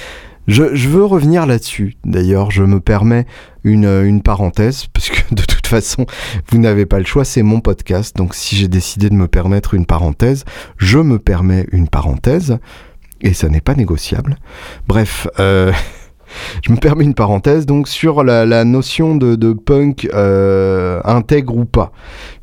Je, 0.46 0.76
je 0.76 0.88
veux 0.88 1.04
revenir 1.04 1.46
là-dessus. 1.46 1.96
D'ailleurs, 2.04 2.50
je 2.50 2.62
me 2.62 2.78
permets 2.78 3.26
une, 3.64 3.86
une 3.86 4.22
parenthèse, 4.22 4.86
parce 4.92 5.08
que 5.08 5.34
de 5.34 5.42
toute 5.42 5.66
façon, 5.66 6.06
vous 6.50 6.58
n'avez 6.58 6.86
pas 6.86 6.98
le 6.98 7.06
choix, 7.06 7.24
c'est 7.24 7.42
mon 7.42 7.60
podcast. 7.60 8.16
Donc, 8.16 8.34
si 8.34 8.54
j'ai 8.54 8.68
décidé 8.68 9.08
de 9.08 9.14
me 9.14 9.28
permettre 9.28 9.74
une 9.74 9.86
parenthèse, 9.86 10.44
je 10.76 10.98
me 10.98 11.18
permets 11.18 11.66
une 11.72 11.88
parenthèse, 11.88 12.58
et 13.22 13.32
ça 13.32 13.48
n'est 13.48 13.62
pas 13.62 13.74
négociable. 13.74 14.36
Bref, 14.86 15.26
euh, 15.40 15.72
Je 16.62 16.72
me 16.72 16.76
permets 16.76 17.04
une 17.04 17.14
parenthèse 17.14 17.66
donc 17.66 17.88
sur 17.88 18.24
la, 18.24 18.64
notion 18.64 19.16
de, 19.16 19.52
punk 19.52 20.08
euh, 20.12 21.00
intègre 21.04 21.56
ou 21.56 21.64
pas 21.64 21.92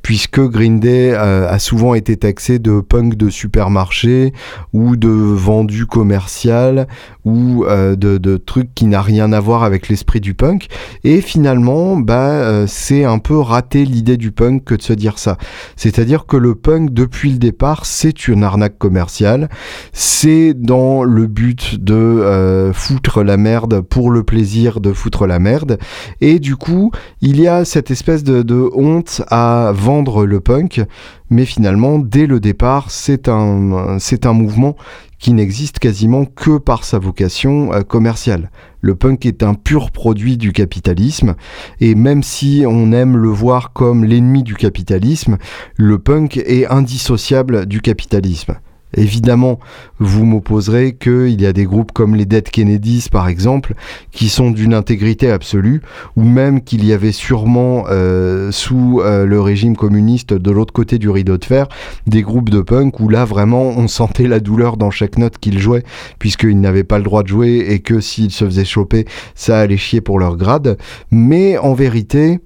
puisque 0.04 0.42
Green 0.42 0.80
Day 0.80 1.14
euh, 1.14 1.50
a 1.50 1.58
souvent 1.58 1.96
été 1.96 2.18
taxé 2.18 2.60
de 2.60 2.82
punk 2.82 3.16
de 3.16 3.30
supermarché 3.30 4.34
ou 4.74 4.98
de 4.98 5.08
vendu 5.08 5.86
commercial 5.88 6.88
ou 7.24 7.64
euh, 7.64 7.96
de, 7.96 8.18
de 8.18 8.36
trucs 8.36 8.76
qui 8.76 8.86
n'a 8.86 9.02
rien 9.02 9.32
à 9.32 9.40
voir 9.40 9.64
avec 9.64 9.88
l'esprit 9.88 10.20
du 10.20 10.34
punk. 10.34 10.68
Et 11.06 11.22
finalement, 11.22 11.96
bah, 11.96 12.32
euh, 12.32 12.66
c'est 12.68 13.06
un 13.06 13.18
peu 13.18 13.40
raté 13.40 13.86
l'idée 13.86 14.18
du 14.18 14.32
punk 14.32 14.66
que 14.66 14.76
de 14.76 14.82
se 14.82 14.92
dire 14.92 15.18
ça. 15.18 15.38
C'est-à-dire 15.78 16.26
que 16.26 16.36
le 16.36 16.54
punk, 16.54 16.92
depuis 16.92 17.32
le 17.32 17.38
départ, 17.38 17.86
c'est 17.86 18.28
une 18.28 18.44
arnaque 18.44 18.78
commerciale. 18.78 19.50
C'est 19.94 20.54
dans 20.54 21.04
le 21.04 21.28
but 21.28 21.82
de 21.82 22.72
foutre 22.74 23.24
la 23.24 23.38
merde 23.38 23.80
pour 23.84 24.12
le 24.12 24.24
plaisir 24.24 24.80
de 24.80 24.94
foutre 24.94 25.28
la 25.28 25.40
merde. 25.40 25.78
Et 26.22 26.40
du 26.40 26.56
coup, 26.56 26.92
il 27.22 27.40
y 27.40 27.48
a 27.48 27.66
cette 27.66 27.92
espèce 27.92 28.24
de, 28.24 28.70
honte 28.74 29.22
à 29.30 29.72
vendre 29.76 30.26
le 30.26 30.40
punk, 30.40 30.82
mais 31.30 31.46
finalement, 31.46 32.00
dès 32.00 32.26
le 32.26 32.40
départ, 32.40 32.92
c'est 32.92 33.28
un, 33.28 33.98
c'est 34.00 34.26
un 34.26 34.34
mouvement 34.34 34.76
qui 35.24 35.32
n'existe 35.32 35.80
quasiment 35.80 36.26
que 36.26 36.58
par 36.58 36.84
sa 36.84 37.00
vocation 37.00 37.72
euh, 37.72 37.82
commerciale. 37.82 38.52
Le 38.82 38.94
punk 38.94 39.26
est 39.26 39.42
un 39.42 39.54
pur 39.54 39.92
produit 39.92 40.36
du 40.36 40.52
capitalisme, 40.52 41.36
et 41.80 41.96
même 41.96 42.24
si 42.24 42.66
on 42.68 42.92
aime 42.92 43.16
le 43.16 43.30
voir 43.30 43.72
comme 43.72 44.04
l'ennemi 44.04 44.44
du 44.44 44.56
capitalisme, 44.56 45.38
le 45.78 45.98
punk 45.98 46.36
est 46.36 46.68
indissociable 46.68 47.66
du 47.68 47.80
capitalisme. 47.80 48.56
Évidemment, 48.96 49.60
vous 50.00 50.26
m'opposerez 50.26 50.96
qu'il 50.96 51.42
y 51.42 51.46
a 51.46 51.54
des 51.54 51.66
groupes 51.66 51.92
comme 51.92 52.16
les 52.16 52.26
Dead 52.26 52.50
Kennedys, 52.50 53.08
par 53.12 53.28
exemple, 53.28 53.74
qui 54.12 54.30
sont 54.30 54.52
d'une 54.52 54.74
intégrité 54.74 55.32
absolue, 55.32 55.82
ou 56.16 56.24
même 56.24 56.62
qu'il 56.62 56.86
y 56.86 56.94
avait 56.94 57.12
sûrement, 57.12 57.86
euh, 57.90 58.52
sous 58.52 59.02
euh, 59.02 59.26
le 59.26 59.42
régime 59.42 59.76
communiste 59.76 60.34
de 60.34 60.52
l'autre 60.52 60.74
côté 60.74 61.00
du 61.00 61.10
rideau 61.10 61.38
de 61.38 61.46
fer, 61.46 61.68
des 62.08 62.22
groupes 62.22 62.50
de 62.50 62.62
punk 62.62 63.00
où 63.00 63.10
là, 63.10 63.26
vraiment, 63.26 63.64
on 63.64 63.88
sentait 63.88 64.28
la 64.28 64.40
douleur 64.40 64.78
dans 64.78 64.92
chaque 64.92 65.18
note 65.18 65.38
qu'ils 65.38 65.60
jouaient, 65.60 65.84
puisqu'ils 66.20 66.60
n'avaient 66.60 66.84
pas 66.84 66.98
le 66.98 67.04
droit 67.04 67.24
de 67.24 67.28
jouer 67.28 67.66
et 67.70 67.80
que 67.80 68.00
s'ils 68.00 68.32
se 68.32 68.46
faisaient 68.46 68.66
choper, 68.66 69.06
ça 69.36 69.60
allait 69.60 69.78
chier 69.78 70.02
pour 70.02 70.20
leur 70.20 70.38
grade. 70.38 70.78
Mais 71.12 71.58
en 71.58 71.74
vérité, 71.74 72.40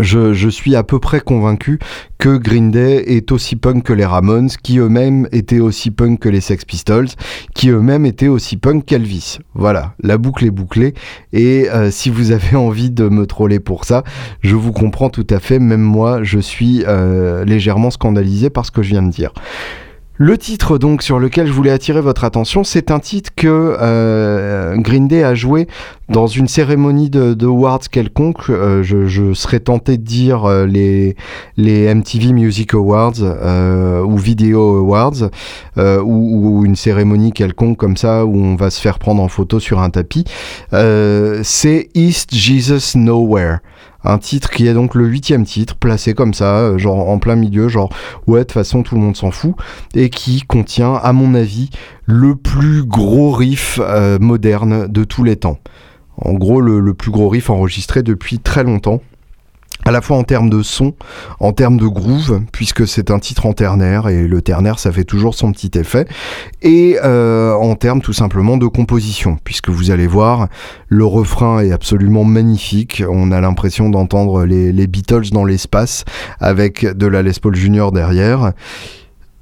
je, 0.00 0.48
suis 0.48 0.76
à 0.76 0.82
peu 0.82 0.98
près 0.98 1.20
convaincu 1.20 1.78
que 2.18 2.36
Green 2.36 2.70
Day 2.70 3.04
est 3.06 3.32
aussi 3.32 3.56
punk 3.56 3.84
que 3.84 3.92
les 3.92 4.04
Ramones, 4.04 4.48
qui 4.62 4.78
eux-mêmes 4.78 5.28
étaient 5.32 5.60
aussi 5.60 5.90
punk 5.90 6.20
que 6.20 6.28
les 6.28 6.40
Sex 6.40 6.64
Pistols, 6.64 7.08
qui 7.54 7.68
eux-mêmes 7.68 8.06
étaient 8.06 8.28
aussi 8.28 8.56
punk 8.56 8.84
qu'Elvis. 8.84 9.38
Voilà, 9.54 9.94
la 10.02 10.18
boucle 10.18 10.44
est 10.44 10.50
bouclée. 10.50 10.94
Et 11.32 11.68
euh, 11.70 11.90
si 11.90 12.10
vous 12.10 12.30
avez 12.32 12.56
envie 12.56 12.90
de 12.90 13.08
me 13.08 13.26
troller 13.26 13.60
pour 13.60 13.84
ça, 13.84 14.04
je 14.40 14.56
vous 14.56 14.72
comprends 14.72 15.10
tout 15.10 15.26
à 15.30 15.40
fait. 15.40 15.58
Même 15.58 15.82
moi, 15.82 16.22
je 16.22 16.38
suis 16.38 16.84
euh, 16.86 17.44
légèrement 17.44 17.90
scandalisé 17.90 18.50
par 18.50 18.66
ce 18.66 18.70
que 18.70 18.82
je 18.82 18.90
viens 18.90 19.02
de 19.02 19.10
dire. 19.10 19.32
Le 20.16 20.38
titre 20.38 20.78
donc 20.78 21.02
sur 21.02 21.18
lequel 21.18 21.48
je 21.48 21.52
voulais 21.52 21.72
attirer 21.72 22.00
votre 22.00 22.22
attention, 22.22 22.62
c'est 22.62 22.92
un 22.92 23.00
titre 23.00 23.30
que 23.34 23.48
euh, 23.80 24.76
Green 24.76 25.08
Day 25.08 25.24
a 25.24 25.34
joué 25.34 25.66
dans 26.08 26.28
une 26.28 26.46
cérémonie 26.46 27.10
de, 27.10 27.44
awards 27.44 27.80
quelconque. 27.90 28.48
Euh, 28.48 28.84
je, 28.84 29.34
serais 29.34 29.58
tenté 29.58 29.96
de 29.96 30.04
dire 30.04 30.44
euh, 30.44 30.66
les, 30.66 31.16
MTV 31.92 32.32
Music 32.32 32.74
Awards 32.74 33.20
ou 34.06 34.16
Video 34.16 34.76
Awards 34.78 35.30
ou, 35.76 36.60
ou, 36.60 36.64
une 36.64 36.76
cérémonie 36.76 37.32
quelconque 37.32 37.76
comme 37.76 37.96
ça 37.96 38.24
où 38.24 38.36
on 38.36 38.54
va 38.54 38.70
se 38.70 38.80
faire 38.80 39.00
prendre 39.00 39.20
en 39.20 39.28
photo 39.28 39.58
sur 39.58 39.80
un 39.80 39.90
tapis. 39.90 40.24
c'est 40.70 41.88
East 41.94 42.32
Jesus 42.32 42.96
Nowhere. 42.96 43.58
Un 44.04 44.18
titre 44.18 44.50
qui 44.50 44.66
est 44.66 44.74
donc 44.74 44.94
le 44.94 45.06
huitième 45.06 45.44
titre, 45.44 45.76
placé 45.76 46.14
comme 46.14 46.34
ça, 46.34 46.58
euh, 46.58 46.78
genre 46.78 47.08
en 47.08 47.18
plein 47.18 47.36
milieu, 47.36 47.68
genre 47.68 47.90
ouais, 48.26 48.40
de 48.40 48.44
toute 48.44 48.52
façon 48.52 48.82
tout 48.82 48.94
le 48.94 49.00
monde 49.00 49.16
s'en 49.16 49.30
fout, 49.30 49.54
et 49.94 50.10
qui 50.10 50.42
contient, 50.42 50.94
à 50.94 51.12
mon 51.12 51.34
avis, 51.34 51.70
le 52.04 52.36
plus 52.36 52.84
gros 52.84 53.32
riff 53.32 53.80
euh, 53.82 54.18
moderne 54.18 54.86
de 54.88 55.04
tous 55.04 55.24
les 55.24 55.36
temps. 55.36 55.58
En 56.16 56.34
gros, 56.34 56.60
le 56.60 56.94
plus 56.94 57.10
gros 57.10 57.28
riff 57.28 57.50
enregistré 57.50 58.02
depuis 58.02 58.38
très 58.38 58.62
longtemps 58.62 59.00
à 59.84 59.90
la 59.90 60.00
fois 60.00 60.16
en 60.16 60.22
termes 60.22 60.50
de 60.50 60.62
son, 60.62 60.94
en 61.40 61.52
termes 61.52 61.76
de 61.76 61.86
groove, 61.86 62.42
puisque 62.52 62.86
c'est 62.86 63.10
un 63.10 63.18
titre 63.18 63.46
en 63.46 63.52
ternaire, 63.52 64.08
et 64.08 64.26
le 64.26 64.42
ternaire 64.42 64.78
ça 64.78 64.92
fait 64.92 65.04
toujours 65.04 65.34
son 65.34 65.52
petit 65.52 65.78
effet, 65.78 66.06
et 66.62 66.98
euh, 67.04 67.52
en 67.54 67.74
termes 67.74 68.00
tout 68.00 68.12
simplement 68.12 68.56
de 68.56 68.66
composition, 68.66 69.38
puisque 69.44 69.68
vous 69.68 69.90
allez 69.90 70.06
voir, 70.06 70.48
le 70.88 71.04
refrain 71.04 71.60
est 71.60 71.72
absolument 71.72 72.24
magnifique, 72.24 73.02
on 73.08 73.30
a 73.30 73.40
l'impression 73.40 73.90
d'entendre 73.90 74.44
les, 74.44 74.86
Beatles 74.86 75.30
dans 75.32 75.44
l'espace, 75.44 76.04
avec 76.40 76.84
de 76.84 77.06
la 77.06 77.22
Les 77.22 77.32
Paul 77.40 77.54
Junior 77.54 77.92
derrière, 77.92 78.52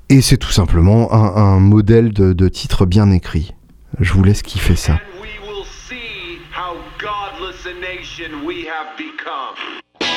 et 0.09 0.21
c'est 0.21 0.37
tout 0.37 0.51
simplement 0.51 1.13
un, 1.13 1.59
modèle 1.59 2.13
de, 2.13 2.33
de 2.33 2.49
titre 2.49 2.85
bien 2.87 3.11
écrit. 3.11 3.55
Je 3.99 4.13
vous 4.13 4.25
laisse 4.25 4.43
kiffer 4.43 4.77
ça. 4.77 4.99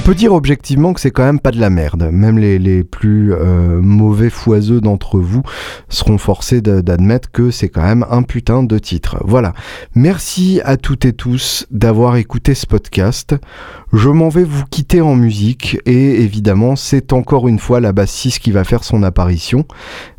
peut 0.00 0.14
dire 0.14 0.32
objectivement 0.32 0.94
que 0.94 1.00
c'est 1.00 1.10
quand 1.10 1.24
même 1.24 1.40
pas 1.40 1.50
de 1.50 1.60
la 1.60 1.68
merde. 1.68 2.08
Même 2.10 2.38
les, 2.38 2.84
plus 2.84 3.34
euh, 3.34 3.80
mauvais 3.82 4.30
foiseux 4.30 4.80
d'entre 4.80 5.18
vous 5.18 5.42
seront 5.88 6.16
forcés 6.16 6.62
d'admettre 6.62 7.30
que 7.30 7.50
c'est 7.50 7.68
quand 7.68 7.82
même 7.82 8.06
un 8.10 8.22
putain 8.22 8.62
de 8.62 8.78
titre. 8.78 9.18
Voilà. 9.24 9.52
Merci 9.94 10.60
à 10.64 10.76
toutes 10.76 11.04
et 11.04 11.12
tous 11.12 11.66
d'avoir 11.70 12.16
écouté 12.16 12.54
ce 12.54 12.66
podcast. 12.66 13.34
Je 13.92 14.08
m'en 14.08 14.28
vais 14.28 14.44
vous 14.44 14.64
quitter 14.70 15.00
en 15.00 15.16
musique 15.16 15.78
et 15.84 16.22
évidemment 16.22 16.76
c'est 16.76 17.12
encore 17.12 17.48
une 17.48 17.58
fois 17.58 17.80
la 17.80 17.92
bassiste 17.92 18.38
qui 18.38 18.52
va 18.52 18.64
faire 18.64 18.84
son 18.84 19.02
apparition. 19.02 19.64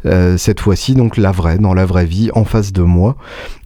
Euh, 0.05 0.37
cette 0.37 0.59
fois-ci 0.59 0.93
donc 0.93 1.17
la 1.17 1.31
vraie, 1.31 1.57
dans 1.57 1.73
la 1.73 1.85
vraie 1.85 2.05
vie, 2.05 2.29
en 2.33 2.43
face 2.43 2.73
de 2.73 2.81
moi 2.81 3.15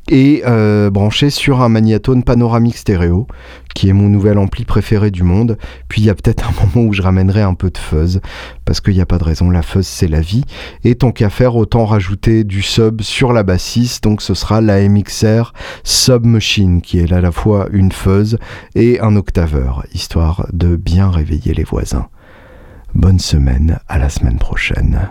et 0.09 0.43
euh, 0.45 0.89
branché 0.91 1.29
sur 1.29 1.61
un 1.61 1.69
magnétone 1.69 2.23
panoramique 2.23 2.77
stéréo, 2.77 3.27
qui 3.73 3.89
est 3.89 3.93
mon 3.93 4.07
nouvel 4.07 4.37
ampli 4.37 4.63
préféré 4.63 5.09
du 5.09 5.23
monde. 5.23 5.57
Puis 5.87 6.01
il 6.01 6.05
y 6.05 6.09
a 6.09 6.15
peut-être 6.15 6.47
un 6.47 6.65
moment 6.75 6.87
où 6.87 6.93
je 6.93 7.01
ramènerai 7.01 7.41
un 7.41 7.55
peu 7.55 7.69
de 7.69 7.77
fuzz, 7.77 8.21
parce 8.65 8.81
qu'il 8.81 8.93
n'y 8.93 9.01
a 9.01 9.05
pas 9.05 9.17
de 9.17 9.23
raison, 9.23 9.49
la 9.49 9.61
fuzz 9.61 9.87
c'est 9.87 10.07
la 10.07 10.21
vie. 10.21 10.43
Et 10.83 10.95
tant 10.95 11.11
qu'à 11.11 11.29
faire, 11.29 11.55
autant 11.55 11.85
rajouter 11.85 12.43
du 12.43 12.61
sub 12.61 13.01
sur 13.01 13.33
la 13.33 13.43
bassiste, 13.43 14.03
donc 14.03 14.21
ce 14.21 14.33
sera 14.33 14.61
la 14.61 14.87
MXR 14.87 15.53
Submachine, 15.83 16.81
qui 16.81 16.99
est 16.99 17.11
à 17.11 17.21
la 17.21 17.31
fois 17.31 17.67
une 17.71 17.91
fuzz 17.91 18.37
et 18.75 18.99
un 18.99 19.15
octaveur, 19.15 19.85
histoire 19.93 20.47
de 20.53 20.75
bien 20.75 21.09
réveiller 21.09 21.53
les 21.53 21.63
voisins. 21.63 22.07
Bonne 22.93 23.19
semaine, 23.19 23.79
à 23.89 23.97
la 23.97 24.09
semaine 24.09 24.37
prochaine. 24.37 25.09